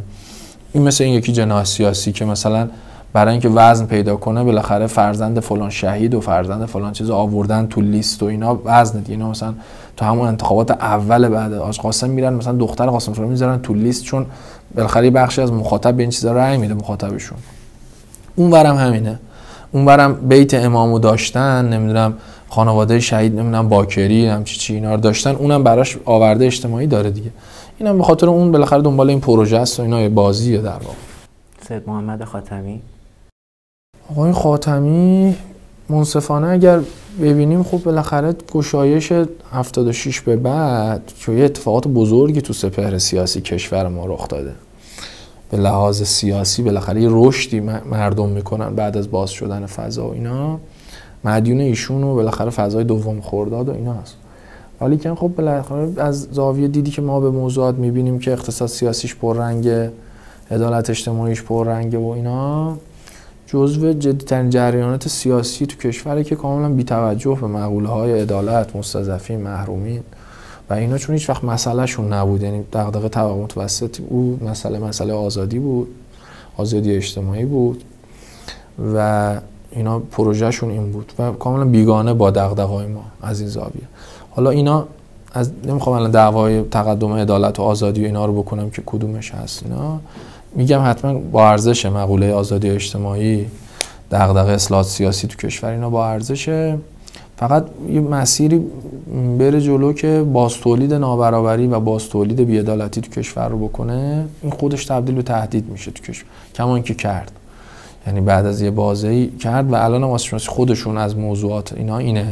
این 0.74 0.84
مثل 0.84 1.04
این 1.04 1.14
یکی 1.14 1.32
جناح 1.32 1.64
سیاسی 1.64 2.12
که 2.12 2.26
مثلا 2.26 2.68
برای 3.14 3.32
اینکه 3.32 3.50
وزن 3.50 3.86
پیدا 3.86 4.16
کنه 4.16 4.44
بالاخره 4.44 4.88
فرزند 4.88 5.40
فلان 5.40 5.70
شهید 5.70 6.14
و 6.14 6.22
فرزند 6.22 6.66
فلان 6.66 6.94
چیز 6.94 7.10
آوردن 7.10 7.68
تو 7.68 7.82
لیست 7.82 8.24
و 8.24 8.26
اینا 8.26 8.60
وزن 8.66 9.00
دیگه. 9.00 9.12
اینا 9.12 9.30
مثلا 9.30 9.54
تو 9.98 10.06
همون 10.06 10.28
انتخابات 10.28 10.72
اول 10.72 11.28
بعد 11.28 11.54
آج 11.54 11.80
قاسم 11.80 12.10
میرن 12.10 12.34
مثلا 12.34 12.54
دختر 12.54 12.86
قاسم 12.86 13.14
رو 13.14 13.28
می‌ذارن 13.28 13.62
تو 13.62 13.74
لیست 13.74 14.04
چون 14.04 14.26
بالاخره 14.76 15.10
بخشی 15.10 15.42
از 15.42 15.52
مخاطب 15.52 15.94
به 15.94 16.04
این 16.04 16.10
چیزا 16.10 16.34
رأی 16.34 16.58
میده 16.58 16.74
مخاطبشون. 16.74 17.38
اون 18.36 18.52
ورم 18.52 18.76
همینه. 18.76 19.20
اون 19.72 19.86
ورم 19.86 20.14
بیت 20.14 20.54
امامو 20.54 21.00
داشتن 21.00 21.66
نمی‌دونم 21.70 22.14
خانواده 22.50 23.00
شهید 23.00 23.32
نمی‌دونم 23.32 23.70
باکری 23.70 24.28
هم 24.28 24.44
چی 24.44 24.58
چی 24.58 24.74
اینا 24.74 24.96
رو 24.96 25.02
داشتن. 25.02 25.36
اونم 25.36 25.64
براش 25.64 25.98
آورده 26.06 26.46
اجتماعی 26.46 26.88
داره 26.88 27.12
دیگه. 27.12 27.32
اینم 27.78 27.98
به 27.98 28.04
خاطر 28.04 28.30
اون 28.30 28.52
بالاخره 28.52 28.82
دنبال 28.82 29.10
این 29.10 29.20
پروژه 29.20 29.58
است 29.58 29.80
و 29.80 29.84
اینا 29.84 30.10
بازیه 30.10 30.58
در 30.58 30.72
واقع. 30.72 30.96
سید 31.68 31.84
محمد 31.88 32.24
خاتمی. 32.24 32.82
آقای 34.12 34.32
خاتمی 34.32 35.36
منصفانه 35.90 36.48
اگر 36.48 36.80
ببینیم 37.22 37.64
خب 37.64 37.78
بالاخره 37.78 38.36
گشایش 38.54 39.12
76 39.52 40.22
به 40.22 40.36
بعد 40.36 41.12
که 41.20 41.32
یه 41.32 41.46
اتفاقات 41.46 41.88
بزرگی 41.88 42.42
تو 42.42 42.54
سپهر 42.54 42.98
سیاسی 42.98 43.42
کشور 43.42 43.88
ما 43.88 44.06
رخ 44.06 44.28
داده. 44.28 44.52
به 45.52 45.58
لحاظ 45.58 46.04
سیاسی 46.04 46.64
بالاخره 46.64 47.02
یه 47.02 47.10
رشدی 47.12 47.60
مردم 47.92 48.30
می‌کنن 48.30 48.76
بعد 48.76 48.98
از 48.98 49.12
باز 49.12 49.30
شدن 49.30 49.66
فضا 49.66 50.08
و 50.08 50.14
اینا. 50.14 50.60
مدیون 51.24 51.60
ایشون 51.60 52.04
و 52.04 52.16
بالاخره 52.16 52.50
فضای 52.50 52.84
دوم 52.84 53.22
خورداد 53.22 53.70
و 53.70 53.74
اینا 53.74 53.94
هست. 53.94 54.16
ولی 54.82 54.98
که 54.98 55.16
خب 55.16 55.28
بالاخره 55.28 55.90
از 55.98 56.28
زاویه 56.32 56.68
دیدی 56.68 56.92
که 56.92 57.02
ما 57.02 57.20
به 57.20 57.30
موضوعات 57.30 57.76
می‌بینیم 57.76 58.20
که 58.20 58.32
اقتصاد 58.32 58.68
سیاسیش 58.68 59.16
پررنگ 59.16 59.90
عدالت 60.52 60.90
اجتماعیش 60.90 61.44
پررنگه 61.44 61.98
و 61.98 62.08
اینا. 62.08 62.78
جزو 63.48 63.94
جدیترین 63.94 64.50
جریانات 64.50 65.08
سیاسی 65.08 65.66
تو 65.66 65.78
کشوره 65.78 66.24
که 66.24 66.36
کاملا 66.36 66.70
بیتوجه 66.70 67.38
به 67.42 67.48
مقوله 67.48 67.90
های 67.90 68.22
عدالت 68.22 68.76
مستضعفین 68.76 69.42
محرومین. 69.42 70.04
و 70.72 70.74
اینا 70.74 70.98
چون 70.98 71.16
هیچ 71.16 71.30
وقت 71.30 71.44
مسئله 71.44 71.86
شون 71.86 72.14
نبود 72.14 72.44
یعنی 72.44 72.64
دغدغه 72.74 73.10
طبقه 73.10 73.34
متوسط 73.34 73.98
بود 73.98 74.44
مسئله 74.44 74.80
مسئله 74.80 75.14
آزادی 75.14 75.60
بود 75.60 75.88
آزادی 76.58 76.96
اجتماعی 76.96 77.46
بود 77.46 77.84
و 78.96 79.36
اینا 79.72 80.00
پروژهشون 80.00 80.70
این 80.70 80.92
بود 80.92 81.14
و 81.20 81.32
کاملا 81.32 81.66
بیگانه 81.66 82.14
با 82.14 82.32
دغدغه‌های 82.32 82.88
ما 82.88 83.04
از 83.22 83.40
این 83.40 83.50
زاویه 83.50 83.88
حالا 84.32 84.50
اینا 84.50 84.88
از 85.34 85.52
نمی‌خوام 85.68 85.96
الان 85.96 86.12
دعوای 86.12 86.62
تقدم 86.62 87.14
عدالت 87.14 87.60
و 87.60 87.64
آزادی 87.64 88.02
و 88.02 88.06
اینا 88.06 88.26
رو 88.26 88.42
بکنم 88.42 88.70
که 88.70 88.82
کدومش 88.86 89.32
هست 89.32 89.64
اینا. 89.64 90.00
میگم 90.56 90.82
حتما 90.86 91.14
با 91.14 91.50
ارزش 91.50 91.86
مقوله 91.86 92.34
آزادی 92.34 92.70
اجتماعی 92.70 93.46
دغدغه 94.12 94.52
اصلاحات 94.52 94.86
سیاسی 94.86 95.28
تو 95.28 95.48
کشور 95.48 95.70
اینا 95.70 95.90
با 95.90 96.08
ارزشه 96.08 96.78
فقط 97.42 97.66
یه 97.90 98.02
مسیری 98.02 98.66
بره 99.40 99.62
جلو 99.62 99.94
که 99.94 100.26
باستولید 100.34 100.94
نابرابری 100.94 101.68
و 101.68 101.80
باستولید 101.80 102.42
بیعدالتی 102.42 103.02
تو 103.02 103.12
کشور 103.12 103.48
رو 103.48 103.68
بکنه 103.68 104.26
این 104.42 104.52
خودش 104.52 104.86
تبدیل 104.86 105.16
به 105.16 105.22
تهدید 105.22 105.70
میشه 105.70 105.92
تو 105.92 106.04
کشور. 106.04 106.26
کما 106.56 106.80
که 106.80 106.94
کرد. 106.94 107.32
یعنی 108.08 108.22
بعد 108.22 108.46
از 108.46 108.62
یه 108.62 108.72
بازه 108.72 109.28
کرد 109.28 109.72
و 109.72 109.76
الان 109.76 110.04
هم 110.04 110.38
خودشون 110.38 110.98
از 110.98 111.18
موضوعات 111.18 111.74
اینا 111.74 111.98
اینه. 111.98 112.26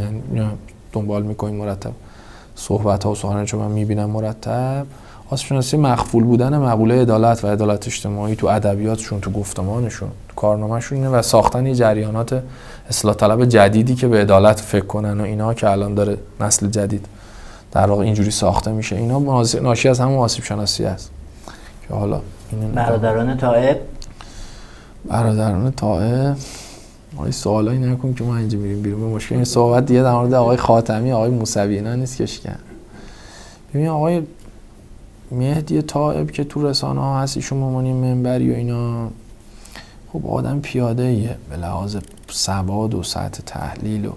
دنبال 0.92 1.24
می‌کنین 1.24 1.56
مرتب 1.56 1.92
صحبت 2.56 3.04
ها 3.04 3.12
و 3.12 3.16
سخنرانی 3.16 3.46
چون 3.46 3.60
من 3.60 3.72
می‌بینم 3.72 4.10
مرتب. 4.10 4.86
آسیب 5.32 5.80
مخفول 5.80 6.24
بودن 6.24 6.58
مقوله 6.58 7.02
عدالت 7.02 7.44
و 7.44 7.48
عدالت 7.48 7.88
اجتماعی 7.88 8.36
تو 8.36 8.48
ادبیاتشون 8.48 9.22
تو 9.22 9.32
گفتمانشون 9.32 10.10
تو 10.30 10.36
کارنامهشون 10.36 10.98
اینه 10.98 11.10
و 11.10 11.22
ساختن 11.22 11.66
یه 11.66 11.76
جریانات 11.76 12.44
اصلاح 12.90 13.16
طلب 13.16 13.46
جدیدی 13.46 13.96
که 13.96 14.08
به 14.08 14.22
عدالت 14.22 14.60
فکر 14.60 14.86
کنن 14.86 15.22
و 15.22 15.24
اینا 15.24 15.54
که 15.54 15.70
الان 15.70 15.94
داره 15.94 16.18
نسل 16.42 16.68
جدید 16.68 17.06
در 17.72 17.90
واقع 17.90 18.04
اینجوری 18.04 18.32
ساخته 18.32 18.72
میشه. 18.72 18.96
اینا 18.96 19.44
ناشی 19.62 19.90
از 19.90 20.00
همون 20.00 20.18
آسیب 20.18 20.44
شناسی 20.44 20.86
است 20.86 21.12
که 21.88 21.94
حالا 21.94 22.22
برادران 22.76 23.38
طائب 23.38 23.78
برادران 25.06 25.72
طائب 25.72 26.36
آقای 27.18 27.32
سوالایی 27.32 27.80
نکن 27.80 28.14
که 28.14 28.24
ما 28.24 28.38
اینجا 28.38 28.58
میریم 28.58 28.82
بیرون. 28.82 29.02
مشکل 29.02 29.36
این 29.36 29.44
صحبت 29.44 29.86
دیگه 29.86 30.04
در 30.04 30.12
مورد 30.12 30.34
آقای 30.34 30.58
خاتمی 30.58 31.12
آقای 31.12 31.30
موسوی 31.30 31.76
اینا 31.76 31.96
نیست 31.96 32.18
که 32.18 32.26
شکن. 32.26 32.56
ببین 33.74 33.88
آقای 33.88 34.22
مهدی 35.32 35.82
طائب 35.82 36.32
که 36.32 36.44
تو 36.44 36.68
رسانه 36.68 37.02
ها 37.02 37.22
هست 37.22 37.38
ایشون 37.38 37.58
ممانی 37.58 37.94
منبری 37.94 38.52
و 38.52 38.56
اینا. 38.56 39.10
خب 40.14 40.28
آدم 40.28 40.60
پیاده 40.60 41.04
ایه 41.04 41.38
به 41.50 41.58
لحاظ 41.58 41.98
سواد 42.28 42.94
و 42.94 43.04
سطح 43.04 43.42
تحلیل 43.46 44.06
و 44.06 44.12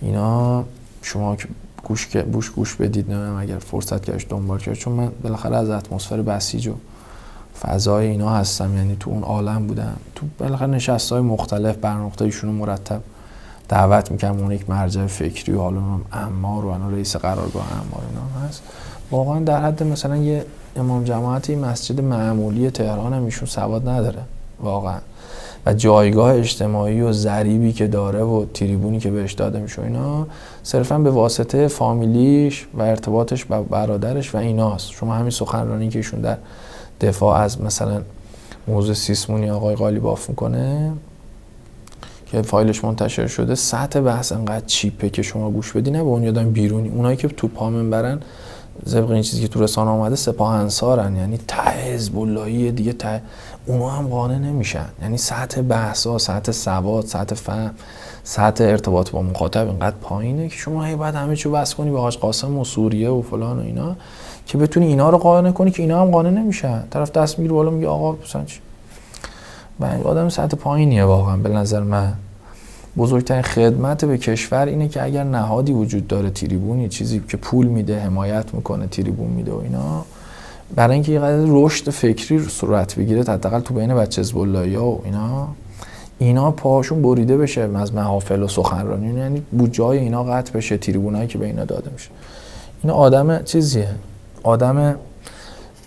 اینا. 0.00 0.64
شما 1.02 1.36
که 1.36 1.48
گوش 1.84 2.16
گوش 2.16 2.50
گوش 2.50 2.74
بدید 2.74 3.12
نه 3.12 3.38
اگر 3.38 3.58
فرصت 3.58 4.04
کردش 4.04 4.26
دنبال 4.28 4.58
کرد. 4.58 4.74
چون 4.74 4.92
من 4.92 5.10
بالاخره 5.22 5.56
از 5.56 5.70
اتمسفر 5.70 6.22
بسیج 6.22 6.68
و 6.68 6.74
فضای 7.60 8.06
اینا 8.06 8.30
هستم 8.30 8.76
یعنی 8.76 8.96
تو 9.00 9.10
اون 9.10 9.22
عالم 9.22 9.66
بودم. 9.66 9.96
تو 10.14 10.26
بالاخره 10.38 10.66
نشست 10.66 11.12
های 11.12 11.20
مختلف 11.20 11.76
برنامه 11.76 12.12
ایشونو 12.20 12.52
مرتب 12.52 13.00
دعوت 13.68 14.10
می‌کنم 14.10 14.40
اون 14.40 14.52
یک 14.52 14.70
مرجع 14.70 15.06
فکری 15.06 15.52
و 15.52 15.60
حالا 15.60 15.82
امار 16.12 16.64
و 16.64 16.68
انا 16.68 16.90
رئیس 16.90 17.16
قرارگاه 17.16 17.66
امار 17.72 18.02
اینا 18.10 18.48
هست. 18.48 18.62
واقعا 19.10 19.40
در 19.40 19.62
حد 19.62 19.82
مثلا 19.82 20.16
یه 20.16 20.44
امام 20.76 21.04
جماعتی 21.04 21.54
مسجد 21.54 22.00
معمولی 22.00 22.70
تهران 22.70 23.12
هم 23.12 23.24
ایشون 23.24 23.48
سواد 23.48 23.88
نداره 23.88 24.22
واقعا. 24.60 24.98
و 25.66 25.74
جایگاه 25.74 26.34
اجتماعی 26.34 27.00
و 27.00 27.12
ذریبی 27.12 27.72
که 27.72 27.86
داره 27.86 28.22
و 28.22 28.44
تریبونی 28.54 28.98
که 28.98 29.10
بهش 29.10 29.32
داده 29.32 29.58
میشه 29.58 29.82
اینا 29.82 30.26
صرفا 30.62 30.98
به 30.98 31.10
واسطه 31.10 31.68
فامیلیش 31.68 32.66
و 32.74 32.82
ارتباطش 32.82 33.44
با 33.44 33.62
برادرش 33.62 34.34
و 34.34 34.38
ایناست. 34.38 34.90
شما 34.90 35.14
همین 35.14 35.30
سخنرانی 35.30 35.88
که 35.88 35.98
ایشون 35.98 36.20
در 36.20 36.36
دفاع 37.00 37.40
از 37.40 37.60
مثلا 37.60 38.02
موضوع 38.68 38.94
سیسمونی 38.94 39.50
آقای 39.50 39.74
قالیباف 39.74 40.28
می‌کنه 40.28 40.92
که 42.26 42.42
فایلش 42.42 42.84
منتشر 42.84 43.26
شده 43.26 43.54
سطح 43.54 44.00
بحث 44.00 44.32
انقدر 44.32 44.66
چیپه 44.66 45.10
که 45.10 45.22
شما 45.22 45.50
گوش 45.50 45.72
بدی 45.72 45.90
نه 45.90 45.98
به 45.98 46.08
اون 46.08 46.22
یادم 46.22 46.50
بیرونی. 46.50 46.88
اونایی 46.88 47.16
که 47.16 47.28
تو 47.28 47.48
پامن 47.48 47.90
برن 47.90 48.20
زبق 48.84 49.10
این 49.10 49.22
چیزی 49.22 49.42
که 49.42 49.48
تو 49.48 49.62
رسانه 49.62 49.90
آمده 49.90 50.16
سپاه 50.16 50.54
انصارن 50.54 51.16
یعنی 51.16 51.38
ته 51.48 51.70
حزب 51.70 52.46
دیگه 52.70 52.92
ته 52.92 53.22
اونا 53.66 53.90
هم 53.90 54.08
قانع 54.08 54.38
نمیشن. 54.38 54.86
یعنی 55.02 55.18
سطح 55.18 55.62
بحثا 55.62 56.18
سطح 56.18 56.52
سواد 56.52 57.06
سطح 57.06 57.34
فهم 57.34 57.74
سطح 58.24 58.64
ارتباط 58.64 59.10
با 59.10 59.22
مخاطب 59.22 59.68
اینقدر 59.68 59.96
پایینه 60.00 60.48
که 60.48 60.56
شما 60.56 60.84
هی 60.84 60.96
بعد 60.96 61.14
همه 61.14 61.36
چیو 61.36 61.52
بس 61.52 61.74
کنی 61.74 61.90
به 61.90 62.00
حاج 62.00 62.18
قاسم 62.18 62.58
و 62.58 62.64
سوریه 62.64 63.10
و 63.10 63.22
فلان 63.22 63.58
و 63.58 63.62
اینا 63.62 63.96
که 64.46 64.58
بتونی 64.58 64.86
اینا 64.86 65.10
رو 65.10 65.18
قانع 65.18 65.50
کنی 65.50 65.70
که 65.70 65.82
اینا 65.82 66.00
هم 66.00 66.10
قانع 66.10 66.30
نمیشن. 66.30 66.82
طرف 66.90 67.12
دست 67.12 67.38
می‌گیره 67.38 67.54
بالا 67.54 67.70
میگه 67.70 67.88
آقا 67.88 68.12
مثلا 68.12 68.44
چی؟ 68.44 68.60
آدم 70.04 70.28
سطح 70.28 70.56
پایینیه 70.56 71.04
واقعا 71.04 71.36
به 71.36 71.48
نظر 71.48 71.80
من. 71.80 72.12
بزرگترین 72.98 73.42
خدمت 73.42 74.04
به 74.04 74.18
کشور 74.18 74.66
اینه 74.66 74.88
که 74.88 75.02
اگر 75.02 75.24
نهادی 75.24 75.72
وجود 75.72 76.06
داره 76.06 76.30
تریبونی 76.30 76.88
چیزی 76.88 77.22
که 77.28 77.36
پول 77.36 77.66
میده 77.66 78.00
حمایت 78.00 78.54
می‌کنه 78.54 78.86
تریبون 78.86 79.30
میده 79.30 79.52
و 79.52 79.58
اینا 79.58 80.04
برای 80.74 80.94
اینکه 80.94 81.12
یه 81.12 81.20
قدر 81.20 81.44
رشد 81.48 81.90
فکری 81.90 82.44
صورت 82.48 82.94
بگیره 82.94 83.20
حداقل 83.20 83.60
تو 83.60 83.74
بین 83.74 83.94
بچه 83.94 84.20
حزب 84.20 84.36
و 84.36 84.56
اینا 85.04 85.48
اینا 86.18 86.50
پاهاشون 86.50 87.02
بریده 87.02 87.36
بشه 87.36 87.70
از 87.74 87.94
محافل 87.94 88.42
و 88.42 88.48
سخنرانی. 88.48 89.14
یعنی 89.14 89.42
بودجه 89.52 89.84
اینا 89.84 90.24
قطع 90.24 90.52
بشه 90.52 90.78
تریبونایی 90.78 91.26
که 91.26 91.38
به 91.38 91.46
اینا 91.46 91.64
داده 91.64 91.90
میشه. 91.90 92.10
اینا 92.82 92.94
آدم 92.94 93.42
چیزیه؟ 93.42 93.88
آدم 94.42 94.96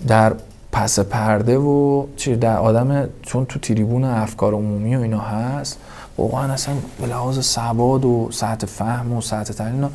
در 0.07 0.34
پس 0.72 0.99
پرده 0.99 1.57
و 1.57 2.05
چی؟ 2.16 2.36
در 2.36 2.57
آدم 2.57 3.10
چون 3.22 3.45
تو 3.45 3.60
تریبون 3.60 4.03
افکار 4.03 4.53
عمومی 4.53 4.95
و 4.95 5.01
اینا 5.01 5.20
هست 5.20 5.78
واقعا 6.20 6.53
اصلا 6.53 6.76
به 7.01 7.07
لحاظ 7.07 7.45
سواد 7.45 8.05
و 8.05 8.30
سطح 8.32 8.67
فهم 8.67 9.13
و 9.13 9.22
سطح 9.22 9.53
تحلیل 9.53 9.88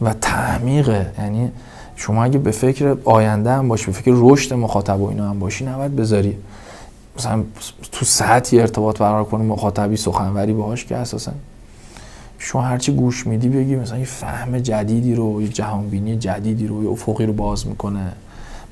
و 0.00 0.14
تعمیقه. 0.14 1.12
یعنی 1.18 1.50
شما 1.96 2.24
اگه 2.24 2.38
به 2.38 2.50
فکر 2.50 2.96
آینده 3.04 3.52
هم 3.52 3.68
باشی 3.68 3.86
به 3.86 3.92
فکر 3.92 4.12
رشد 4.14 4.54
مخاطب 4.54 5.00
و 5.00 5.08
اینا 5.08 5.30
هم 5.30 5.38
باشی 5.38 5.64
نباید 5.64 5.96
بذاری. 5.96 6.36
مثلا 7.18 7.42
تو 7.92 8.04
سطحی 8.04 8.60
ارتباط 8.60 8.98
برقرار 8.98 9.24
کنه 9.24 9.44
مخاطبی 9.44 9.96
سخنوری 9.96 10.52
باهاش 10.52 10.84
که 10.84 10.96
اساسا 10.96 11.32
شما 12.38 12.62
هرچی 12.62 12.92
گوش 12.92 13.26
میدی 13.26 13.48
بگی 13.48 13.76
مثلا 13.76 13.98
یه 13.98 14.04
فهم 14.04 14.58
جدیدی 14.58 15.14
رو 15.14 15.42
یه 15.42 15.48
جهانبینی 15.48 16.16
جدیدی 16.16 16.66
رو 16.66 16.84
یه 16.84 16.90
افقی 16.90 17.26
رو 17.26 17.32
باز 17.32 17.66
می‌کنه 17.66 18.12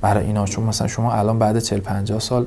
برای 0.01 0.27
اینا. 0.27 0.47
چون 0.47 0.65
مثلا 0.65 0.87
شما 0.87 1.13
الان 1.13 1.39
بعد 1.39 1.59
40 1.59 1.81
50 1.81 2.21
سال 2.21 2.47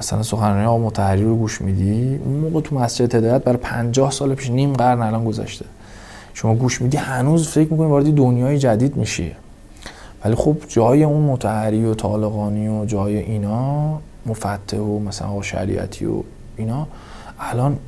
مثلا 0.00 0.22
سخنرانی 0.22 0.66
آقا 0.66 0.78
متحری 0.78 1.24
رو 1.24 1.36
گوش 1.36 1.60
میدی؟ 1.60 2.20
اون 2.24 2.34
موقع 2.34 2.60
تو 2.60 2.78
مسجد 2.78 3.14
هدایت 3.14 3.44
برای 3.44 3.58
50 3.58 4.10
سال 4.10 4.34
پیش 4.34 4.50
نیم 4.50 4.72
قرن 4.72 5.02
الان 5.02 5.24
گذشته. 5.24 5.64
شما 6.34 6.54
گوش 6.54 6.82
میدی 6.82 6.96
هنوز 6.96 7.48
فکر 7.48 7.72
می‌کنی 7.72 7.86
وارد 7.88 8.14
دنیای 8.14 8.58
جدید 8.58 8.96
میشی. 8.96 9.32
ولی 10.24 10.34
خب 10.34 10.56
جای 10.68 11.04
اون 11.04 11.22
متحری 11.22 11.84
و 11.84 11.94
طالقانی 11.94 12.68
و 12.68 12.84
جای 12.84 13.16
اینا 13.16 13.98
مفتح 14.26 14.76
و 14.76 14.98
مثلا 14.98 15.28
آقا 15.28 15.42
شریعتی 15.42 16.06
و 16.06 16.22
اینا 16.56 16.86
الان 17.40 17.78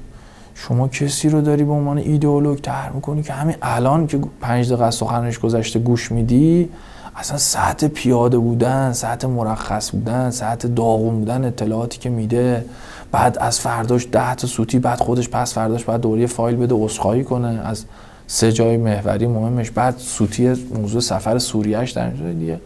شما 0.54 0.88
کسی 0.88 1.28
رو 1.28 1.40
داری 1.40 1.64
به 1.64 1.72
عنوان 1.72 1.98
ایدئولوگ 1.98 2.60
تر 2.60 2.90
می‌کنی 2.90 3.22
که 3.22 3.32
همین 3.32 3.56
الان 3.62 4.06
که 4.06 4.20
پنج 4.40 4.72
دقیقه 4.72 4.90
سخنش 4.90 5.38
گذشته 5.38 5.78
گوش 5.78 6.12
میدی 6.12 6.68
اصلا 7.16 7.38
ساعت 7.38 7.84
پیاده 7.84 8.38
بودن 8.38 8.92
ساعت 8.92 9.24
مرخص 9.24 9.90
بودن 9.90 10.30
ساعت 10.30 10.66
داغون 10.66 11.18
بودن 11.18 11.44
اطلاعاتی 11.44 11.98
که 11.98 12.10
میده. 12.10 12.64
بعد 13.12 13.38
از 13.38 13.60
فرداش 13.60 14.08
ده 14.12 14.34
تا 14.34 14.46
سوتی 14.46 14.78
بعد 14.78 15.00
خودش 15.00 15.28
پس 15.28 15.54
فرداش 15.54 15.84
بعد 15.84 16.00
دوری 16.00 16.26
فایل 16.26 16.56
بده 16.56 16.74
عذرخواهی 16.74 17.24
کنه. 17.24 17.60
از 17.64 17.84
سه 18.26 18.52
جای 18.52 18.76
محوری 18.76 19.26
مهمش. 19.26 19.70
بعد 19.70 19.98
سوتی 19.98 20.66
موضوع 20.74 21.00
سفر 21.00 21.38
سوریهش 21.38 21.90
در 21.90 22.08
دیگه. 22.08 22.60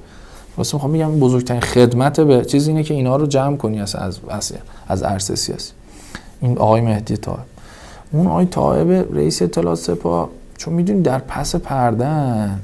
واسه 0.56 0.74
می‌خوام 0.74 0.92
میگم 0.92 1.20
بزرگترین 1.20 1.60
خدمت 1.60 2.20
به 2.20 2.44
چیز 2.44 2.68
اینه 2.68 2.82
که 2.82 2.94
اینا 2.94 3.16
رو 3.16 3.26
جمع 3.26 3.56
کنی 3.56 3.80
از 3.80 3.94
از 3.96 4.52
از 4.88 5.02
عرصه 5.02 5.34
سیاسی 5.34 5.72
این 6.40 6.58
آقای 6.58 6.80
مهدی 6.80 7.16
طاهر. 7.16 7.44
اون 8.12 8.26
آقای 8.26 8.46
طاهر 8.46 8.84
رئیس 9.12 9.42
اطلاعات 9.42 9.78
سپاه 9.78 10.28
چون 10.58 10.74
می‌دونی 10.74 11.02
در 11.02 11.18
پس 11.18 11.56
پردن 11.56 12.60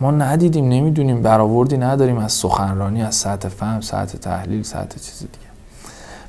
ما 0.00 0.10
ندیدیم 0.10 0.68
نمی‌دونیم 0.68 1.22
برآوردی 1.22 1.76
نداریم 1.76 2.18
از 2.18 2.32
سخنرانی 2.32 3.02
از 3.02 3.14
سطح 3.14 3.48
فهم 3.48 3.80
سطح 3.80 4.18
تحلیل 4.18 4.62
سطح 4.62 4.98
چیز 4.98 5.18
دیگه. 5.18 5.54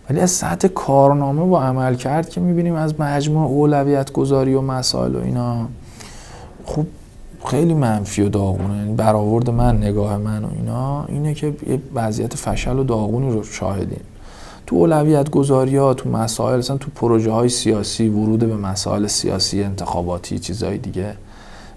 ولی 0.09 0.19
از 0.19 0.31
سطح 0.31 0.67
کارنامه 0.67 1.41
و 1.41 1.55
عمل 1.55 1.95
کرد 1.95 2.29
که 2.29 2.41
می‌بینیم 2.41 2.75
از 2.75 2.99
مجموع 2.99 3.47
اولویت 3.47 4.11
گذاری 4.11 4.53
و 4.53 4.61
مسائل 4.61 5.15
و 5.15 5.21
اینا. 5.21 5.67
خب 6.65 6.85
خیلی 7.45 7.73
منفی 7.73 8.21
و 8.21 8.29
داغونه. 8.29 8.77
یعنی 8.77 8.93
برآورد 8.93 9.49
من 9.49 9.77
نگاه 9.77 10.17
من 10.17 10.43
و 10.43 10.47
اینا 10.55 11.05
اینه 11.05 11.33
که 11.33 11.55
یه 11.67 11.81
وضعیت 11.93 12.35
فشل 12.35 12.79
و 12.79 12.83
داغونی 12.83 13.31
رو 13.31 13.43
شاهدیم. 13.43 14.01
تو 14.67 14.75
اولویت 14.75 15.29
گذاری 15.29 15.77
ها 15.77 15.93
تو 15.93 16.09
مسائل 16.09 16.57
مثلا 16.57 16.77
تو 16.77 16.91
پروژه 16.95 17.31
های 17.31 17.49
سیاسی 17.49 18.09
ورود 18.09 18.39
به 18.39 18.55
مسائل 18.55 19.07
سیاسی 19.07 19.63
انتخاباتی 19.63 20.39
چیزهای 20.39 20.77
دیگه. 20.77 21.13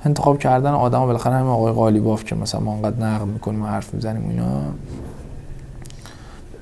انتخاب 0.05 0.39
کردن 0.39 0.71
آدم 0.71 1.01
بالاخره 1.01 1.35
همین 1.35 1.51
آقای 1.51 1.73
قالیباف 1.73 2.25
که 2.25 2.35
مثلا 2.35 2.61
ما 2.61 2.73
انقدر 2.73 3.07
نقد 3.07 3.27
می‌کنیم 3.27 3.63
و 3.63 3.67
حرف 3.67 3.95
می‌زنیم 3.95 4.31
اینا. 4.31 4.45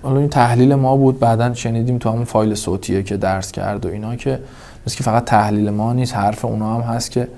حالا 0.03 0.20
این 0.20 0.28
تحلیل 0.28 0.74
ما 0.74 0.97
بود 0.97 1.20
بعدا 1.20 1.55
شنیدیم 1.55 1.99
تو 1.99 2.11
همون 2.11 2.24
فایل 2.24 2.55
صوتیه 2.55 3.03
که 3.03 3.16
درس 3.16 3.53
کرد 3.53 3.87
و 3.87 3.89
اینا 3.89 4.16
که 4.16 4.41
مثل 4.87 4.97
که 4.97 5.05
فقط 5.05 5.24
تحلیل 5.24 5.70
ما 5.70 5.93
نیست 5.93 6.16
حرف 6.16 6.45
اونا 6.45 6.74
هم 6.74 6.80
هست 6.80 7.11
که 7.11 7.28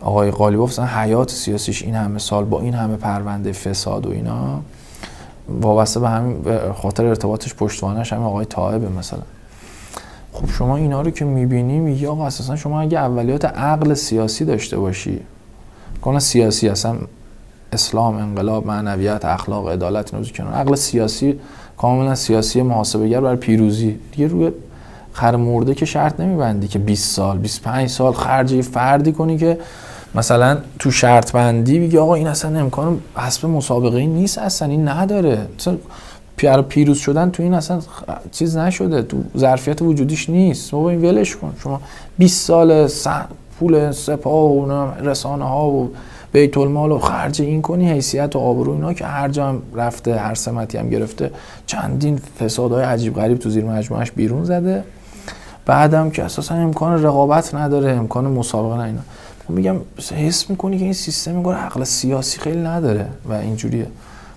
آقای 0.00 0.30
قالیباف 0.30 0.70
مثلا 0.70 0.86
حیات 0.86 1.30
سیاسیش 1.30 1.82
این 1.82 1.94
همه 1.94 2.18
سال 2.18 2.44
با 2.44 2.60
این 2.60 2.74
همه 2.74 2.96
پرونده 2.96 3.52
فساد 3.52 4.06
و 4.06 4.10
اینا. 4.10 4.60
وابسته 5.60 6.00
به 6.00 6.08
همین 6.08 6.44
خاطر 6.82 7.06
ارتباطش 7.06 7.54
پشتوانش 7.54 8.12
همین 8.12 8.24
آقای 8.24 8.44
طائبه 8.44 8.88
مثلا. 8.88 9.22
خب 10.32 10.48
شما 10.48 10.76
اینا 10.76 11.02
رو 11.02 11.10
که 11.10 11.24
می‌بینی 11.24 11.78
میگی 11.78 12.06
آقا 12.06 12.26
اساسا 12.26 12.56
شما 12.56 12.80
اگه 12.80 12.98
اولیات 12.98 13.44
عقل 13.44 13.94
سیاسی 13.94 14.44
داشته 14.44 14.78
باشی 14.78 15.20
کلا 16.02 16.18
سیاسی 16.18 16.68
اصلا 16.68 16.96
اسلام 17.72 18.16
انقلاب 18.16 18.66
معنویت 18.66 19.24
اخلاق 19.24 19.68
عدالت 19.68 20.14
اینو 20.14 20.26
کنار 20.26 20.52
عقل 20.52 20.74
سیاسی 20.74 21.40
کاملا 21.76 22.14
سیاسی 22.14 22.62
محاسبه 22.62 23.08
گر 23.08 23.20
برای 23.20 23.36
پیروزی. 23.36 23.98
دیگه 24.12 24.26
روی 24.26 24.50
خر 25.12 25.36
مرده 25.36 25.74
که 25.74 25.86
شرط 25.86 26.20
نمیبندی 26.20 26.68
که 26.68 26.78
20 26.78 27.16
سال 27.16 27.38
25 27.38 27.88
سال 27.88 28.12
خرج 28.12 28.60
فردی 28.60 29.12
کنی 29.12 29.38
که 29.38 29.58
مثلا 30.14 30.58
تو 30.78 30.90
شرط 30.90 31.32
بندی 31.32 31.80
بگی 31.80 31.98
آقا 31.98 32.14
این 32.14 32.26
اصلا 32.26 32.60
امکان 32.60 33.00
حسب 33.16 33.46
مسابقه 33.46 33.96
ای 33.96 34.06
نیست 34.06 34.38
اصلا 34.38 34.68
این 34.68 34.88
نداره. 34.88 35.46
مثلا 35.58 35.76
پیروز 36.62 36.98
شدن 36.98 37.30
تو 37.30 37.42
این 37.42 37.54
اصلا 37.54 37.80
چیز 38.32 38.56
نشده 38.56 39.02
تو 39.02 39.16
ظرفیت 39.36 39.82
وجودیش 39.82 40.30
نیست. 40.30 40.70
بابا 40.70 40.90
این 40.90 41.02
ولش 41.02 41.36
کن. 41.36 41.54
شما 41.62 41.80
20 42.18 42.46
سال 42.46 42.86
پول 43.62 43.92
سپاه 43.92 44.50
و 44.50 44.90
رسانه 45.08 45.44
ها 45.44 45.70
و 45.70 45.90
بیت 46.32 46.58
المال 46.58 46.92
و 46.92 46.98
خرج 46.98 47.42
این 47.42 47.62
کنی 47.62 47.90
حیثیت 47.90 48.36
و 48.36 48.38
آبرو 48.38 48.72
اینا 48.72 48.92
که 48.92 49.04
هر 49.04 49.28
جا 49.28 49.46
هم 49.48 49.62
رفته 49.74 50.16
هر 50.16 50.34
سمتی 50.34 50.78
هم 50.78 50.90
گرفته 50.90 51.30
چندین 51.66 52.16
فسادهای 52.16 52.84
عجیب 52.84 53.14
غریب 53.14 53.38
تو 53.38 53.50
زیر 53.50 53.64
مجموعش 53.64 54.10
بیرون 54.10 54.44
زده. 54.44 54.84
بعدم 55.66 56.10
که 56.10 56.22
اساسا 56.24 56.54
امکان 56.54 57.02
رقابت 57.02 57.54
نداره 57.54 57.90
امکان 57.92 58.24
مسابقه 58.24 58.76
نه 58.76 58.82
اینا. 58.82 59.00
میگم 59.48 59.76
حس 60.16 60.50
می‌کنی 60.50 60.78
که 60.78 60.84
این 60.84 60.92
سیستم 60.92 61.32
میگه 61.32 61.50
عقل 61.50 61.84
سیاسی 61.84 62.40
خیلی 62.40 62.60
نداره 62.60 63.06
و 63.28 63.32
اینجوریه. 63.32 63.86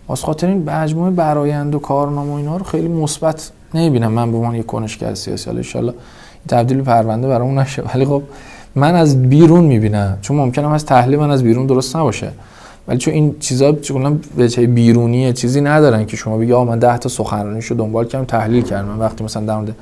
واسه 0.07 0.25
خاطر 0.25 0.47
این 0.47 0.69
مجموعه 0.69 1.11
برایند 1.11 1.75
و 1.75 1.79
کارنامه 1.79 2.31
و 2.31 2.35
اینا 2.35 2.57
رو 2.57 2.63
خیلی 2.63 2.87
مثبت 2.87 3.51
نمی‌بینم. 3.73 4.11
من 4.11 4.31
به 4.31 4.37
عنوان 4.37 4.55
یک 4.55 4.65
کنشگر 4.65 5.13
سیاسی 5.13 5.49
حالا 5.73 5.89
ان 5.91 5.95
تبدیل 6.47 6.81
پرونده 6.81 7.27
برامون 7.27 7.59
نشه. 7.59 7.81
ولی 7.81 8.05
خب 8.05 8.23
من 8.75 8.95
از 8.95 9.21
بیرون 9.29 9.65
می‌بینم. 9.65 10.17
چون 10.21 10.37
ممکنه 10.37 10.73
از 10.73 10.85
تحلیل 10.85 11.19
من 11.19 11.31
از 11.31 11.43
بیرون 11.43 11.65
درست 11.65 11.95
نباشه. 11.95 12.31
ولی 12.87 12.97
چون 12.97 13.13
این 13.13 13.35
چیزا 13.39 13.71
چون 13.71 14.21
به 14.37 14.47
بیرونیه 14.47 15.33
چیزی 15.33 15.61
ندارن 15.61 16.05
که 16.05 16.17
شما 16.17 16.37
بگی 16.37 16.53
آقا 16.53 16.65
من 16.65 16.79
10 16.79 16.97
تا 16.97 17.09
سخنرانیشو 17.09 17.75
دنبال 17.75 18.05
کردم 18.05 18.25
تحلیل 18.25 18.63
کردم. 18.63 18.99
وقتی 18.99 19.23
مثلا 19.23 19.45
در 19.45 19.55
مورد 19.55 19.75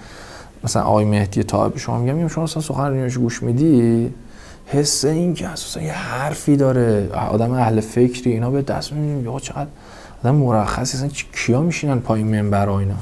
مثلا 0.64 0.84
آقای 0.84 1.06
مهدی 1.06 1.44
طاهر 1.44 1.78
شما 1.78 2.00
میگم 2.00 2.28
شما 2.28 2.44
مثلا 2.44 2.62
سخنرانیشو 2.62 3.20
گوش 3.20 3.44
میدی؟ 3.44 4.10
حس 4.66 5.06
این 5.06 5.34
که 5.34 5.48
اساسا 5.48 5.82
یه 5.82 5.92
حرفی 5.92 6.56
داره. 6.56 7.10
آدم 7.30 7.52
اهل 7.52 7.80
فکری 7.80 8.32
اینا 8.32 8.50
به 8.50 8.62
دست 8.62 8.94
می‌بینیم. 8.94 9.26
یا 9.26 9.40
چقدر 9.40 9.68
آدم 10.24 10.36
مرخصی 10.36 10.98
اصلا 10.98 11.10
کیا 11.34 11.62
میشینن 11.62 12.00
پای 12.00 12.24
منبر 12.24 12.70
اینا؟ 12.70 12.94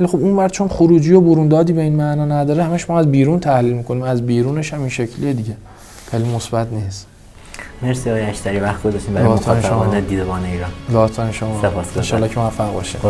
ولی 0.00 0.08
خب 0.08 0.16
اون 0.16 0.48
چون 0.48 0.68
خروجی 0.68 1.12
و 1.12 1.20
بروندادی 1.20 1.72
به 1.72 1.82
این 1.82 1.96
معنا 1.96 2.24
نداره 2.24 2.64
همش 2.64 2.90
ما 2.90 2.98
از 2.98 3.12
بیرون 3.12 3.40
تحلیل 3.40 3.72
می‌کنیم 3.72 4.02
از 4.02 4.26
بیرونش 4.26 4.74
هم 4.74 4.80
این 4.80 4.88
شکلیه 4.88 5.32
دیگه. 5.32 5.56
خیلی 6.10 6.24
مثبت 6.34 6.72
نیست. 6.72 7.06
مرسی 7.82 8.10
آقای 8.10 8.22
اشتری. 8.22 8.58
وقت 8.60 8.82
گذاشتین 8.82 9.14
برای 9.14 9.28
مخاطبان 9.28 10.00
دیدبان 10.00 10.44
ایران. 10.44 10.70
لطفا 10.92 11.32
شما. 11.32 11.62
سپاس 11.62 12.12
ان 12.12 12.28
که 12.28 12.40
موفق 12.40 12.72
باشید 12.72 13.00